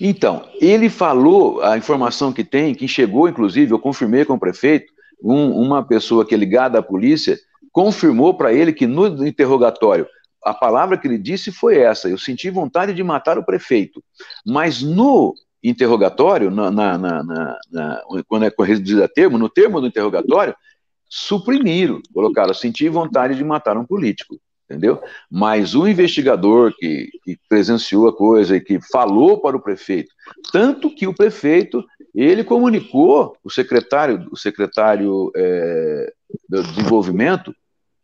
Então, 0.00 0.48
ele 0.60 0.88
falou 0.88 1.62
a 1.62 1.76
informação 1.76 2.32
que 2.32 2.42
tem, 2.42 2.74
que 2.74 2.88
chegou, 2.88 3.28
inclusive, 3.28 3.72
eu 3.72 3.78
confirmei 3.78 4.24
com 4.24 4.34
o 4.34 4.40
prefeito, 4.40 4.90
um, 5.22 5.50
uma 5.50 5.82
pessoa 5.82 6.24
que 6.26 6.34
é 6.34 6.38
ligada 6.38 6.78
à 6.78 6.82
polícia, 6.82 7.38
confirmou 7.70 8.34
para 8.34 8.52
ele 8.52 8.72
que 8.72 8.86
no 8.86 9.26
interrogatório 9.26 10.06
a 10.44 10.54
palavra 10.54 10.96
que 10.96 11.06
ele 11.06 11.18
disse 11.18 11.52
foi 11.52 11.78
essa: 11.78 12.08
eu 12.08 12.18
senti 12.18 12.50
vontade 12.50 12.94
de 12.94 13.02
matar 13.02 13.38
o 13.38 13.44
prefeito. 13.44 14.02
Mas 14.44 14.82
no 14.82 15.34
interrogatório, 15.62 16.50
na, 16.50 16.70
na, 16.70 16.98
na, 16.98 18.02
quando 18.26 18.44
é 18.44 18.52
reduzido 18.64 19.04
a 19.04 19.08
termo, 19.08 19.36
no 19.36 19.48
termo 19.48 19.80
do 19.80 19.86
interrogatório, 19.86 20.54
suprimiram, 21.10 22.00
colocaram, 22.14 22.54
senti 22.54 22.88
vontade 22.88 23.34
de 23.34 23.42
matar 23.42 23.76
um 23.76 23.84
político, 23.84 24.40
entendeu? 24.64 25.02
Mas 25.28 25.74
o 25.74 25.88
investigador 25.88 26.72
que, 26.78 27.10
que, 27.24 27.36
presenciou 27.48 28.06
a 28.06 28.16
coisa 28.16 28.56
e 28.56 28.60
que 28.60 28.80
falou 28.80 29.40
para 29.40 29.56
o 29.56 29.60
prefeito, 29.60 30.14
tanto 30.52 30.94
que 30.94 31.08
o 31.08 31.14
prefeito, 31.14 31.84
ele 32.14 32.44
comunicou 32.44 33.36
o 33.42 33.50
secretário, 33.50 34.28
o 34.30 34.36
secretário 34.36 35.32
é, 35.34 36.12
do 36.48 36.62
desenvolvimento, 36.62 37.52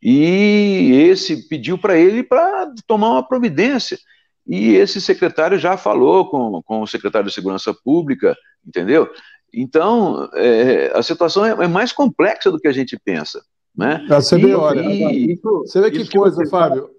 e 0.02 0.90
esse 1.09 1.48
pediu 1.48 1.78
para 1.78 1.96
ele 1.96 2.24
para 2.24 2.72
tomar 2.86 3.11
uma 3.11 3.26
providência. 3.26 3.98
E 4.46 4.74
esse 4.74 5.00
secretário 5.00 5.59
já 5.59 5.76
falou 5.76 6.28
com, 6.28 6.62
com 6.62 6.80
o 6.80 6.86
secretário 6.86 7.28
de 7.28 7.34
Segurança 7.34 7.74
Pública, 7.74 8.36
entendeu? 8.64 9.11
Então, 9.53 10.28
é, 10.34 10.92
a 10.94 11.03
situação 11.03 11.44
é, 11.44 11.51
é, 11.51 11.68
mais 11.68 11.92
complexa 11.92 12.51
do 12.51 12.59
que 12.59 12.68
a 12.68 12.72
gente 12.72 12.99
pensa. 12.99 13.42
Né? 13.74 14.07
Ah, 14.11 14.20
você, 14.20 14.38
vê, 14.38 14.49
e, 14.49 14.55
olha, 14.55 14.80
e, 14.80 15.38
você 15.42 15.80
vê 15.80 15.90
que 15.90 16.09
coisa, 16.11 16.42
que 16.42 16.49
Fábio. 16.49 16.90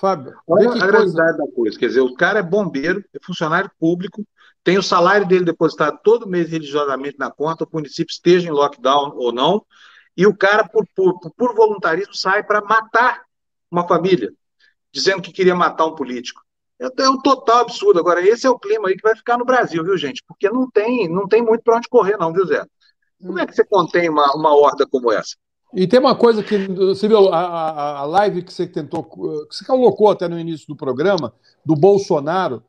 Fábio, 0.00 0.34
olha 0.46 0.68
a 0.68 0.70
coisa... 0.70 0.90
realidade 0.90 1.38
da 1.38 1.46
coisa. 1.54 1.78
Quer 1.78 1.88
dizer, 1.88 2.00
o 2.00 2.14
cara 2.14 2.38
é 2.38 2.42
bombeiro, 2.42 3.04
é 3.14 3.18
funcionário 3.22 3.70
público, 3.78 4.26
tem 4.64 4.78
o 4.78 4.82
salário 4.82 5.26
dele 5.26 5.44
depositado 5.44 6.00
todo 6.02 6.28
mês 6.28 6.50
religiosamente 6.50 7.18
na 7.18 7.30
conta, 7.30 7.64
o 7.64 7.68
município 7.72 8.10
esteja 8.10 8.48
em 8.48 8.52
lockdown 8.52 9.12
ou 9.14 9.32
não, 9.32 9.64
e 10.16 10.26
o 10.26 10.34
cara, 10.34 10.66
por, 10.66 10.86
por, 10.94 11.20
por 11.36 11.54
voluntarismo, 11.54 12.16
sai 12.16 12.42
para 12.42 12.62
matar 12.62 13.22
uma 13.70 13.86
família, 13.86 14.32
dizendo 14.92 15.22
que 15.22 15.32
queria 15.32 15.54
matar 15.54 15.86
um 15.86 15.94
político. 15.94 16.45
É, 16.78 17.08
um 17.08 17.20
total 17.20 17.60
absurdo. 17.60 17.98
Agora, 17.98 18.26
esse 18.26 18.46
é 18.46 18.50
o 18.50 18.58
clima 18.58 18.88
aí 18.88 18.96
que 18.96 19.02
vai 19.02 19.16
ficar 19.16 19.38
no 19.38 19.44
Brasil, 19.44 19.82
viu, 19.82 19.96
gente? 19.96 20.22
Porque 20.26 20.48
não 20.50 20.70
tem, 20.70 21.08
não 21.08 21.26
tem 21.26 21.42
muito 21.42 21.62
para 21.62 21.76
onde 21.76 21.88
correr, 21.88 22.16
não, 22.18 22.32
viu, 22.32 22.46
Zé? 22.46 22.64
Como 23.20 23.38
é 23.38 23.46
que 23.46 23.54
você 23.54 23.64
contém 23.64 24.10
uma, 24.10 24.34
uma 24.34 24.54
horda 24.54 24.86
como 24.86 25.10
essa? 25.10 25.36
E 25.74 25.86
tem 25.86 25.98
uma 25.98 26.14
coisa 26.14 26.42
que 26.42 26.66
você 26.68 27.08
viu 27.08 27.28
a, 27.32 27.40
a, 27.40 27.98
a 28.00 28.04
live 28.04 28.42
que 28.42 28.52
você 28.52 28.66
tentou, 28.66 29.02
que 29.04 29.54
você 29.54 29.64
colocou 29.64 30.10
até 30.10 30.28
no 30.28 30.38
início 30.38 30.66
do 30.66 30.76
programa, 30.76 31.32
do 31.64 31.74
Bolsonaro 31.74 32.62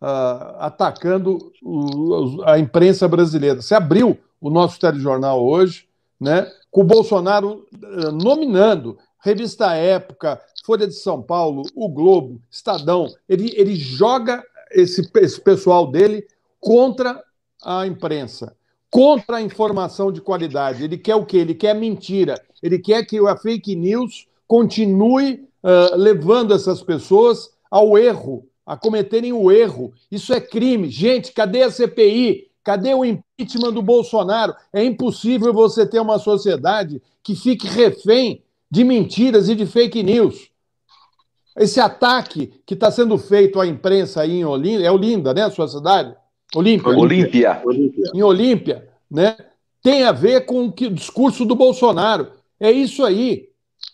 uh, 0.00 0.56
atacando 0.58 1.52
o, 1.62 2.42
a 2.44 2.58
imprensa 2.58 3.06
brasileira. 3.06 3.62
Você 3.62 3.74
abriu 3.74 4.18
o 4.40 4.50
nosso 4.50 4.78
telejornal 4.80 5.44
hoje, 5.44 5.88
né, 6.20 6.50
com 6.70 6.80
o 6.80 6.84
Bolsonaro 6.84 7.66
uh, 7.74 8.12
nominando 8.12 8.98
Revista 9.20 9.74
Época, 9.74 10.40
Folha 10.62 10.86
de 10.86 10.94
São 10.94 11.22
Paulo, 11.22 11.62
O 11.74 11.88
Globo, 11.88 12.40
Estadão. 12.50 13.08
Ele, 13.28 13.52
ele 13.56 13.74
joga 13.74 14.42
esse, 14.70 15.08
esse 15.16 15.40
pessoal 15.40 15.90
dele 15.90 16.26
contra 16.60 17.22
a 17.62 17.86
imprensa 17.86 18.56
contra 18.92 19.38
a 19.38 19.42
informação 19.42 20.12
de 20.12 20.20
qualidade. 20.20 20.84
Ele 20.84 20.98
quer 20.98 21.14
o 21.14 21.24
quê? 21.24 21.38
Ele 21.38 21.54
quer 21.54 21.74
mentira. 21.74 22.38
Ele 22.62 22.78
quer 22.78 23.06
que 23.06 23.18
a 23.26 23.34
fake 23.34 23.74
news 23.74 24.28
continue 24.46 25.48
uh, 25.64 25.96
levando 25.96 26.52
essas 26.52 26.82
pessoas 26.82 27.50
ao 27.70 27.96
erro, 27.96 28.46
a 28.66 28.76
cometerem 28.76 29.32
o 29.32 29.50
erro. 29.50 29.94
Isso 30.10 30.34
é 30.34 30.42
crime. 30.42 30.90
Gente, 30.90 31.32
cadê 31.32 31.62
a 31.62 31.70
CPI? 31.70 32.48
Cadê 32.62 32.92
o 32.92 33.02
impeachment 33.02 33.72
do 33.72 33.80
Bolsonaro? 33.80 34.54
É 34.70 34.84
impossível 34.84 35.54
você 35.54 35.86
ter 35.86 35.98
uma 35.98 36.18
sociedade 36.18 37.00
que 37.22 37.34
fique 37.34 37.66
refém 37.66 38.42
de 38.70 38.84
mentiras 38.84 39.48
e 39.48 39.54
de 39.54 39.64
fake 39.64 40.02
news. 40.02 40.50
Esse 41.56 41.80
ataque 41.80 42.52
que 42.64 42.74
está 42.74 42.90
sendo 42.90 43.18
feito 43.18 43.60
à 43.60 43.66
imprensa 43.66 44.22
aí 44.22 44.38
em 44.38 44.44
Olinda, 44.44 44.84
é 44.84 44.90
Olinda, 44.90 45.34
né, 45.34 45.42
a 45.42 45.50
sua 45.50 45.68
cidade? 45.68 46.14
Olímpia. 46.92 47.62
Olímpia. 47.64 48.10
Em 48.14 48.22
Olímpia, 48.22 48.88
né? 49.10 49.36
Tem 49.82 50.04
a 50.04 50.12
ver 50.12 50.46
com 50.46 50.66
o, 50.66 50.72
que, 50.72 50.86
o 50.86 50.94
discurso 50.94 51.44
do 51.44 51.54
Bolsonaro. 51.54 52.28
É 52.60 52.70
isso 52.70 53.04
aí, 53.04 53.48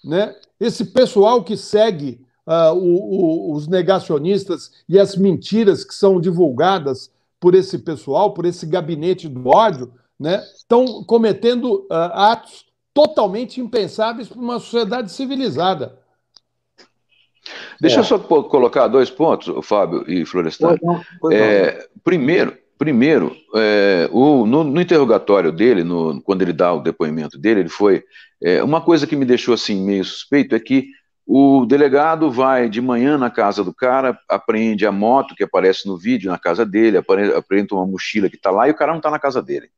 né? 0.05 0.35
Esse 0.61 0.85
pessoal 0.85 1.43
que 1.43 1.57
segue 1.57 2.21
uh, 2.47 2.75
o, 2.75 3.51
o, 3.51 3.55
os 3.55 3.67
negacionistas 3.69 4.73
e 4.89 4.99
as 4.99 5.17
mentiras 5.17 5.85
que 5.85 5.95
são 5.95 6.21
divulgadas 6.21 7.11
por 7.41 7.55
esse 7.55 7.79
pessoal, 7.79 8.35
por 8.35 8.45
esse 8.45 8.67
gabinete 8.67 9.29
do 9.29 9.49
ódio, 9.49 9.93
né? 10.19 10.45
Estão 10.57 11.05
cometendo 11.05 11.87
uh, 11.91 12.13
atos 12.13 12.67
totalmente 12.93 13.61
impensáveis 13.61 14.29
para 14.29 14.41
uma 14.41 14.59
sociedade 14.59 15.13
civilizada. 15.13 15.97
Deixa 17.81 17.97
é. 17.97 18.01
eu 18.01 18.05
só 18.05 18.19
colocar 18.19 18.89
dois 18.89 19.11
pontos, 19.11 19.53
Fábio 19.67 20.05
e 20.09 20.25
Florestan. 20.25 20.77
É, 21.33 21.89
primeiro, 22.05 22.57
primeiro 22.79 23.37
é, 23.55 24.09
o, 24.13 24.47
no, 24.47 24.65
no, 24.65 24.81
interrogatório 24.81 25.53
dele, 25.53 25.83
no, 25.83 26.21
quando 26.23 26.43
ele 26.43 26.53
dá 26.53 26.73
o 26.73 26.81
depoimento 26.81 27.39
dele, 27.39 27.61
ele 27.61 27.69
foi. 27.69 28.05
É, 28.43 28.63
uma 28.63 28.81
coisa 28.81 29.07
que 29.07 29.17
me 29.17 29.25
deixou 29.25 29.55
assim 29.55 29.85
meio 29.85 30.05
suspeito 30.05 30.55
é 30.55 30.61
que 30.61 30.89
o 31.27 31.67
delegado 31.67 32.31
vai 32.31 32.71
de 32.71 32.81
manhã 32.81 33.19
na 33.19 33.31
casa 33.31 33.63
do 33.63 33.75
cara, 33.75 34.19
apreende 34.29 34.87
a 34.87 34.93
moto 34.93 35.35
que 35.35 35.45
aparece 35.45 35.87
no 35.87 35.99
vídeo 35.99 36.31
na 36.31 36.39
casa 36.39 36.65
dele, 36.65 36.97
apreende 36.97 37.75
uma 37.75 37.85
mochila 37.85 38.31
que 38.31 38.37
está 38.37 38.51
lá 38.51 38.67
e 38.67 38.71
o 38.71 38.75
cara 38.75 38.93
não 38.93 38.99
está 38.99 39.11
na 39.11 39.19
casa 39.19 39.43
dele. 39.43 39.69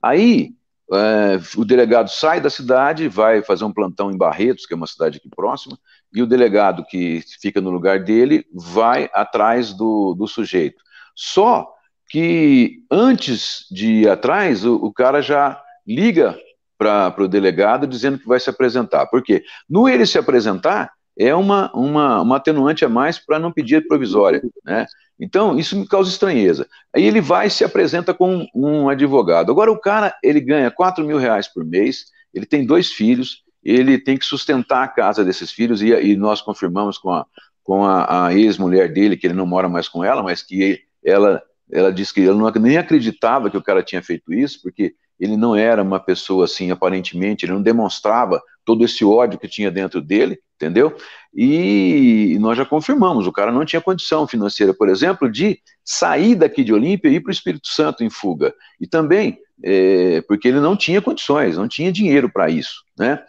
Aí 0.00 0.52
é, 0.92 1.40
o 1.56 1.64
delegado 1.64 2.08
sai 2.08 2.40
da 2.40 2.50
cidade, 2.50 3.08
vai 3.08 3.42
fazer 3.42 3.64
um 3.64 3.72
plantão 3.72 4.10
em 4.12 4.16
Barretos, 4.16 4.66
que 4.66 4.74
é 4.74 4.76
uma 4.76 4.86
cidade 4.86 5.18
aqui 5.18 5.28
próxima, 5.28 5.76
e 6.14 6.22
o 6.22 6.26
delegado 6.26 6.84
que 6.84 7.22
fica 7.40 7.60
no 7.60 7.70
lugar 7.70 8.02
dele 8.02 8.44
vai 8.52 9.08
atrás 9.12 9.72
do, 9.72 10.14
do 10.14 10.26
sujeito. 10.26 10.82
Só 11.14 11.68
que 12.10 12.80
antes 12.90 13.66
de 13.70 14.02
ir 14.02 14.08
atrás, 14.08 14.64
o, 14.64 14.74
o 14.76 14.92
cara 14.92 15.22
já 15.22 15.62
liga 15.86 16.38
para 16.78 17.14
o 17.18 17.28
delegado 17.28 17.86
dizendo 17.86 18.18
que 18.18 18.26
vai 18.26 18.40
se 18.40 18.50
apresentar. 18.50 19.06
Por 19.06 19.22
quê? 19.22 19.44
No 19.68 19.88
ele 19.88 20.04
se 20.04 20.18
apresentar, 20.18 20.92
é 21.16 21.34
uma, 21.34 21.70
uma, 21.74 22.20
uma 22.22 22.36
atenuante 22.36 22.84
a 22.84 22.88
mais 22.88 23.18
para 23.18 23.38
não 23.38 23.52
pedir 23.52 23.86
provisória. 23.86 24.42
Né? 24.64 24.86
Então, 25.20 25.58
isso 25.58 25.76
me 25.76 25.86
causa 25.86 26.10
estranheza. 26.10 26.66
Aí 26.94 27.04
ele 27.04 27.20
vai 27.20 27.46
e 27.46 27.50
se 27.50 27.64
apresenta 27.64 28.12
com 28.12 28.46
um 28.54 28.88
advogado. 28.88 29.52
Agora, 29.52 29.70
o 29.70 29.78
cara, 29.78 30.14
ele 30.22 30.40
ganha 30.40 30.70
4 30.70 31.04
mil 31.04 31.18
reais 31.18 31.46
por 31.46 31.64
mês, 31.64 32.06
ele 32.34 32.46
tem 32.46 32.64
dois 32.64 32.90
filhos, 32.90 33.42
ele 33.62 33.98
tem 33.98 34.16
que 34.16 34.24
sustentar 34.24 34.82
a 34.82 34.88
casa 34.88 35.24
desses 35.24 35.50
filhos, 35.50 35.82
e, 35.82 35.88
e 35.88 36.16
nós 36.16 36.40
confirmamos 36.40 36.98
com 36.98 37.10
a, 37.10 37.26
com 37.62 37.84
a, 37.84 38.26
a 38.26 38.34
ex-mulher 38.34 38.92
dele, 38.92 39.16
que 39.16 39.26
ele 39.26 39.34
não 39.34 39.46
mora 39.46 39.68
mais 39.68 39.88
com 39.88 40.04
ela, 40.04 40.22
mas 40.22 40.42
que 40.42 40.80
ela, 41.04 41.42
ela 41.70 41.92
disse 41.92 42.12
que 42.12 42.22
ela 42.22 42.36
não, 42.36 42.50
nem 42.60 42.76
acreditava 42.76 43.50
que 43.50 43.56
o 43.56 43.62
cara 43.62 43.82
tinha 43.82 44.02
feito 44.02 44.32
isso, 44.32 44.60
porque 44.62 44.94
ele 45.18 45.36
não 45.36 45.54
era 45.54 45.82
uma 45.82 46.00
pessoa 46.00 46.46
assim, 46.46 46.70
aparentemente, 46.70 47.44
ele 47.44 47.52
não 47.52 47.62
demonstrava 47.62 48.42
todo 48.64 48.84
esse 48.84 49.04
ódio 49.04 49.38
que 49.38 49.46
tinha 49.46 49.70
dentro 49.70 50.00
dele, 50.00 50.38
entendeu? 50.56 50.96
E 51.34 52.36
nós 52.40 52.56
já 52.56 52.64
confirmamos, 52.64 53.26
o 53.26 53.32
cara 53.32 53.52
não 53.52 53.64
tinha 53.64 53.80
condição 53.80 54.26
financeira, 54.26 54.74
por 54.74 54.88
exemplo, 54.88 55.30
de 55.30 55.60
sair 55.84 56.34
daqui 56.34 56.64
de 56.64 56.72
Olímpia 56.72 57.08
e 57.08 57.14
ir 57.14 57.20
para 57.20 57.30
o 57.30 57.32
Espírito 57.32 57.68
Santo 57.68 58.02
em 58.02 58.10
fuga. 58.10 58.52
E 58.80 58.86
também 58.86 59.38
é, 59.64 60.20
porque 60.22 60.48
ele 60.48 60.60
não 60.60 60.76
tinha 60.76 61.00
condições, 61.00 61.56
não 61.56 61.68
tinha 61.68 61.92
dinheiro 61.92 62.30
para 62.30 62.50
isso, 62.50 62.82
né? 62.98 63.22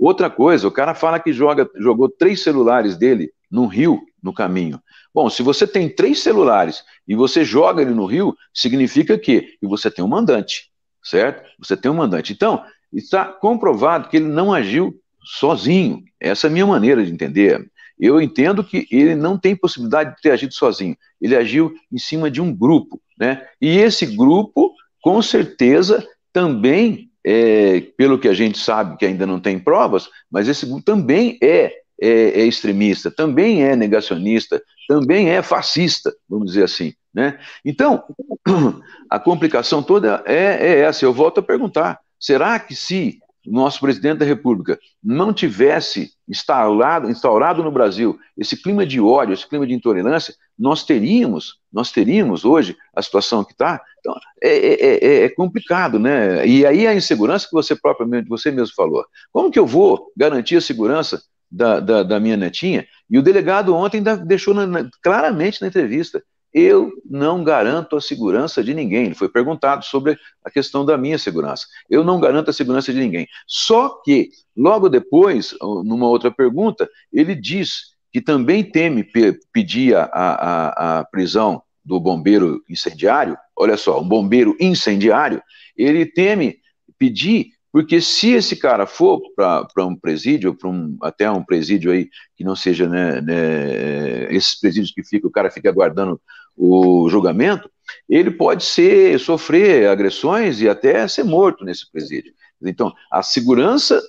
Outra 0.00 0.30
coisa, 0.30 0.66
o 0.66 0.70
cara 0.70 0.94
fala 0.94 1.20
que 1.20 1.30
joga, 1.30 1.68
jogou 1.76 2.08
três 2.08 2.42
celulares 2.42 2.96
dele 2.96 3.30
no 3.50 3.66
rio, 3.66 4.00
no 4.22 4.32
caminho. 4.32 4.80
Bom, 5.14 5.28
se 5.28 5.42
você 5.42 5.66
tem 5.66 5.94
três 5.94 6.20
celulares 6.20 6.82
e 7.06 7.14
você 7.14 7.44
joga 7.44 7.82
ele 7.82 7.90
no 7.90 8.06
rio, 8.06 8.34
significa 8.54 9.18
que 9.18 9.58
e 9.60 9.66
você 9.66 9.90
tem 9.90 10.02
um 10.02 10.08
mandante, 10.08 10.70
certo? 11.04 11.46
Você 11.58 11.76
tem 11.76 11.90
um 11.90 11.96
mandante. 11.96 12.32
Então, 12.32 12.64
está 12.90 13.26
comprovado 13.26 14.08
que 14.08 14.16
ele 14.16 14.28
não 14.28 14.54
agiu 14.54 14.98
sozinho. 15.22 16.02
Essa 16.18 16.46
é 16.46 16.48
a 16.48 16.52
minha 16.52 16.66
maneira 16.66 17.04
de 17.04 17.12
entender. 17.12 17.70
Eu 17.98 18.22
entendo 18.22 18.64
que 18.64 18.86
ele 18.90 19.14
não 19.14 19.36
tem 19.36 19.54
possibilidade 19.54 20.16
de 20.16 20.22
ter 20.22 20.30
agido 20.30 20.54
sozinho. 20.54 20.96
Ele 21.20 21.36
agiu 21.36 21.74
em 21.92 21.98
cima 21.98 22.30
de 22.30 22.40
um 22.40 22.56
grupo, 22.56 22.98
né? 23.18 23.46
E 23.60 23.76
esse 23.76 24.06
grupo, 24.06 24.72
com 25.02 25.20
certeza, 25.20 26.02
também, 26.32 27.09
é, 27.24 27.80
pelo 27.96 28.18
que 28.18 28.28
a 28.28 28.34
gente 28.34 28.58
sabe, 28.58 28.96
que 28.96 29.06
ainda 29.06 29.26
não 29.26 29.40
tem 29.40 29.58
provas, 29.58 30.08
mas 30.30 30.48
esse 30.48 30.66
grupo 30.66 30.82
também 30.82 31.38
é, 31.42 31.72
é, 32.00 32.40
é 32.40 32.44
extremista, 32.46 33.10
também 33.10 33.62
é 33.62 33.76
negacionista, 33.76 34.62
também 34.88 35.30
é 35.30 35.42
fascista, 35.42 36.14
vamos 36.28 36.48
dizer 36.48 36.64
assim, 36.64 36.94
né? 37.12 37.38
Então, 37.64 38.04
a 39.10 39.18
complicação 39.18 39.82
toda 39.82 40.22
é, 40.26 40.34
é 40.34 40.80
essa. 40.80 41.04
Eu 41.04 41.12
volto 41.12 41.38
a 41.38 41.42
perguntar: 41.42 41.98
será 42.18 42.58
que 42.58 42.74
se 42.74 43.18
nosso 43.44 43.80
presidente 43.80 44.18
da 44.18 44.24
República 44.24 44.78
não 45.02 45.32
tivesse 45.32 46.12
instaurado, 46.30 47.10
instaurado 47.10 47.62
no 47.62 47.72
Brasil 47.72 48.18
esse 48.38 48.56
clima 48.56 48.86
de 48.86 49.00
ódio, 49.00 49.34
esse 49.34 49.48
clima 49.48 49.66
de 49.66 49.74
intolerância, 49.74 50.32
nós 50.56 50.84
teríamos, 50.84 51.58
nós 51.72 51.90
teríamos 51.90 52.44
hoje 52.44 52.76
a 52.94 53.02
situação 53.02 53.42
que 53.42 53.52
está. 53.52 53.82
Então, 53.98 54.14
é, 54.40 54.48
é, 54.48 54.94
é, 54.94 55.24
é, 55.24 55.28
complicado, 55.30 55.98
né? 55.98 56.46
E 56.46 56.64
aí 56.64 56.86
a 56.86 56.94
insegurança 56.94 57.46
que 57.46 57.52
você 57.52 57.74
propriamente, 57.74 58.28
você 58.28 58.50
mesmo 58.50 58.74
falou. 58.74 59.04
Como 59.32 59.50
que 59.50 59.58
eu 59.58 59.66
vou 59.66 60.12
garantir 60.16 60.56
a 60.56 60.60
segurança 60.60 61.20
da, 61.50 61.80
da, 61.80 62.02
da 62.04 62.20
minha 62.20 62.36
netinha? 62.36 62.86
E 63.10 63.18
o 63.18 63.22
delegado 63.22 63.74
ontem 63.74 64.02
deixou 64.24 64.54
na, 64.54 64.88
claramente 65.02 65.60
na 65.60 65.68
entrevista 65.68 66.22
eu 66.52 66.92
não 67.08 67.44
garanto 67.44 67.96
a 67.96 68.00
segurança 68.00 68.62
de 68.62 68.74
ninguém. 68.74 69.06
Ele 69.06 69.14
foi 69.14 69.28
perguntado 69.28 69.84
sobre 69.84 70.18
a 70.44 70.50
questão 70.50 70.84
da 70.84 70.98
minha 70.98 71.18
segurança. 71.18 71.66
Eu 71.88 72.02
não 72.02 72.20
garanto 72.20 72.50
a 72.50 72.52
segurança 72.52 72.92
de 72.92 72.98
ninguém. 72.98 73.26
Só 73.46 74.00
que, 74.04 74.30
logo 74.56 74.88
depois, 74.88 75.54
numa 75.60 76.08
outra 76.08 76.30
pergunta, 76.30 76.88
ele 77.12 77.34
diz 77.34 77.90
que 78.12 78.20
também 78.20 78.64
teme 78.64 79.06
pedir 79.52 79.94
a, 79.94 80.04
a, 80.12 80.98
a 80.98 81.04
prisão 81.04 81.62
do 81.84 82.00
bombeiro 82.00 82.62
incendiário. 82.68 83.36
Olha 83.56 83.76
só, 83.76 84.00
um 84.00 84.08
bombeiro 84.08 84.56
incendiário, 84.60 85.42
ele 85.76 86.04
teme 86.04 86.58
pedir 86.98 87.52
porque 87.72 88.00
se 88.00 88.32
esse 88.32 88.56
cara 88.56 88.84
for 88.84 89.20
para 89.36 89.86
um 89.86 89.94
presídio, 89.94 90.56
um, 90.64 90.96
até 91.02 91.30
um 91.30 91.44
presídio 91.44 91.92
aí 91.92 92.08
que 92.36 92.42
não 92.42 92.56
seja 92.56 92.88
né, 92.88 93.20
né, 93.20 94.32
esses 94.34 94.58
presídios 94.58 94.92
que 94.92 95.04
fica, 95.04 95.26
o 95.26 95.30
cara 95.30 95.50
fica 95.50 95.68
aguardando 95.68 96.20
o 96.56 97.08
julgamento, 97.08 97.70
ele 98.08 98.30
pode 98.30 98.64
ser 98.64 99.18
sofrer 99.18 99.88
agressões 99.88 100.60
e 100.60 100.68
até 100.68 101.06
ser 101.08 101.24
morto 101.24 101.64
nesse 101.64 101.90
presídio. 101.90 102.32
Então, 102.62 102.92
a 103.10 103.22
segurança 103.22 104.00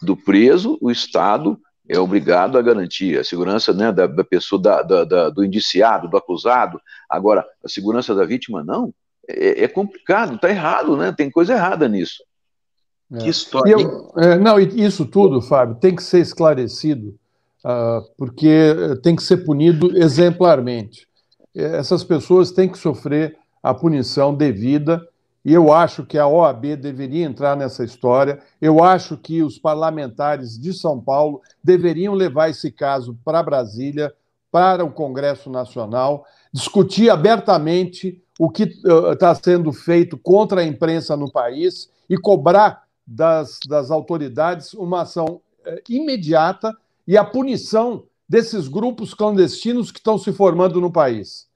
do 0.00 0.16
preso, 0.16 0.78
o 0.80 0.90
Estado 0.90 1.58
é 1.88 1.98
obrigado 1.98 2.58
a 2.58 2.62
garantir 2.62 3.18
a 3.18 3.24
segurança 3.24 3.72
né, 3.72 3.92
da, 3.92 4.06
da 4.06 4.24
pessoa, 4.24 4.60
da, 4.60 4.82
da, 4.82 5.30
do 5.30 5.44
indiciado, 5.44 6.08
do 6.08 6.16
acusado. 6.16 6.80
Agora, 7.08 7.46
a 7.64 7.68
segurança 7.68 8.14
da 8.14 8.24
vítima, 8.24 8.62
não. 8.64 8.92
É, 9.28 9.64
é 9.64 9.68
complicado, 9.68 10.34
está 10.34 10.48
errado, 10.48 10.96
né? 10.96 11.12
Tem 11.12 11.30
coisa 11.30 11.54
errada 11.54 11.88
nisso. 11.88 12.22
É. 13.12 13.18
Que 13.18 13.28
história. 13.28 13.72
Eu, 13.72 14.12
é, 14.16 14.38
não, 14.38 14.58
isso 14.58 15.04
tudo, 15.04 15.40
Fábio, 15.40 15.76
tem 15.76 15.94
que 15.94 16.02
ser 16.02 16.20
esclarecido, 16.20 17.16
uh, 17.64 18.02
porque 18.16 18.74
tem 19.02 19.14
que 19.14 19.22
ser 19.22 19.38
punido 19.38 19.96
exemplarmente. 19.96 21.06
Essas 21.56 22.04
pessoas 22.04 22.50
têm 22.50 22.68
que 22.68 22.76
sofrer 22.76 23.38
a 23.62 23.72
punição 23.72 24.34
devida 24.34 25.06
e 25.42 25.54
eu 25.54 25.72
acho 25.72 26.04
que 26.04 26.18
a 26.18 26.26
OAB 26.26 26.76
deveria 26.76 27.24
entrar 27.24 27.56
nessa 27.56 27.84
história. 27.84 28.40
Eu 28.60 28.82
acho 28.82 29.16
que 29.16 29.44
os 29.44 29.58
parlamentares 29.58 30.58
de 30.58 30.72
São 30.72 31.00
Paulo 31.00 31.40
deveriam 31.62 32.14
levar 32.14 32.50
esse 32.50 32.70
caso 32.70 33.16
para 33.24 33.44
Brasília, 33.44 34.12
para 34.50 34.84
o 34.84 34.90
Congresso 34.90 35.48
Nacional, 35.48 36.26
discutir 36.52 37.10
abertamente 37.10 38.20
o 38.38 38.50
que 38.50 38.64
está 38.64 39.32
uh, 39.32 39.38
sendo 39.40 39.72
feito 39.72 40.18
contra 40.18 40.62
a 40.62 40.64
imprensa 40.64 41.16
no 41.16 41.30
país 41.30 41.90
e 42.10 42.18
cobrar 42.18 42.82
das, 43.06 43.60
das 43.68 43.90
autoridades 43.90 44.74
uma 44.74 45.02
ação 45.02 45.26
uh, 45.64 45.80
imediata 45.88 46.76
e 47.06 47.16
a 47.16 47.24
punição 47.24 48.04
desses 48.28 48.68
grupos 48.68 49.14
clandestinos 49.14 49.90
que 49.90 49.98
estão 49.98 50.18
se 50.18 50.32
formando 50.32 50.80
no 50.80 50.90
país. 50.90 51.46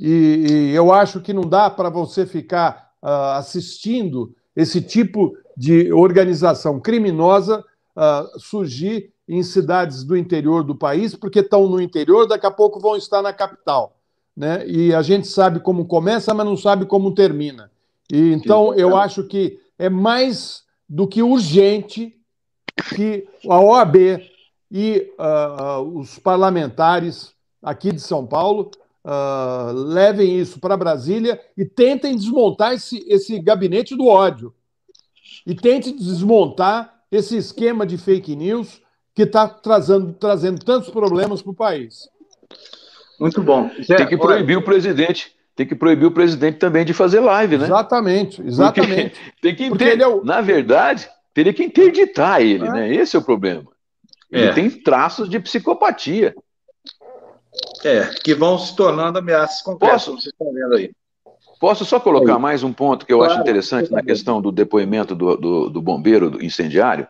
E, 0.00 0.46
e 0.48 0.74
eu 0.74 0.92
acho 0.92 1.20
que 1.20 1.32
não 1.32 1.42
dá 1.42 1.70
para 1.70 1.88
você 1.88 2.26
ficar 2.26 2.92
uh, 3.02 3.36
assistindo 3.36 4.34
esse 4.54 4.80
tipo 4.80 5.36
de 5.56 5.92
organização 5.92 6.80
criminosa 6.80 7.64
uh, 7.96 8.40
surgir 8.40 9.12
em 9.28 9.42
cidades 9.42 10.04
do 10.04 10.16
interior 10.16 10.62
do 10.62 10.74
país, 10.74 11.14
porque 11.14 11.40
estão 11.40 11.68
no 11.68 11.80
interior, 11.80 12.26
daqui 12.26 12.46
a 12.46 12.50
pouco 12.50 12.78
vão 12.78 12.96
estar 12.96 13.22
na 13.22 13.32
capital. 13.32 13.96
Né? 14.36 14.66
E 14.66 14.94
a 14.94 15.02
gente 15.02 15.26
sabe 15.26 15.60
como 15.60 15.86
começa, 15.86 16.32
mas 16.32 16.46
não 16.46 16.56
sabe 16.56 16.86
como 16.86 17.14
termina. 17.14 17.70
E, 18.12 18.32
então, 18.32 18.74
eu 18.74 18.96
acho 18.96 19.24
que 19.24 19.58
é 19.78 19.88
mais 19.88 20.62
do 20.88 21.08
que 21.08 21.22
urgente 21.22 22.14
que 22.94 23.26
a 23.48 23.58
OAB 23.58 23.96
e 24.70 25.12
uh, 25.18 25.80
os 25.98 26.18
parlamentares 26.18 27.32
aqui 27.62 27.92
de 27.92 28.00
São 28.00 28.26
Paulo 28.26 28.70
uh, 29.04 29.72
levem 29.72 30.38
isso 30.38 30.58
para 30.58 30.76
Brasília 30.76 31.40
e 31.56 31.64
tentem 31.64 32.16
desmontar 32.16 32.74
esse, 32.74 33.04
esse 33.08 33.38
gabinete 33.38 33.96
do 33.96 34.06
ódio. 34.06 34.52
E 35.46 35.54
tentem 35.54 35.96
desmontar 35.96 36.94
esse 37.10 37.36
esquema 37.36 37.86
de 37.86 37.96
fake 37.96 38.34
news 38.34 38.82
que 39.14 39.22
está 39.22 39.48
trazendo, 39.48 40.12
trazendo 40.12 40.64
tantos 40.64 40.90
problemas 40.90 41.40
para 41.40 41.50
o 41.50 41.54
país. 41.54 42.08
Muito 43.18 43.42
bom. 43.42 43.70
Zé, 43.82 43.96
tem 43.96 44.06
que 44.06 44.16
proibir 44.16 44.56
olha... 44.56 44.62
o 44.62 44.64
presidente. 44.64 45.34
Tem 45.54 45.66
que 45.66 45.74
proibir 45.74 46.04
o 46.04 46.10
presidente 46.10 46.58
também 46.58 46.84
de 46.84 46.92
fazer 46.92 47.20
live, 47.20 47.56
né? 47.56 47.64
Exatamente, 47.64 48.42
exatamente. 48.42 49.18
Porque 49.18 49.32
tem 49.40 49.54
que 49.54 49.64
inter... 49.64 49.98
é 49.98 50.06
o... 50.06 50.22
Na 50.22 50.42
verdade, 50.42 51.08
teria 51.32 51.54
que 51.54 51.64
interditar 51.64 52.42
ele, 52.42 52.66
é. 52.66 52.70
né? 52.70 52.94
Esse 52.94 53.16
é 53.16 53.18
o 53.18 53.22
problema. 53.22 53.64
Ele 54.30 54.46
é. 54.46 54.52
tem 54.52 54.70
traços 54.70 55.28
de 55.28 55.38
psicopatia. 55.38 56.34
É, 57.84 58.06
que 58.22 58.34
vão 58.34 58.58
se 58.58 58.76
tornando 58.76 59.18
ameaças 59.18 59.62
concretas, 59.62 60.04
Posso? 60.04 60.20
vocês 60.20 60.32
estão 60.32 60.52
vendo 60.52 60.74
aí. 60.74 60.90
Posso 61.58 61.84
só 61.84 61.98
colocar 61.98 62.34
aí. 62.34 62.40
mais 62.40 62.62
um 62.62 62.72
ponto 62.72 63.06
que 63.06 63.12
eu 63.12 63.18
claro, 63.18 63.32
acho 63.32 63.40
interessante 63.40 63.90
na 63.90 64.02
questão 64.02 64.42
do 64.42 64.52
depoimento 64.52 65.14
do, 65.14 65.36
do, 65.36 65.70
do 65.70 65.82
bombeiro 65.82 66.30
do 66.30 66.44
incendiário, 66.44 67.06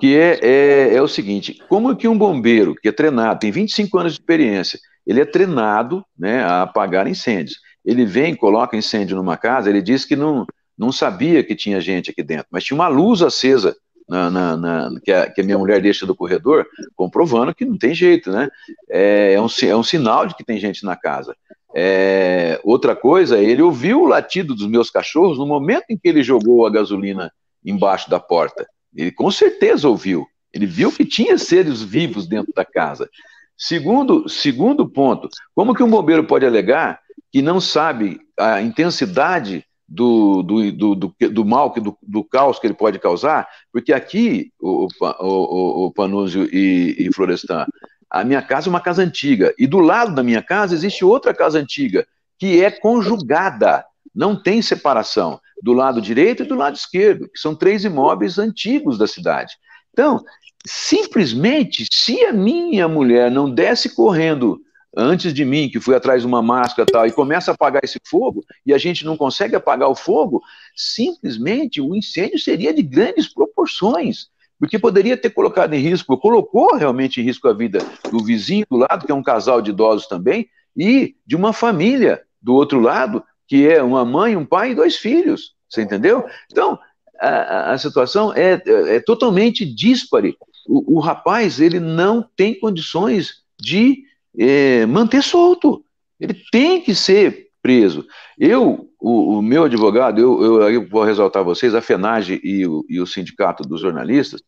que 0.00 0.16
é, 0.16 0.38
é, 0.42 0.94
é, 0.94 1.02
o 1.02 1.06
seguinte: 1.06 1.62
como 1.68 1.94
que 1.94 2.08
um 2.08 2.18
bombeiro 2.18 2.74
que 2.74 2.88
é 2.88 2.92
treinado, 2.92 3.38
tem 3.38 3.52
25 3.52 3.98
anos 3.98 4.14
de 4.14 4.20
experiência, 4.20 4.80
ele 5.06 5.20
é 5.20 5.24
treinado 5.24 6.04
né, 6.18 6.42
a 6.42 6.62
apagar 6.62 7.06
incêndios. 7.06 7.60
Ele 7.84 8.04
vem, 8.04 8.34
coloca 8.34 8.76
incêndio 8.76 9.16
numa 9.16 9.36
casa, 9.36 9.70
ele 9.70 9.80
diz 9.80 10.04
que 10.04 10.16
não, 10.16 10.44
não 10.76 10.90
sabia 10.90 11.44
que 11.44 11.54
tinha 11.54 11.80
gente 11.80 12.10
aqui 12.10 12.22
dentro, 12.22 12.46
mas 12.50 12.64
tinha 12.64 12.74
uma 12.74 12.88
luz 12.88 13.22
acesa 13.22 13.76
na, 14.08 14.30
na, 14.30 14.56
na, 14.56 15.00
que, 15.00 15.12
a, 15.12 15.30
que, 15.30 15.40
a, 15.40 15.44
minha 15.44 15.58
mulher 15.58 15.82
deixa 15.82 16.06
do 16.06 16.14
corredor, 16.14 16.66
comprovando 16.96 17.54
que 17.54 17.64
não 17.64 17.76
tem 17.76 17.94
jeito, 17.94 18.30
né? 18.30 18.48
É, 18.88 19.34
é, 19.34 19.40
um, 19.40 19.46
é 19.62 19.76
um 19.76 19.82
sinal 19.82 20.26
de 20.26 20.34
que 20.34 20.44
tem 20.44 20.58
gente 20.58 20.84
na 20.84 20.96
casa. 20.96 21.36
É, 21.74 22.58
outra 22.64 22.96
coisa, 22.96 23.38
ele 23.38 23.60
ouviu 23.60 24.02
o 24.02 24.06
latido 24.06 24.54
dos 24.54 24.66
meus 24.66 24.90
cachorros 24.90 25.38
no 25.38 25.46
momento 25.46 25.84
em 25.90 25.98
que 25.98 26.08
ele 26.08 26.22
jogou 26.22 26.66
a 26.66 26.70
gasolina 26.70 27.30
embaixo 27.64 28.08
da 28.08 28.18
porta. 28.18 28.66
Ele 28.96 29.12
com 29.12 29.30
certeza 29.30 29.88
ouviu. 29.88 30.26
Ele 30.52 30.64
viu 30.64 30.90
que 30.90 31.04
tinha 31.04 31.36
seres 31.36 31.82
vivos 31.82 32.26
dentro 32.26 32.52
da 32.54 32.64
casa. 32.64 33.08
Segundo, 33.56 34.28
segundo 34.28 34.88
ponto, 34.88 35.28
como 35.54 35.74
que 35.74 35.82
um 35.82 35.90
bombeiro 35.90 36.24
pode 36.24 36.46
alegar 36.46 37.00
que 37.30 37.42
não 37.42 37.60
sabe 37.60 38.18
a 38.38 38.62
intensidade 38.62 39.64
do, 39.88 40.42
do, 40.42 40.72
do, 40.72 40.94
do, 40.94 41.14
do 41.30 41.44
mal, 41.44 41.72
do, 41.72 41.96
do 42.02 42.22
caos 42.22 42.58
que 42.58 42.66
ele 42.66 42.74
pode 42.74 42.98
causar, 42.98 43.48
porque 43.72 43.92
aqui, 43.92 44.52
o, 44.60 44.86
o, 45.00 45.86
o 45.86 45.92
Panúzio 45.92 46.44
e, 46.52 46.96
e 46.98 47.14
Florestan, 47.14 47.66
a 48.10 48.22
minha 48.22 48.42
casa 48.42 48.68
é 48.68 48.70
uma 48.70 48.80
casa 48.80 49.02
antiga, 49.02 49.54
e 49.58 49.66
do 49.66 49.78
lado 49.78 50.14
da 50.14 50.22
minha 50.22 50.42
casa 50.42 50.74
existe 50.74 51.04
outra 51.04 51.32
casa 51.32 51.58
antiga, 51.58 52.06
que 52.38 52.62
é 52.62 52.70
conjugada, 52.70 53.84
não 54.14 54.40
tem 54.40 54.60
separação, 54.60 55.40
do 55.62 55.72
lado 55.72 56.00
direito 56.00 56.42
e 56.42 56.46
do 56.46 56.54
lado 56.54 56.76
esquerdo, 56.76 57.28
que 57.28 57.38
são 57.38 57.54
três 57.54 57.84
imóveis 57.84 58.38
antigos 58.38 58.98
da 58.98 59.06
cidade. 59.06 59.54
Então, 59.92 60.22
simplesmente, 60.64 61.86
se 61.90 62.24
a 62.24 62.32
minha 62.32 62.86
mulher 62.86 63.30
não 63.30 63.50
desce 63.52 63.94
correndo 63.94 64.60
antes 64.96 65.32
de 65.32 65.44
mim, 65.44 65.68
que 65.68 65.80
fui 65.80 65.94
atrás 65.94 66.22
de 66.22 66.26
uma 66.26 66.42
máscara 66.42 66.86
tal, 66.90 67.06
e 67.06 67.12
começa 67.12 67.50
a 67.50 67.54
apagar 67.54 67.82
esse 67.84 68.00
fogo, 68.04 68.44
e 68.64 68.72
a 68.72 68.78
gente 68.78 69.04
não 69.04 69.16
consegue 69.16 69.54
apagar 69.54 69.88
o 69.88 69.94
fogo, 69.94 70.42
simplesmente 70.74 71.80
o 71.80 71.94
incêndio 71.94 72.38
seria 72.38 72.72
de 72.72 72.82
grandes 72.82 73.32
proporções, 73.32 74.28
porque 74.58 74.78
poderia 74.78 75.16
ter 75.16 75.30
colocado 75.30 75.74
em 75.74 75.80
risco, 75.80 76.18
colocou 76.18 76.74
realmente 76.74 77.20
em 77.20 77.24
risco 77.24 77.48
a 77.48 77.52
vida 77.52 77.78
do 78.10 78.24
vizinho 78.24 78.66
do 78.68 78.76
lado, 78.76 79.06
que 79.06 79.12
é 79.12 79.14
um 79.14 79.22
casal 79.22 79.62
de 79.62 79.70
idosos 79.70 80.06
também, 80.08 80.48
e 80.76 81.14
de 81.26 81.36
uma 81.36 81.52
família 81.52 82.22
do 82.40 82.54
outro 82.54 82.80
lado, 82.80 83.22
que 83.46 83.68
é 83.68 83.82
uma 83.82 84.04
mãe, 84.04 84.36
um 84.36 84.44
pai 84.44 84.72
e 84.72 84.74
dois 84.74 84.96
filhos, 84.96 85.54
você 85.68 85.82
entendeu? 85.82 86.24
Então, 86.50 86.78
a, 87.20 87.72
a 87.72 87.78
situação 87.78 88.32
é, 88.32 88.62
é, 88.64 88.96
é 88.96 89.00
totalmente 89.00 89.64
díspare. 89.64 90.36
O, 90.66 90.96
o 90.96 91.00
rapaz, 91.00 91.60
ele 91.60 91.80
não 91.80 92.22
tem 92.36 92.58
condições 92.58 93.42
de 93.60 94.04
é, 94.38 94.86
manter 94.86 95.22
solto. 95.22 95.84
Ele 96.20 96.34
tem 96.50 96.80
que 96.80 96.94
ser 96.94 97.48
preso. 97.62 98.06
Eu, 98.38 98.88
o, 99.00 99.38
o 99.38 99.42
meu 99.42 99.64
advogado, 99.64 100.20
eu, 100.20 100.42
eu, 100.42 100.70
eu, 100.70 100.88
vou 100.88 101.02
ressaltar 101.02 101.44
vocês, 101.44 101.74
a 101.74 101.80
FENAGE 101.80 102.40
e 102.42 102.66
o, 102.66 102.84
e 102.88 103.00
o 103.00 103.06
Sindicato 103.06 103.62
dos 103.62 103.80
Jornalistas, 103.80 104.42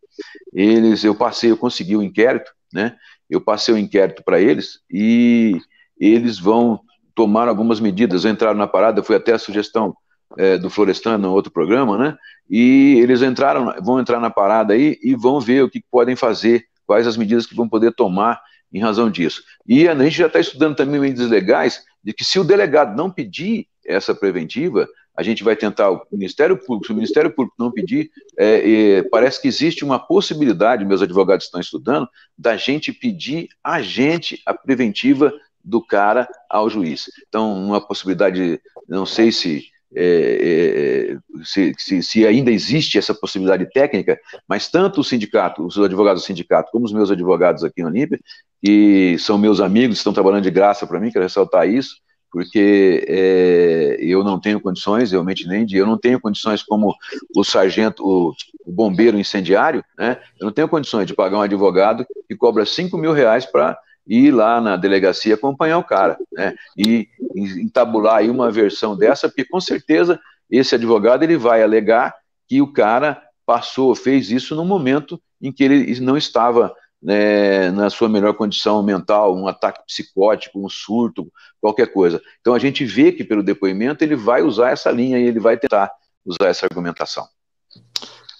eles, 0.52 1.04
eu 1.04 1.14
passei, 1.14 1.50
eu 1.50 1.56
consegui 1.56 1.96
o 1.96 2.00
um 2.00 2.02
inquérito, 2.02 2.50
né? 2.72 2.96
Eu 3.28 3.40
passei 3.40 3.74
o 3.74 3.76
um 3.76 3.80
inquérito 3.80 4.22
para 4.24 4.40
eles 4.40 4.80
e 4.90 5.58
eles 5.98 6.38
vão 6.38 6.80
tomar 7.14 7.48
algumas 7.48 7.80
medidas. 7.80 8.24
Entraram 8.24 8.58
na 8.58 8.66
parada, 8.66 9.02
foi 9.02 9.16
até 9.16 9.32
a 9.32 9.38
sugestão 9.38 9.94
é, 10.38 10.56
do 10.56 10.70
Florestan 10.70 11.18
no 11.18 11.32
outro 11.32 11.52
programa, 11.52 11.98
né? 11.98 12.16
E 12.48 12.98
eles 13.00 13.22
entraram, 13.22 13.74
vão 13.82 14.00
entrar 14.00 14.20
na 14.20 14.30
parada 14.30 14.74
aí 14.74 14.98
e 15.02 15.14
vão 15.14 15.40
ver 15.40 15.62
o 15.62 15.70
que 15.70 15.82
podem 15.90 16.16
fazer, 16.16 16.64
quais 16.86 17.06
as 17.06 17.16
medidas 17.16 17.46
que 17.46 17.54
vão 17.54 17.68
poder 17.68 17.92
tomar 17.92 18.40
em 18.72 18.80
razão 18.80 19.10
disso. 19.10 19.42
E 19.66 19.88
a 19.88 19.94
gente 19.94 20.16
já 20.16 20.26
está 20.26 20.40
estudando 20.40 20.76
também 20.76 21.00
medidas 21.00 21.30
legais 21.30 21.84
de 22.02 22.12
que 22.12 22.24
se 22.24 22.38
o 22.38 22.44
delegado 22.44 22.96
não 22.96 23.10
pedir 23.10 23.66
essa 23.84 24.14
preventiva, 24.14 24.88
a 25.16 25.22
gente 25.22 25.44
vai 25.44 25.56
tentar 25.56 25.90
o 25.90 26.06
Ministério 26.10 26.56
Público, 26.56 26.86
se 26.86 26.92
o 26.92 26.94
Ministério 26.94 27.30
Público 27.30 27.56
não 27.58 27.70
pedir, 27.70 28.10
é, 28.38 28.70
é, 28.98 29.02
parece 29.02 29.40
que 29.42 29.48
existe 29.48 29.84
uma 29.84 29.98
possibilidade, 29.98 30.84
meus 30.84 31.02
advogados 31.02 31.46
estão 31.46 31.60
estudando, 31.60 32.08
da 32.38 32.56
gente 32.56 32.92
pedir 32.92 33.48
a 33.62 33.82
gente 33.82 34.40
a 34.46 34.54
preventiva 34.54 35.32
do 35.62 35.84
cara 35.84 36.28
ao 36.48 36.70
juiz. 36.70 37.10
Então, 37.28 37.52
uma 37.52 37.86
possibilidade, 37.86 38.60
não 38.88 39.04
sei 39.04 39.30
se 39.30 39.66
é, 39.94 41.16
é, 41.16 41.44
se, 41.44 41.72
se, 41.76 42.02
se, 42.02 42.26
ainda 42.26 42.50
existe 42.50 42.98
essa 42.98 43.14
possibilidade 43.14 43.68
técnica, 43.72 44.18
mas 44.48 44.68
tanto 44.68 45.00
o 45.00 45.04
sindicato, 45.04 45.64
os 45.64 45.78
advogados 45.78 46.22
do 46.22 46.26
sindicato, 46.26 46.70
como 46.70 46.84
os 46.84 46.92
meus 46.92 47.10
advogados 47.10 47.64
aqui 47.64 47.82
no 47.82 47.88
Olímpia, 47.88 48.20
que 48.62 49.16
são 49.18 49.38
meus 49.38 49.60
amigos, 49.60 49.98
estão 49.98 50.12
trabalhando 50.12 50.44
de 50.44 50.50
graça 50.50 50.86
para 50.86 51.00
mim, 51.00 51.10
quero 51.10 51.24
ressaltar 51.24 51.68
isso, 51.68 51.96
porque 52.30 53.04
é, 53.08 53.96
eu 54.00 54.22
não 54.22 54.38
tenho 54.38 54.60
condições, 54.60 55.10
realmente 55.10 55.48
nem 55.48 55.66
de, 55.66 55.76
eu 55.76 55.86
não 55.86 55.98
tenho 55.98 56.20
condições 56.20 56.62
como 56.62 56.94
o 57.34 57.42
sargento, 57.42 58.04
o, 58.06 58.32
o, 58.64 58.72
bombeiro 58.72 59.18
incendiário, 59.18 59.84
né? 59.98 60.18
Eu 60.38 60.46
não 60.46 60.52
tenho 60.52 60.68
condições 60.68 61.06
de 61.06 61.14
pagar 61.14 61.38
um 61.38 61.42
advogado 61.42 62.06
que 62.28 62.36
cobra 62.36 62.64
5 62.64 62.96
mil 62.96 63.12
reais 63.12 63.44
para 63.44 63.76
ir 64.10 64.32
lá 64.32 64.60
na 64.60 64.76
delegacia 64.76 65.34
acompanhar 65.36 65.78
o 65.78 65.84
cara, 65.84 66.18
né? 66.32 66.56
E 66.76 67.08
entabular 67.36 68.16
aí 68.16 68.28
uma 68.28 68.50
versão 68.50 68.96
dessa, 68.96 69.28
porque 69.28 69.44
com 69.44 69.60
certeza 69.60 70.20
esse 70.50 70.74
advogado 70.74 71.22
ele 71.22 71.36
vai 71.36 71.62
alegar 71.62 72.16
que 72.48 72.60
o 72.60 72.72
cara 72.72 73.22
passou, 73.46 73.94
fez 73.94 74.32
isso 74.32 74.56
no 74.56 74.64
momento 74.64 75.20
em 75.40 75.52
que 75.52 75.62
ele 75.62 76.00
não 76.00 76.16
estava 76.16 76.74
né, 77.00 77.70
na 77.70 77.88
sua 77.88 78.08
melhor 78.08 78.34
condição 78.34 78.82
mental, 78.82 79.36
um 79.36 79.46
ataque 79.46 79.80
psicótico, 79.86 80.64
um 80.64 80.68
surto, 80.68 81.30
qualquer 81.60 81.92
coisa. 81.92 82.20
Então 82.40 82.52
a 82.52 82.58
gente 82.58 82.84
vê 82.84 83.12
que 83.12 83.22
pelo 83.22 83.44
depoimento 83.44 84.02
ele 84.02 84.16
vai 84.16 84.42
usar 84.42 84.70
essa 84.70 84.90
linha 84.90 85.20
e 85.20 85.22
ele 85.22 85.38
vai 85.38 85.56
tentar 85.56 85.90
usar 86.26 86.48
essa 86.48 86.66
argumentação. 86.66 87.26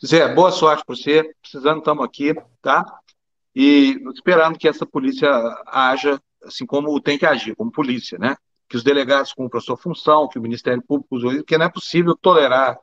Zé, 0.04 0.34
boa 0.34 0.50
sorte 0.50 0.82
para 0.84 0.96
você. 0.96 1.32
Precisando, 1.40 1.78
estamos 1.78 2.04
aqui, 2.04 2.34
tá? 2.60 2.84
E 3.54 4.00
esperando 4.14 4.58
que 4.58 4.68
essa 4.68 4.86
polícia 4.86 5.28
haja 5.66 6.20
assim 6.44 6.64
como 6.66 7.00
tem 7.00 7.18
que 7.18 7.26
agir, 7.26 7.54
como 7.54 7.70
polícia, 7.70 8.18
né? 8.18 8.36
Que 8.68 8.76
os 8.76 8.82
delegados 8.82 9.32
cumpram 9.32 9.58
a 9.58 9.62
sua 9.62 9.76
função, 9.76 10.28
que 10.28 10.38
o 10.38 10.42
Ministério 10.42 10.82
Público 10.82 11.16
usou 11.16 11.32
isso, 11.32 11.40
porque 11.40 11.58
não 11.58 11.66
é 11.66 11.70
possível 11.70 12.16
tolerar 12.16 12.78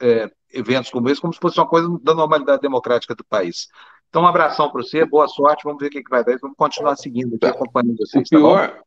é, 0.00 0.30
eventos 0.52 0.90
como 0.90 1.08
esse 1.08 1.20
como 1.20 1.32
se 1.32 1.38
fosse 1.38 1.58
uma 1.58 1.68
coisa 1.68 1.88
da 2.02 2.14
normalidade 2.14 2.62
democrática 2.62 3.14
do 3.14 3.24
país. 3.24 3.68
Então, 4.08 4.22
um 4.22 4.26
abração 4.26 4.70
para 4.70 4.82
você, 4.82 5.04
boa 5.04 5.28
sorte, 5.28 5.64
vamos 5.64 5.78
ver 5.78 5.88
o 5.88 5.90
que, 5.90 6.02
que 6.02 6.10
vai 6.10 6.24
dar, 6.24 6.38
vamos 6.38 6.56
continuar 6.56 6.96
seguindo 6.96 7.36
aqui, 7.36 7.46
acompanhando 7.46 7.98
vocês. 7.98 8.26
O 8.26 8.30
pior, 8.30 8.68
tá 8.68 8.82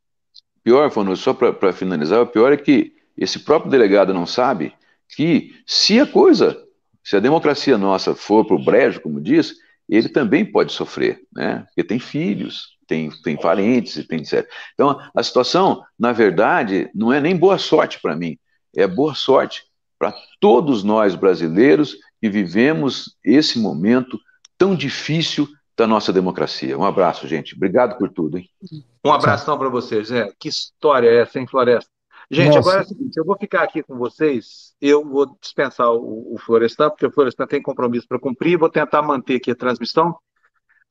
pior 0.64 0.92
Fano, 0.92 1.16
só 1.16 1.34
para 1.34 1.74
finalizar, 1.74 2.22
o 2.22 2.28
pior 2.28 2.52
é 2.52 2.58
que 2.58 2.96
esse 3.18 3.40
próprio 3.40 3.70
delegado 3.70 4.14
não 4.14 4.26
sabe 4.26 4.74
que 5.10 5.56
se 5.66 6.00
a 6.00 6.08
coisa, 6.08 6.64
se 7.04 7.16
a 7.16 7.20
democracia 7.20 7.78
nossa 7.78 8.16
for 8.16 8.46
para 8.46 8.56
o 8.56 8.64
brejo, 8.64 9.02
como 9.02 9.20
diz, 9.20 9.56
ele 9.90 10.10
também 10.10 10.46
pode 10.46 10.72
sofrer, 10.72 11.22
né? 11.34 11.66
Porque 11.68 11.84
tem 11.84 12.00
filhos, 12.00 12.78
tem, 12.88 13.10
tem 13.24 13.36
parentes, 13.36 14.06
tem 14.08 14.20
etc. 14.20 14.48
Então, 14.74 15.00
a 15.16 15.24
situação, 15.24 15.84
na 15.98 16.12
verdade, 16.12 16.90
não 16.94 17.12
é 17.12 17.20
nem 17.20 17.36
boa 17.36 17.58
sorte 17.58 18.00
para 18.02 18.16
mim, 18.16 18.38
é 18.76 18.86
boa 18.88 19.16
sorte 19.16 19.64
para 19.98 20.14
todos 20.40 20.84
nós 20.84 21.16
brasileiros 21.16 21.98
que 22.22 22.30
vivemos 22.30 23.16
esse 23.24 23.60
momento 23.60 24.20
tão 24.58 24.76
difícil 24.76 25.48
da 25.78 25.88
nossa 25.88 26.12
democracia. 26.12 26.78
Um 26.78 26.84
abraço, 26.84 27.28
gente. 27.28 27.56
Obrigado 27.56 27.98
por 27.98 28.10
tudo, 28.12 28.38
hein? 28.38 28.50
Um 29.04 29.12
abração 29.12 29.58
para 29.58 29.70
vocês, 29.70 30.10
Zé. 30.10 30.30
Que 30.38 30.50
história 30.50 31.08
é 31.08 31.22
essa, 31.22 31.40
hein, 31.40 31.48
Floresta? 31.48 31.90
Gente, 32.32 32.56
Nossa. 32.56 32.60
agora 32.60 32.82
é 32.82 32.86
o 32.86 32.88
seguinte, 32.88 33.18
eu 33.18 33.26
vou 33.26 33.36
ficar 33.38 33.64
aqui 33.64 33.82
com 33.82 33.98
vocês, 33.98 34.74
eu 34.80 35.04
vou 35.04 35.36
dispensar 35.42 35.92
o, 35.92 36.36
o 36.36 36.38
Florestan, 36.38 36.90
porque 36.90 37.08
o 37.08 37.12
Florestan 37.12 37.48
tem 37.48 37.62
compromisso 37.62 38.08
para 38.08 38.20
cumprir, 38.20 38.58
vou 38.58 38.70
tentar 38.70 39.02
manter 39.02 39.38
aqui 39.38 39.50
a 39.50 39.56
transmissão. 39.56 40.16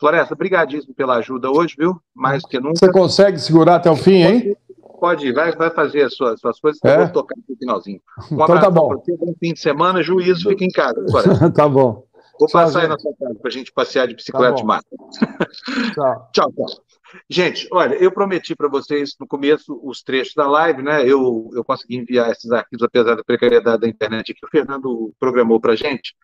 Floresta, 0.00 0.34
brigadíssimo 0.34 0.94
pela 0.94 1.16
ajuda 1.16 1.50
hoje, 1.50 1.74
viu? 1.78 2.00
Mais 2.14 2.42
do 2.42 2.48
que 2.48 2.58
nunca. 2.58 2.76
Você 2.76 2.90
consegue 2.90 3.38
segurar 3.38 3.76
até 3.76 3.90
o 3.90 3.96
fim, 3.96 4.22
hein? 4.22 4.56
Pode 5.00 5.28
ir, 5.28 5.32
vai, 5.32 5.52
vai 5.52 5.70
fazer 5.70 6.02
as 6.02 6.14
suas, 6.14 6.40
suas 6.40 6.58
coisas, 6.58 6.80
é? 6.84 6.94
eu 6.94 6.98
vou 7.04 7.08
tocar 7.12 7.36
no 7.48 7.56
finalzinho. 7.56 8.00
Um 8.32 8.34
então 8.34 8.60
tá 8.60 8.70
bom. 8.70 8.88
Você, 8.96 9.16
bom 9.16 9.32
fim 9.38 9.52
de 9.52 9.60
semana, 9.60 10.02
juízo, 10.02 10.48
fica 10.48 10.64
em 10.64 10.70
casa. 10.70 11.04
tá 11.54 11.68
bom. 11.68 12.04
Vou 12.38 12.48
tchau, 12.48 12.60
passar 12.60 12.80
gente. 12.80 12.82
aí 12.82 12.88
na 12.88 12.98
sua 12.98 13.12
casa 13.14 13.34
para 13.34 13.48
a 13.48 13.52
gente 13.52 13.72
passear 13.72 14.08
de 14.08 14.14
bicicleta 14.14 14.54
tá 14.54 14.56
de 14.56 14.64
mata. 14.64 14.86
Tchau. 15.94 16.30
tchau, 16.32 16.52
tchau. 16.52 16.87
Gente, 17.28 17.66
olha, 17.72 17.94
eu 17.94 18.12
prometi 18.12 18.54
para 18.54 18.68
vocês 18.68 19.14
no 19.18 19.26
começo 19.26 19.80
os 19.82 20.02
trechos 20.02 20.34
da 20.34 20.48
live, 20.48 20.82
né? 20.82 21.02
Eu, 21.02 21.48
eu 21.54 21.64
consegui 21.64 21.96
enviar 21.96 22.30
esses 22.30 22.50
arquivos, 22.50 22.84
apesar 22.84 23.14
da 23.14 23.24
precariedade 23.24 23.80
da 23.80 23.88
internet 23.88 24.34
que 24.34 24.44
o 24.44 24.48
Fernando 24.48 25.12
programou 25.18 25.60
para 25.60 25.72
a 25.72 25.76
gente. 25.76 26.14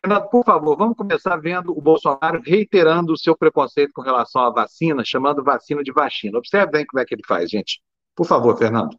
Fernando, 0.00 0.28
por 0.28 0.44
favor, 0.44 0.76
vamos 0.76 0.96
começar 0.96 1.36
vendo 1.36 1.76
o 1.76 1.80
Bolsonaro 1.80 2.42
reiterando 2.44 3.12
o 3.12 3.16
seu 3.16 3.36
preconceito 3.36 3.92
com 3.94 4.02
relação 4.02 4.42
à 4.42 4.50
vacina, 4.50 5.02
chamando 5.04 5.42
vacina 5.42 5.82
de 5.82 5.92
vacina. 5.92 6.38
Observe 6.38 6.72
bem 6.72 6.86
como 6.86 7.00
é 7.00 7.04
que 7.04 7.14
ele 7.14 7.22
faz, 7.26 7.48
gente. 7.48 7.80
Por 8.14 8.26
favor, 8.26 8.56
Fernando. 8.56 8.96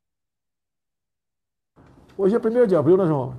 Hoje 2.17 2.35
é 2.35 2.39
1 2.39 2.67
de 2.67 2.75
abril, 2.75 2.97
né, 2.97 3.05
João? 3.05 3.37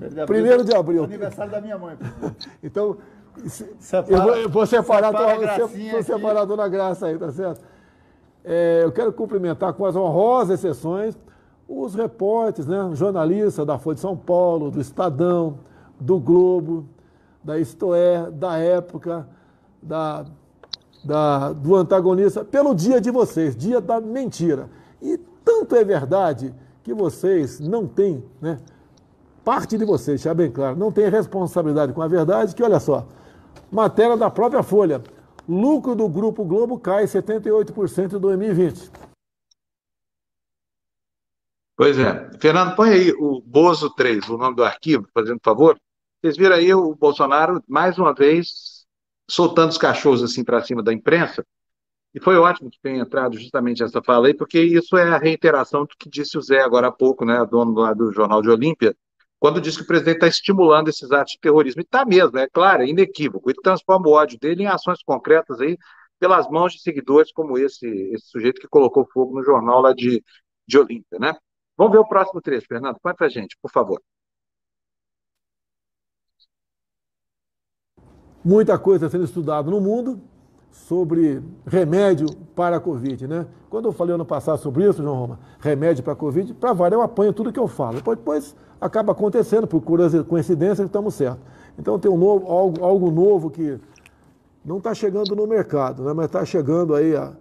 1 0.00 0.64
de 0.64 0.74
abril. 0.76 1.04
Aniversário 1.04 1.50
da 1.50 1.60
minha 1.60 1.78
mãe. 1.78 1.96
então, 2.62 2.98
Separa, 3.48 4.12
eu, 4.12 4.22
vou, 4.22 4.36
eu 4.36 4.48
vou 4.48 4.66
separar, 4.66 5.12
separa 5.12 5.66
vou 5.66 6.02
separar 6.02 6.40
a 6.42 6.44
dona 6.44 6.68
Graça 6.68 7.06
aí, 7.06 7.18
tá 7.18 7.30
certo? 7.32 7.60
É, 8.44 8.80
eu 8.82 8.92
quero 8.92 9.12
cumprimentar 9.12 9.72
com 9.74 9.84
as 9.84 9.94
honrosas 9.94 10.58
exceções 10.58 11.16
os 11.70 11.94
repórteres, 11.94 12.66
né, 12.68 12.90
jornalistas 12.94 13.64
da 13.64 13.78
Folha 13.78 13.94
de 13.94 14.00
São 14.00 14.16
Paulo, 14.16 14.72
do 14.72 14.80
Estadão, 14.80 15.60
do 16.00 16.18
Globo, 16.18 16.84
da 17.44 17.60
Istoé, 17.60 18.28
da 18.28 18.58
Época, 18.58 19.28
da, 19.80 20.24
da, 21.04 21.52
do 21.52 21.76
antagonista, 21.76 22.44
pelo 22.44 22.74
dia 22.74 23.00
de 23.00 23.12
vocês, 23.12 23.54
dia 23.54 23.80
da 23.80 24.00
mentira. 24.00 24.68
E 25.00 25.16
tanto 25.44 25.76
é 25.76 25.84
verdade 25.84 26.52
que 26.82 26.92
vocês 26.92 27.60
não 27.60 27.86
têm, 27.86 28.24
né, 28.40 28.58
parte 29.44 29.78
de 29.78 29.84
vocês, 29.84 30.20
já 30.20 30.34
bem 30.34 30.50
claro, 30.50 30.76
não 30.76 30.90
tem 30.90 31.08
responsabilidade 31.08 31.92
com 31.92 32.02
a 32.02 32.08
verdade, 32.08 32.52
que 32.52 32.64
olha 32.64 32.80
só, 32.80 33.06
Matéria 33.70 34.16
da 34.16 34.30
própria 34.30 34.62
Folha. 34.62 35.02
Lucro 35.48 35.94
do 35.94 36.08
Grupo 36.08 36.44
Globo 36.44 36.78
cai 36.78 37.04
78% 37.04 38.14
em 38.14 38.20
2020. 38.20 38.90
Pois 41.76 41.98
é. 41.98 42.30
Fernando, 42.38 42.76
põe 42.76 42.90
aí 42.90 43.12
o 43.12 43.40
Bozo 43.40 43.88
3, 43.94 44.28
o 44.28 44.36
nome 44.36 44.54
do 44.54 44.62
arquivo, 44.62 45.08
fazendo 45.14 45.40
favor. 45.42 45.80
Vocês 46.20 46.36
viram 46.36 46.56
aí 46.56 46.74
o 46.74 46.94
Bolsonaro, 46.94 47.62
mais 47.66 47.98
uma 47.98 48.12
vez, 48.12 48.86
soltando 49.30 49.70
os 49.70 49.78
cachorros 49.78 50.22
assim 50.22 50.44
para 50.44 50.62
cima 50.62 50.82
da 50.82 50.92
imprensa. 50.92 51.44
E 52.12 52.20
foi 52.20 52.36
ótimo 52.36 52.70
que 52.70 52.78
tenha 52.82 53.00
entrado 53.00 53.38
justamente 53.38 53.82
essa 53.82 54.02
fala 54.02 54.26
aí, 54.26 54.34
porque 54.34 54.60
isso 54.60 54.96
é 54.96 55.08
a 55.10 55.18
reiteração 55.18 55.82
do 55.82 55.96
que 55.98 56.08
disse 56.08 56.36
o 56.36 56.42
Zé 56.42 56.60
agora 56.60 56.88
há 56.88 56.92
pouco, 56.92 57.24
né, 57.24 57.44
dono 57.46 57.72
lá 57.72 57.94
do 57.94 58.12
Jornal 58.12 58.42
de 58.42 58.50
Olímpia, 58.50 58.94
quando 59.40 59.60
diz 59.60 59.74
que 59.76 59.82
o 59.82 59.86
presidente 59.86 60.16
está 60.16 60.28
estimulando 60.28 60.88
esses 60.88 61.10
atos 61.10 61.32
de 61.32 61.40
terrorismo. 61.40 61.80
E 61.80 61.84
está 61.84 62.04
mesmo, 62.04 62.38
é 62.38 62.46
claro, 62.46 62.82
é 62.82 62.86
inequívoco. 62.86 63.50
Ele 63.50 63.58
transforma 63.62 64.06
o 64.06 64.12
ódio 64.12 64.38
dele 64.38 64.64
em 64.64 64.66
ações 64.66 65.02
concretas 65.02 65.60
aí, 65.60 65.78
pelas 66.18 66.48
mãos 66.50 66.74
de 66.74 66.82
seguidores 66.82 67.32
como 67.32 67.56
esse, 67.58 67.86
esse 67.86 68.26
sujeito 68.26 68.60
que 68.60 68.68
colocou 68.68 69.08
fogo 69.10 69.34
no 69.34 69.42
jornal 69.42 69.80
lá 69.80 69.94
de, 69.94 70.22
de 70.68 70.78
né? 71.18 71.34
Vamos 71.76 71.92
ver 71.92 71.98
o 71.98 72.06
próximo 72.06 72.42
trecho, 72.42 72.66
Fernando. 72.68 72.98
Põe 73.02 73.14
para 73.14 73.26
a 73.26 73.30
gente, 73.30 73.56
por 73.62 73.70
favor. 73.70 74.02
Muita 78.44 78.78
coisa 78.78 79.08
sendo 79.08 79.24
estudada 79.24 79.70
no 79.70 79.80
mundo 79.80 80.20
sobre 80.70 81.42
remédio 81.66 82.26
para 82.54 82.76
a 82.76 82.80
Covid, 82.80 83.26
né? 83.26 83.46
Quando 83.70 83.88
eu 83.88 83.92
falei 83.92 84.14
ano 84.14 84.26
passado 84.26 84.58
sobre 84.58 84.86
isso, 84.86 85.02
João 85.02 85.16
Roma, 85.16 85.40
remédio 85.58 86.04
para 86.04 86.12
a 86.12 86.16
Covid, 86.16 86.54
para 86.54 86.72
variar 86.74 87.00
eu 87.00 87.02
apanho 87.02 87.32
tudo 87.32 87.52
que 87.52 87.58
eu 87.58 87.68
falo. 87.68 87.96
Depois, 87.96 88.18
depois 88.18 88.56
acaba 88.80 89.12
acontecendo, 89.12 89.66
por 89.66 89.82
coincidência, 90.28 90.82
estamos 90.82 91.14
certos. 91.14 91.42
Então 91.78 91.98
tem 91.98 92.10
um 92.10 92.16
novo, 92.16 92.50
algo, 92.50 92.84
algo 92.84 93.10
novo 93.10 93.50
que 93.50 93.78
não 94.64 94.78
está 94.78 94.94
chegando 94.94 95.34
no 95.34 95.46
mercado, 95.46 96.02
né? 96.02 96.12
mas 96.12 96.26
está 96.26 96.44
chegando 96.44 96.94
aí, 96.94 97.14
a, 97.16 97.32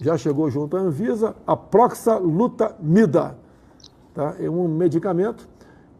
já 0.00 0.16
chegou 0.16 0.50
junto 0.50 0.76
à 0.76 0.80
Anvisa, 0.80 1.34
a 1.46 1.56
proxalutamida. 1.56 3.36
Tá? 4.14 4.34
É 4.40 4.48
um 4.48 4.66
medicamento 4.68 5.48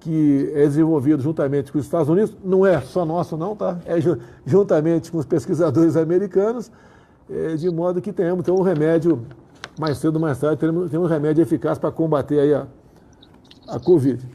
que 0.01 0.51
é 0.55 0.63
desenvolvido 0.63 1.23
juntamente 1.23 1.71
com 1.71 1.79
os 1.79 1.85
Estados 1.85 2.09
Unidos, 2.09 2.35
não 2.43 2.65
é 2.65 2.81
só 2.81 3.05
nosso 3.05 3.37
não, 3.37 3.55
tá? 3.55 3.79
É 3.85 3.97
juntamente 4.47 5.13
com 5.13 5.19
os 5.19 5.27
pesquisadores 5.27 5.95
americanos, 5.95 6.73
é, 7.29 7.55
de 7.55 7.71
modo 7.71 8.01
que 8.01 8.13
tenhamos 8.13 8.43
então, 8.43 8.57
um 8.57 8.63
remédio, 8.63 9.23
mais 9.79 9.99
cedo 9.99 10.17
ou 10.17 10.21
mais 10.21 10.39
tarde, 10.39 10.57
teremos, 10.57 10.93
um 10.93 11.05
remédio 11.05 11.43
eficaz 11.43 11.79
para 11.79 11.93
combater 11.93 12.41
aí 12.41 12.55
a, 12.55 12.67
a 13.69 13.79
Covid. 13.79 14.27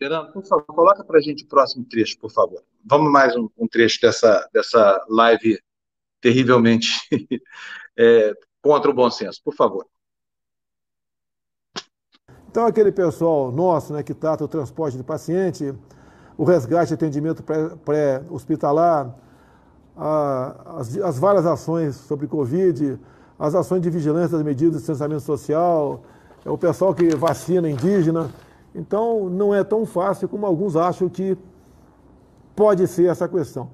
Fernando, 0.00 0.32
por 0.32 0.42
favor, 0.46 0.64
coloca 0.64 1.04
para 1.04 1.18
a 1.18 1.20
gente 1.20 1.44
o 1.44 1.46
próximo 1.46 1.84
trecho, 1.84 2.18
por 2.18 2.32
favor. 2.32 2.62
Vamos 2.86 3.12
mais 3.12 3.36
um, 3.36 3.50
um 3.58 3.68
trecho 3.68 4.00
dessa, 4.00 4.48
dessa 4.50 5.04
live 5.10 5.60
terrivelmente 6.22 6.88
é, 7.98 8.32
contra 8.62 8.90
o 8.90 8.94
bom 8.94 9.10
senso, 9.10 9.42
por 9.44 9.54
favor. 9.54 9.86
Então, 12.48 12.64
aquele 12.64 12.90
pessoal 12.90 13.52
nosso 13.52 13.92
né, 13.92 14.02
que 14.02 14.14
trata 14.14 14.42
o 14.42 14.48
transporte 14.48 14.96
de 14.96 15.04
paciente, 15.04 15.74
o 16.38 16.44
resgate 16.44 16.92
e 16.92 16.94
atendimento 16.94 17.44
pré-hospitalar, 17.84 19.14
as, 20.78 20.96
as, 20.96 21.18
várias 21.18 21.44
ações 21.44 21.94
sobre 21.96 22.26
Covid, 22.26 22.98
as 23.38 23.54
ações 23.54 23.82
de 23.82 23.90
vigilância 23.90 24.38
das 24.38 24.46
medidas 24.46 24.76
de 24.76 24.78
distanciamento 24.78 25.20
social, 25.20 26.02
é 26.42 26.48
o 26.48 26.56
pessoal 26.56 26.94
que 26.94 27.14
vacina 27.14 27.68
indígena. 27.68 28.30
Então, 28.74 29.28
não 29.28 29.54
é 29.54 29.64
tão 29.64 29.84
fácil 29.84 30.28
como 30.28 30.46
alguns 30.46 30.76
acham 30.76 31.08
que 31.08 31.36
pode 32.54 32.86
ser 32.86 33.08
essa 33.10 33.28
questão. 33.28 33.70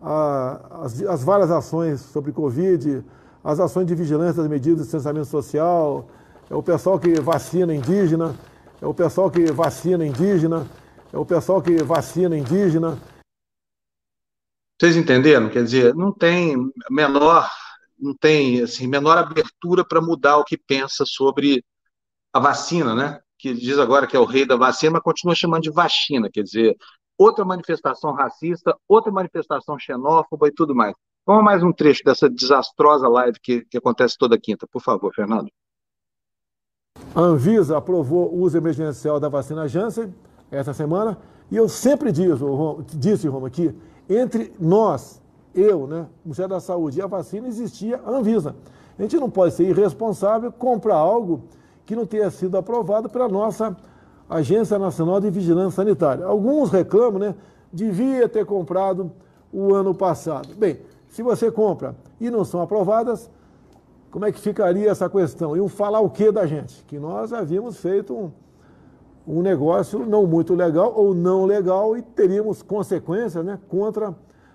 As, 0.00 1.00
as 1.02 1.24
várias 1.24 1.50
ações 1.50 2.00
sobre 2.00 2.30
Covid, 2.30 3.02
as 3.42 3.58
ações 3.58 3.86
de 3.86 3.94
vigilância 3.94 4.42
das 4.42 4.50
medidas 4.50 4.78
de 4.78 4.84
distanciamento 4.84 5.26
social, 5.26 6.06
é 6.50 6.54
o 6.54 6.62
pessoal 6.62 6.98
que 6.98 7.18
vacina 7.20 7.74
indígena, 7.74 8.34
é 8.80 8.86
o 8.86 8.92
pessoal 8.92 9.30
que 9.30 9.50
vacina 9.50 10.04
indígena, 10.06 10.66
é 11.12 11.18
o 11.18 11.24
pessoal 11.24 11.62
que 11.62 11.82
vacina 11.82 12.36
indígena. 12.36 12.98
Vocês 14.78 14.96
entenderam? 14.96 15.48
Quer 15.48 15.64
dizer, 15.64 15.94
não 15.94 16.12
tem 16.12 16.54
menor, 16.90 17.48
não 18.04 18.14
tem 18.14 18.62
assim, 18.62 18.86
menor 18.86 19.16
abertura 19.18 19.84
para 19.84 20.00
mudar 20.00 20.36
o 20.38 20.44
que 20.44 20.58
pensa 20.58 21.04
sobre 21.06 21.64
a 22.32 22.38
vacina, 22.38 22.94
né? 22.94 23.20
que 23.38 23.52
diz 23.52 23.78
agora 23.78 24.06
que 24.06 24.16
é 24.16 24.18
o 24.18 24.24
rei 24.24 24.46
da 24.46 24.56
vacina, 24.56 24.92
mas 24.92 25.02
continua 25.02 25.34
chamando 25.34 25.62
de 25.62 25.70
vacina, 25.70 26.30
quer 26.32 26.42
dizer, 26.42 26.76
outra 27.18 27.44
manifestação 27.44 28.12
racista, 28.12 28.74
outra 28.88 29.12
manifestação 29.12 29.78
xenófoba 29.78 30.48
e 30.48 30.52
tudo 30.52 30.74
mais. 30.74 30.94
Vamos 31.26 31.42
a 31.42 31.44
mais 31.44 31.62
um 31.62 31.72
trecho 31.72 32.02
dessa 32.04 32.28
desastrosa 32.28 33.08
live 33.08 33.38
que, 33.40 33.64
que 33.66 33.78
acontece 33.78 34.16
toda 34.18 34.38
quinta, 34.38 34.66
por 34.66 34.82
favor, 34.82 35.12
Fernando. 35.14 35.50
A 37.14 37.20
Anvisa 37.20 37.76
aprovou 37.76 38.32
o 38.32 38.40
uso 38.40 38.56
emergencial 38.56 39.18
da 39.18 39.28
vacina 39.28 39.68
Janssen 39.68 40.14
essa 40.50 40.72
semana, 40.72 41.18
e 41.50 41.56
eu 41.56 41.68
sempre 41.68 42.12
digo, 42.12 42.84
disse, 42.94 43.28
Roma, 43.28 43.50
que 43.50 43.74
entre 44.08 44.54
nós, 44.58 45.20
eu, 45.54 45.86
né, 45.86 46.06
Ministério 46.24 46.50
da 46.50 46.60
Saúde 46.60 46.98
e 46.98 47.02
a 47.02 47.06
vacina, 47.06 47.48
existia 47.48 48.00
a 48.04 48.10
Anvisa. 48.10 48.54
A 48.98 49.02
gente 49.02 49.16
não 49.16 49.30
pode 49.30 49.54
ser 49.54 49.64
irresponsável, 49.64 50.52
comprar 50.52 50.96
algo 50.96 51.42
que 51.84 51.96
não 51.96 52.06
tenha 52.06 52.30
sido 52.30 52.56
aprovado 52.56 53.08
pela 53.08 53.28
nossa 53.28 53.76
Agência 54.28 54.78
Nacional 54.78 55.20
de 55.20 55.30
Vigilância 55.30 55.76
Sanitária. 55.76 56.24
Alguns 56.24 56.70
reclamam, 56.70 57.18
né? 57.18 57.34
Devia 57.72 58.28
ter 58.28 58.46
comprado 58.46 59.10
o 59.52 59.74
ano 59.74 59.94
passado. 59.94 60.54
Bem, 60.56 60.78
se 61.08 61.22
você 61.22 61.50
compra 61.50 61.94
e 62.20 62.30
não 62.30 62.44
são 62.44 62.60
aprovadas, 62.60 63.30
como 64.10 64.24
é 64.24 64.32
que 64.32 64.40
ficaria 64.40 64.90
essa 64.90 65.08
questão? 65.08 65.56
Iam 65.56 65.68
falar 65.68 66.00
o 66.00 66.08
que 66.08 66.30
da 66.30 66.46
gente? 66.46 66.84
Que 66.84 66.98
nós 66.98 67.32
havíamos 67.32 67.76
feito 67.78 68.14
um, 68.14 68.30
um 69.26 69.42
negócio 69.42 70.06
não 70.06 70.26
muito 70.26 70.54
legal 70.54 70.92
ou 70.96 71.14
não 71.14 71.44
legal 71.44 71.96
e 71.96 72.02
teríamos 72.02 72.62
consequências 72.62 73.44
né, 73.44 73.58
contra, 73.68 74.14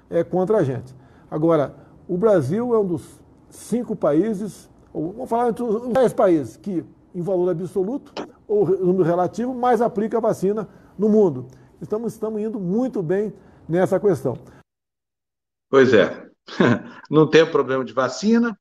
é, 0.10 0.24
contra 0.24 0.58
a 0.58 0.64
gente. 0.64 0.96
Agora, 1.30 1.76
o 2.08 2.18
Brasil 2.18 2.74
é 2.74 2.80
um 2.80 2.86
dos 2.86 3.20
cinco 3.50 3.96
países, 3.96 4.70
ou 4.94 5.14
vamos 5.14 5.30
falar 5.30 5.50
entre 5.50 5.64
os 5.64 5.88
dez 5.94 6.14
países 6.14 6.58
que 6.58 6.84
em 7.14 7.22
valor 7.22 7.50
absoluto 7.50 8.14
ou 8.48 8.66
número 8.66 9.04
relativo, 9.04 9.54
mais 9.54 9.82
aplica 9.82 10.18
a 10.18 10.22
vacina 10.22 10.68
no 10.98 11.10
mundo. 11.10 11.48
Estamos, 11.82 12.14
estamos 12.14 12.42
indo 12.42 12.60
muito 12.60 13.02
bem 13.02 13.34
nessa 13.68 14.00
questão. 14.00 14.38
Pois 15.70 15.94
é. 15.94 16.28
Não 17.10 17.28
tem 17.28 17.50
problema 17.50 17.86
de 17.86 17.94
vacina. 17.94 18.58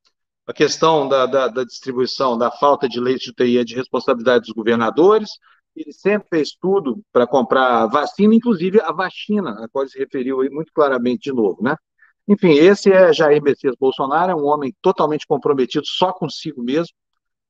A 0.47 0.53
questão 0.53 1.09
da, 1.09 1.27
da, 1.27 1.49
da 1.49 1.65
distribuição, 1.65 2.37
da 2.39 2.51
falta 2.51 2.89
de 2.89 3.01
leite 3.01 3.25
de 3.25 3.31
UTI 3.31 3.59
é 3.59 3.65
de 3.65 3.75
responsabilidade 3.75 4.47
dos 4.47 4.55
governadores. 4.55 5.31
Ele 5.79 5.93
sempre 5.93 6.29
fez 6.29 6.51
tudo 6.61 7.01
para 7.13 7.25
comprar 7.25 7.87
vacina, 7.87 8.35
inclusive 8.35 8.81
a 8.81 8.91
vacina, 8.91 9.51
a 9.65 9.69
qual 9.69 9.85
ele 9.85 9.91
se 9.91 9.99
referiu 9.99 10.41
aí 10.41 10.51
muito 10.51 10.73
claramente 10.73 11.31
de 11.31 11.33
novo, 11.33 11.63
né? 11.63 11.77
Enfim, 12.27 12.51
esse 12.51 12.93
é 12.93 13.13
Jair 13.13 13.41
Messias 13.41 13.77
Bolsonaro, 13.79 14.33
é 14.33 14.35
um 14.35 14.45
homem 14.45 14.75
totalmente 14.83 15.25
comprometido 15.27 15.87
só 15.87 16.13
consigo 16.13 16.63
mesmo, 16.63 16.93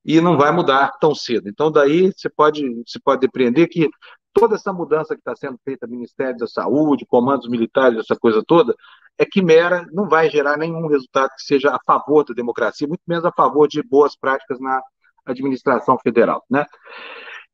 e 0.05 0.21
não 0.21 0.37
vai 0.37 0.53
mudar 0.53 0.93
tão 1.01 1.15
cedo. 1.15 1.49
Então, 1.49 1.71
daí 1.73 2.13
você 2.15 2.29
pode, 2.29 2.83
você 2.87 2.99
pode 3.03 3.21
depreender 3.21 3.67
que 3.69 3.89
toda 4.33 4.57
essa 4.57 4.73
mudança 4.73 5.15
que 5.15 5.21
está 5.21 5.35
sendo 5.35 5.59
feita 5.65 5.87
no 5.87 5.95
Ministério 5.95 6.37
da 6.37 6.47
Saúde, 6.47 7.07
comandos 7.07 7.49
militares, 7.49 7.99
essa 7.99 8.15
coisa 8.15 8.43
toda, 8.47 8.75
é 9.19 9.25
quimera, 9.25 9.87
não 9.91 10.07
vai 10.07 10.31
gerar 10.31 10.57
nenhum 10.57 10.87
resultado 10.87 11.31
que 11.31 11.43
seja 11.43 11.71
a 11.71 11.79
favor 11.85 12.25
da 12.25 12.35
democracia, 12.35 12.87
muito 12.87 13.03
menos 13.07 13.25
a 13.25 13.33
favor 13.33 13.67
de 13.67 13.83
boas 13.83 14.17
práticas 14.17 14.61
na 14.61 14.81
administração 15.27 15.99
federal, 15.99 16.45
né? 16.49 16.65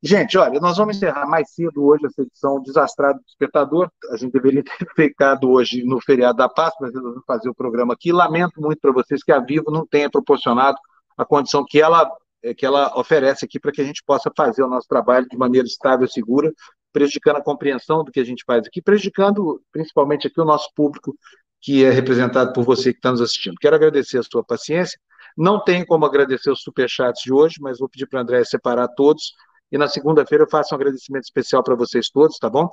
Gente, 0.07 0.37
olha, 0.37 0.59
nós 0.59 0.77
vamos 0.77 0.97
encerrar 0.97 1.25
mais 1.25 1.49
cedo 1.49 1.83
hoje 1.83 2.05
essa 2.05 2.21
edição 2.21 2.61
desastrada 2.61 3.15
do 3.15 3.25
espectador. 3.27 3.89
A 4.11 4.17
gente 4.17 4.31
deveria 4.31 4.63
ter 4.63 4.71
feito 4.95 5.49
hoje 5.49 5.83
no 5.83 5.99
feriado 5.99 6.37
da 6.37 6.47
Páscoa, 6.47 6.85
mas 6.85 6.93
resolvemos 6.93 7.25
fazer 7.25 7.49
o 7.49 7.55
programa 7.55 7.95
aqui. 7.95 8.11
Lamento 8.11 8.61
muito 8.61 8.79
para 8.79 8.91
vocês 8.91 9.23
que 9.23 9.31
a 9.31 9.39
Vivo 9.39 9.71
não 9.71 9.83
tenha 9.83 10.07
proporcionado 10.07 10.77
a 11.17 11.25
condição 11.25 11.65
que 11.67 11.81
ela 11.81 12.07
é, 12.43 12.53
que 12.53 12.63
ela 12.63 12.95
oferece 12.95 13.45
aqui 13.45 13.59
para 13.59 13.71
que 13.71 13.81
a 13.81 13.83
gente 13.83 14.03
possa 14.05 14.31
fazer 14.37 14.61
o 14.61 14.67
nosso 14.67 14.87
trabalho 14.87 15.27
de 15.27 15.35
maneira 15.35 15.65
estável 15.65 16.05
e 16.05 16.11
segura, 16.11 16.53
prejudicando 16.93 17.37
a 17.37 17.43
compreensão 17.43 18.03
do 18.03 18.11
que 18.11 18.19
a 18.19 18.23
gente 18.23 18.43
faz 18.45 18.67
aqui, 18.67 18.83
prejudicando 18.83 19.59
principalmente 19.71 20.27
aqui 20.27 20.39
o 20.39 20.45
nosso 20.45 20.69
público, 20.75 21.17
que 21.59 21.83
é 21.83 21.89
representado 21.89 22.53
por 22.53 22.63
você 22.63 22.93
que 22.93 22.99
está 22.99 23.09
nos 23.09 23.21
assistindo. 23.21 23.55
Quero 23.59 23.75
agradecer 23.75 24.19
a 24.19 24.23
sua 24.23 24.43
paciência. 24.43 24.99
Não 25.35 25.59
tenho 25.59 25.83
como 25.83 26.05
agradecer 26.05 26.51
os 26.51 26.61
superchats 26.61 27.23
de 27.23 27.33
hoje, 27.33 27.55
mas 27.59 27.79
vou 27.79 27.89
pedir 27.89 28.05
para 28.05 28.19
o 28.19 28.21
André 28.21 28.43
separar 28.43 28.87
todos. 28.89 29.33
E 29.75 29.77
na 29.77 29.89
segunda-feira 29.89 30.45
eu 30.45 30.49
faço 30.49 30.73
um 30.73 30.77
agradecimento 30.77 31.25
especial 31.25 31.61
para 31.61 31.75
vocês 31.75 32.09
todos, 32.09 32.39
tá 32.39 32.49
bom? 32.49 32.69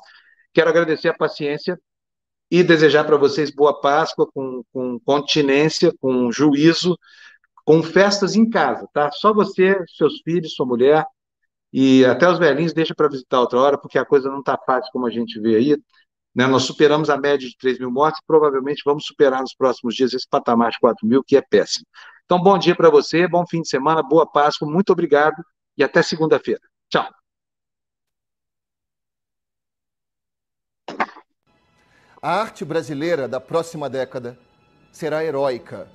Quero 0.54 0.70
agradecer 0.70 1.08
a 1.08 1.14
paciência 1.14 1.76
e 2.48 2.62
desejar 2.62 3.02
para 3.02 3.16
vocês 3.16 3.50
boa 3.50 3.80
Páscoa, 3.80 4.30
com, 4.32 4.62
com 4.72 5.00
continência, 5.00 5.92
com 6.00 6.30
juízo, 6.30 6.96
com 7.64 7.82
festas 7.82 8.36
em 8.36 8.48
casa, 8.48 8.86
tá? 8.92 9.10
Só 9.10 9.34
você, 9.34 9.76
seus 9.96 10.20
filhos, 10.22 10.54
sua 10.54 10.64
mulher 10.64 11.04
e 11.72 12.04
até 12.04 12.30
os 12.30 12.38
velhinhos 12.38 12.72
deixa 12.72 12.94
para 12.94 13.08
visitar 13.08 13.40
outra 13.40 13.58
hora, 13.58 13.76
porque 13.76 13.98
a 13.98 14.04
coisa 14.04 14.30
não 14.30 14.38
está 14.38 14.56
fácil 14.64 14.92
como 14.92 15.04
a 15.04 15.10
gente 15.10 15.40
vê 15.40 15.56
aí. 15.56 15.76
Né? 16.32 16.46
Nós 16.46 16.62
superamos 16.62 17.10
a 17.10 17.16
média 17.16 17.48
de 17.48 17.56
3 17.58 17.80
mil 17.80 17.90
mortes 17.90 18.22
provavelmente 18.24 18.82
vamos 18.84 19.04
superar 19.06 19.40
nos 19.40 19.56
próximos 19.56 19.96
dias 19.96 20.14
esse 20.14 20.28
patamar 20.28 20.70
de 20.70 20.78
4 20.78 21.04
mil, 21.04 21.24
que 21.24 21.36
é 21.36 21.42
péssimo. 21.42 21.84
Então, 22.26 22.40
bom 22.40 22.56
dia 22.56 22.76
para 22.76 22.90
você, 22.90 23.26
bom 23.26 23.44
fim 23.44 23.60
de 23.60 23.68
semana, 23.68 24.04
boa 24.04 24.24
Páscoa, 24.24 24.70
muito 24.70 24.92
obrigado 24.92 25.42
e 25.76 25.82
até 25.82 26.00
segunda-feira. 26.00 26.71
Tchau. 26.92 27.08
A 32.20 32.30
arte 32.30 32.66
brasileira 32.66 33.26
da 33.26 33.40
próxima 33.40 33.88
década 33.88 34.38
será 34.92 35.24
heróica 35.24 35.88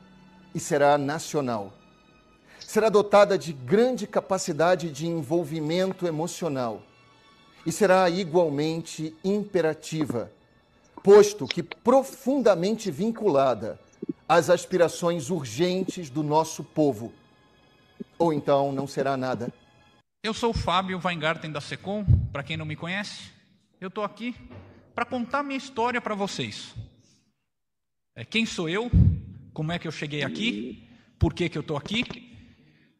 e 0.56 0.60
será 0.60 0.98
nacional. 0.98 1.72
Será 2.60 2.90
dotada 2.90 3.38
de 3.38 3.54
grande 3.54 4.08
capacidade 4.08 4.90
de 4.90 5.06
envolvimento 5.06 6.08
emocional 6.08 6.82
e 7.64 7.72
será 7.72 8.10
igualmente 8.10 9.16
imperativa, 9.24 10.32
posto 11.04 11.46
que 11.46 11.62
profundamente 11.62 12.90
vinculada 12.90 13.80
às 14.28 14.50
aspirações 14.50 15.30
urgentes 15.30 16.10
do 16.10 16.24
nosso 16.24 16.64
povo. 16.64 17.14
Ou 18.18 18.34
então 18.34 18.72
não 18.72 18.88
será 18.88 19.16
nada. 19.16 19.54
Eu 20.28 20.34
sou 20.34 20.50
o 20.50 20.54
Fábio 20.54 21.00
Weingarten 21.02 21.50
da 21.50 21.62
Secom, 21.62 22.04
para 22.34 22.44
quem 22.44 22.58
não 22.58 22.66
me 22.66 22.76
conhece. 22.76 23.32
Eu 23.80 23.88
estou 23.88 24.04
aqui 24.04 24.36
para 24.94 25.06
contar 25.06 25.42
minha 25.42 25.58
história 25.58 26.02
para 26.02 26.16
vocês. 26.16 26.76
É, 28.14 28.26
quem 28.26 28.46
sou 28.46 28.68
eu? 28.68 28.92
como 29.54 29.72
é 29.72 29.80
que 29.80 29.88
eu 29.88 29.92
cheguei 29.92 30.24
aqui, 30.24 30.86
por 31.18 31.34
que, 31.34 31.48
que 31.48 31.58
eu 31.58 31.62
estou 31.62 31.78
aqui, 31.78 32.04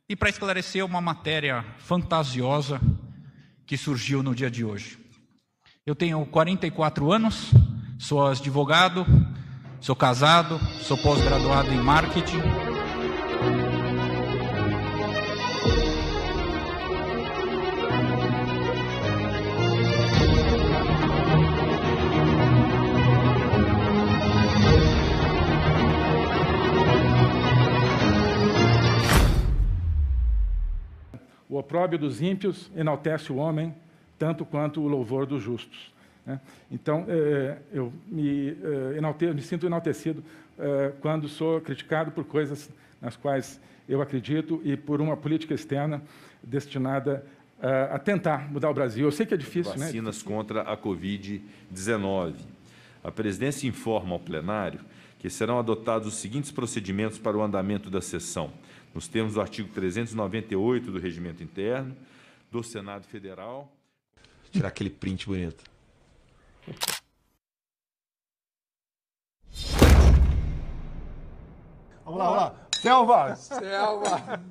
e 0.08 0.16
para 0.16 0.30
esclarecer 0.30 0.86
uma 0.86 1.02
matéria 1.02 1.66
fantasiosa 1.80 2.80
que 3.66 3.76
surgiu 3.76 4.24
no 4.24 4.34
dia 4.34 4.50
de 4.50 4.64
hoje. 4.64 4.98
Eu 5.86 5.96
tenho 5.96 6.26
44 6.28 7.12
anos, 7.12 7.52
sou 8.00 8.26
advogado, 8.26 9.06
sou 9.82 9.98
casado, 9.98 10.58
sou 10.82 10.98
pós-graduado 10.98 11.74
em 11.74 11.78
marketing. 11.78 12.77
O 31.58 31.60
opróbio 31.60 31.98
dos 31.98 32.22
ímpios 32.22 32.70
enaltece 32.76 33.32
o 33.32 33.38
homem, 33.38 33.74
tanto 34.20 34.46
quanto 34.46 34.80
o 34.80 34.88
louvor 34.88 35.26
dos 35.26 35.42
justos. 35.42 35.92
Né? 36.24 36.40
Então, 36.70 37.04
é, 37.08 37.58
eu 37.74 37.92
me, 38.06 38.50
é, 38.50 38.98
enalte, 39.00 39.26
me, 39.34 39.42
sinto 39.42 39.66
enaltecido 39.66 40.24
é, 40.60 40.92
quando 41.02 41.28
sou 41.28 41.60
criticado 41.60 42.12
por 42.12 42.26
coisas 42.26 42.70
nas 43.02 43.16
quais 43.16 43.60
eu 43.90 44.04
acredito, 44.04 44.62
e 44.64 44.78
por 44.78 45.02
uma 45.02 45.18
política 45.18 45.56
externa 45.56 46.04
destinada 46.44 47.26
a 47.92 47.98
tentar 47.98 48.52
mudar 48.52 48.70
o 48.70 48.74
Brasil. 48.74 49.08
Eu 49.08 49.12
sei 49.12 49.26
que 49.26 49.34
é 49.34 49.38
difícil, 49.38 49.72
Vacinas 49.72 49.80
né? 49.80 49.86
Vacinas 49.88 50.22
contra 50.22 50.62
a 50.62 50.78
Covid-19. 50.78 52.36
A 53.04 53.12
presidência 53.12 53.68
informa 53.68 54.14
ao 54.14 54.20
plenário 54.20 54.82
que 55.18 55.28
serão 55.28 55.58
adotados 55.58 56.08
os 56.08 56.16
seguintes 56.16 56.52
procedimentos 56.52 57.18
para 57.18 57.36
o 57.36 57.42
andamento 57.42 57.90
da 57.90 58.02
sessão, 58.02 58.52
nos 58.98 59.08
termos 59.08 59.36
do 59.36 59.42
artigo 59.42 59.70
398 59.70 60.92
do 60.92 60.98
Regimento 60.98 61.44
Interno 61.44 61.96
do 62.52 62.64
Senado 62.64 63.06
Federal. 63.06 63.72
Vou 64.16 64.52
tirar 64.52 64.70
aquele 64.70 64.90
print 64.90 65.28
bonito. 65.28 65.64
Vamos 72.04 72.20
lá, 72.20 72.26
vamos 72.26 72.38
lá. 72.38 72.56
Selva! 72.72 73.36
Selva! 73.36 74.44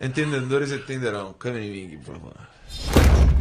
Entendedores 0.00 0.72
entenderão. 0.72 1.34
Câmera 1.34 1.66
em 1.66 1.98
por 1.98 2.14
favor. 2.14 3.39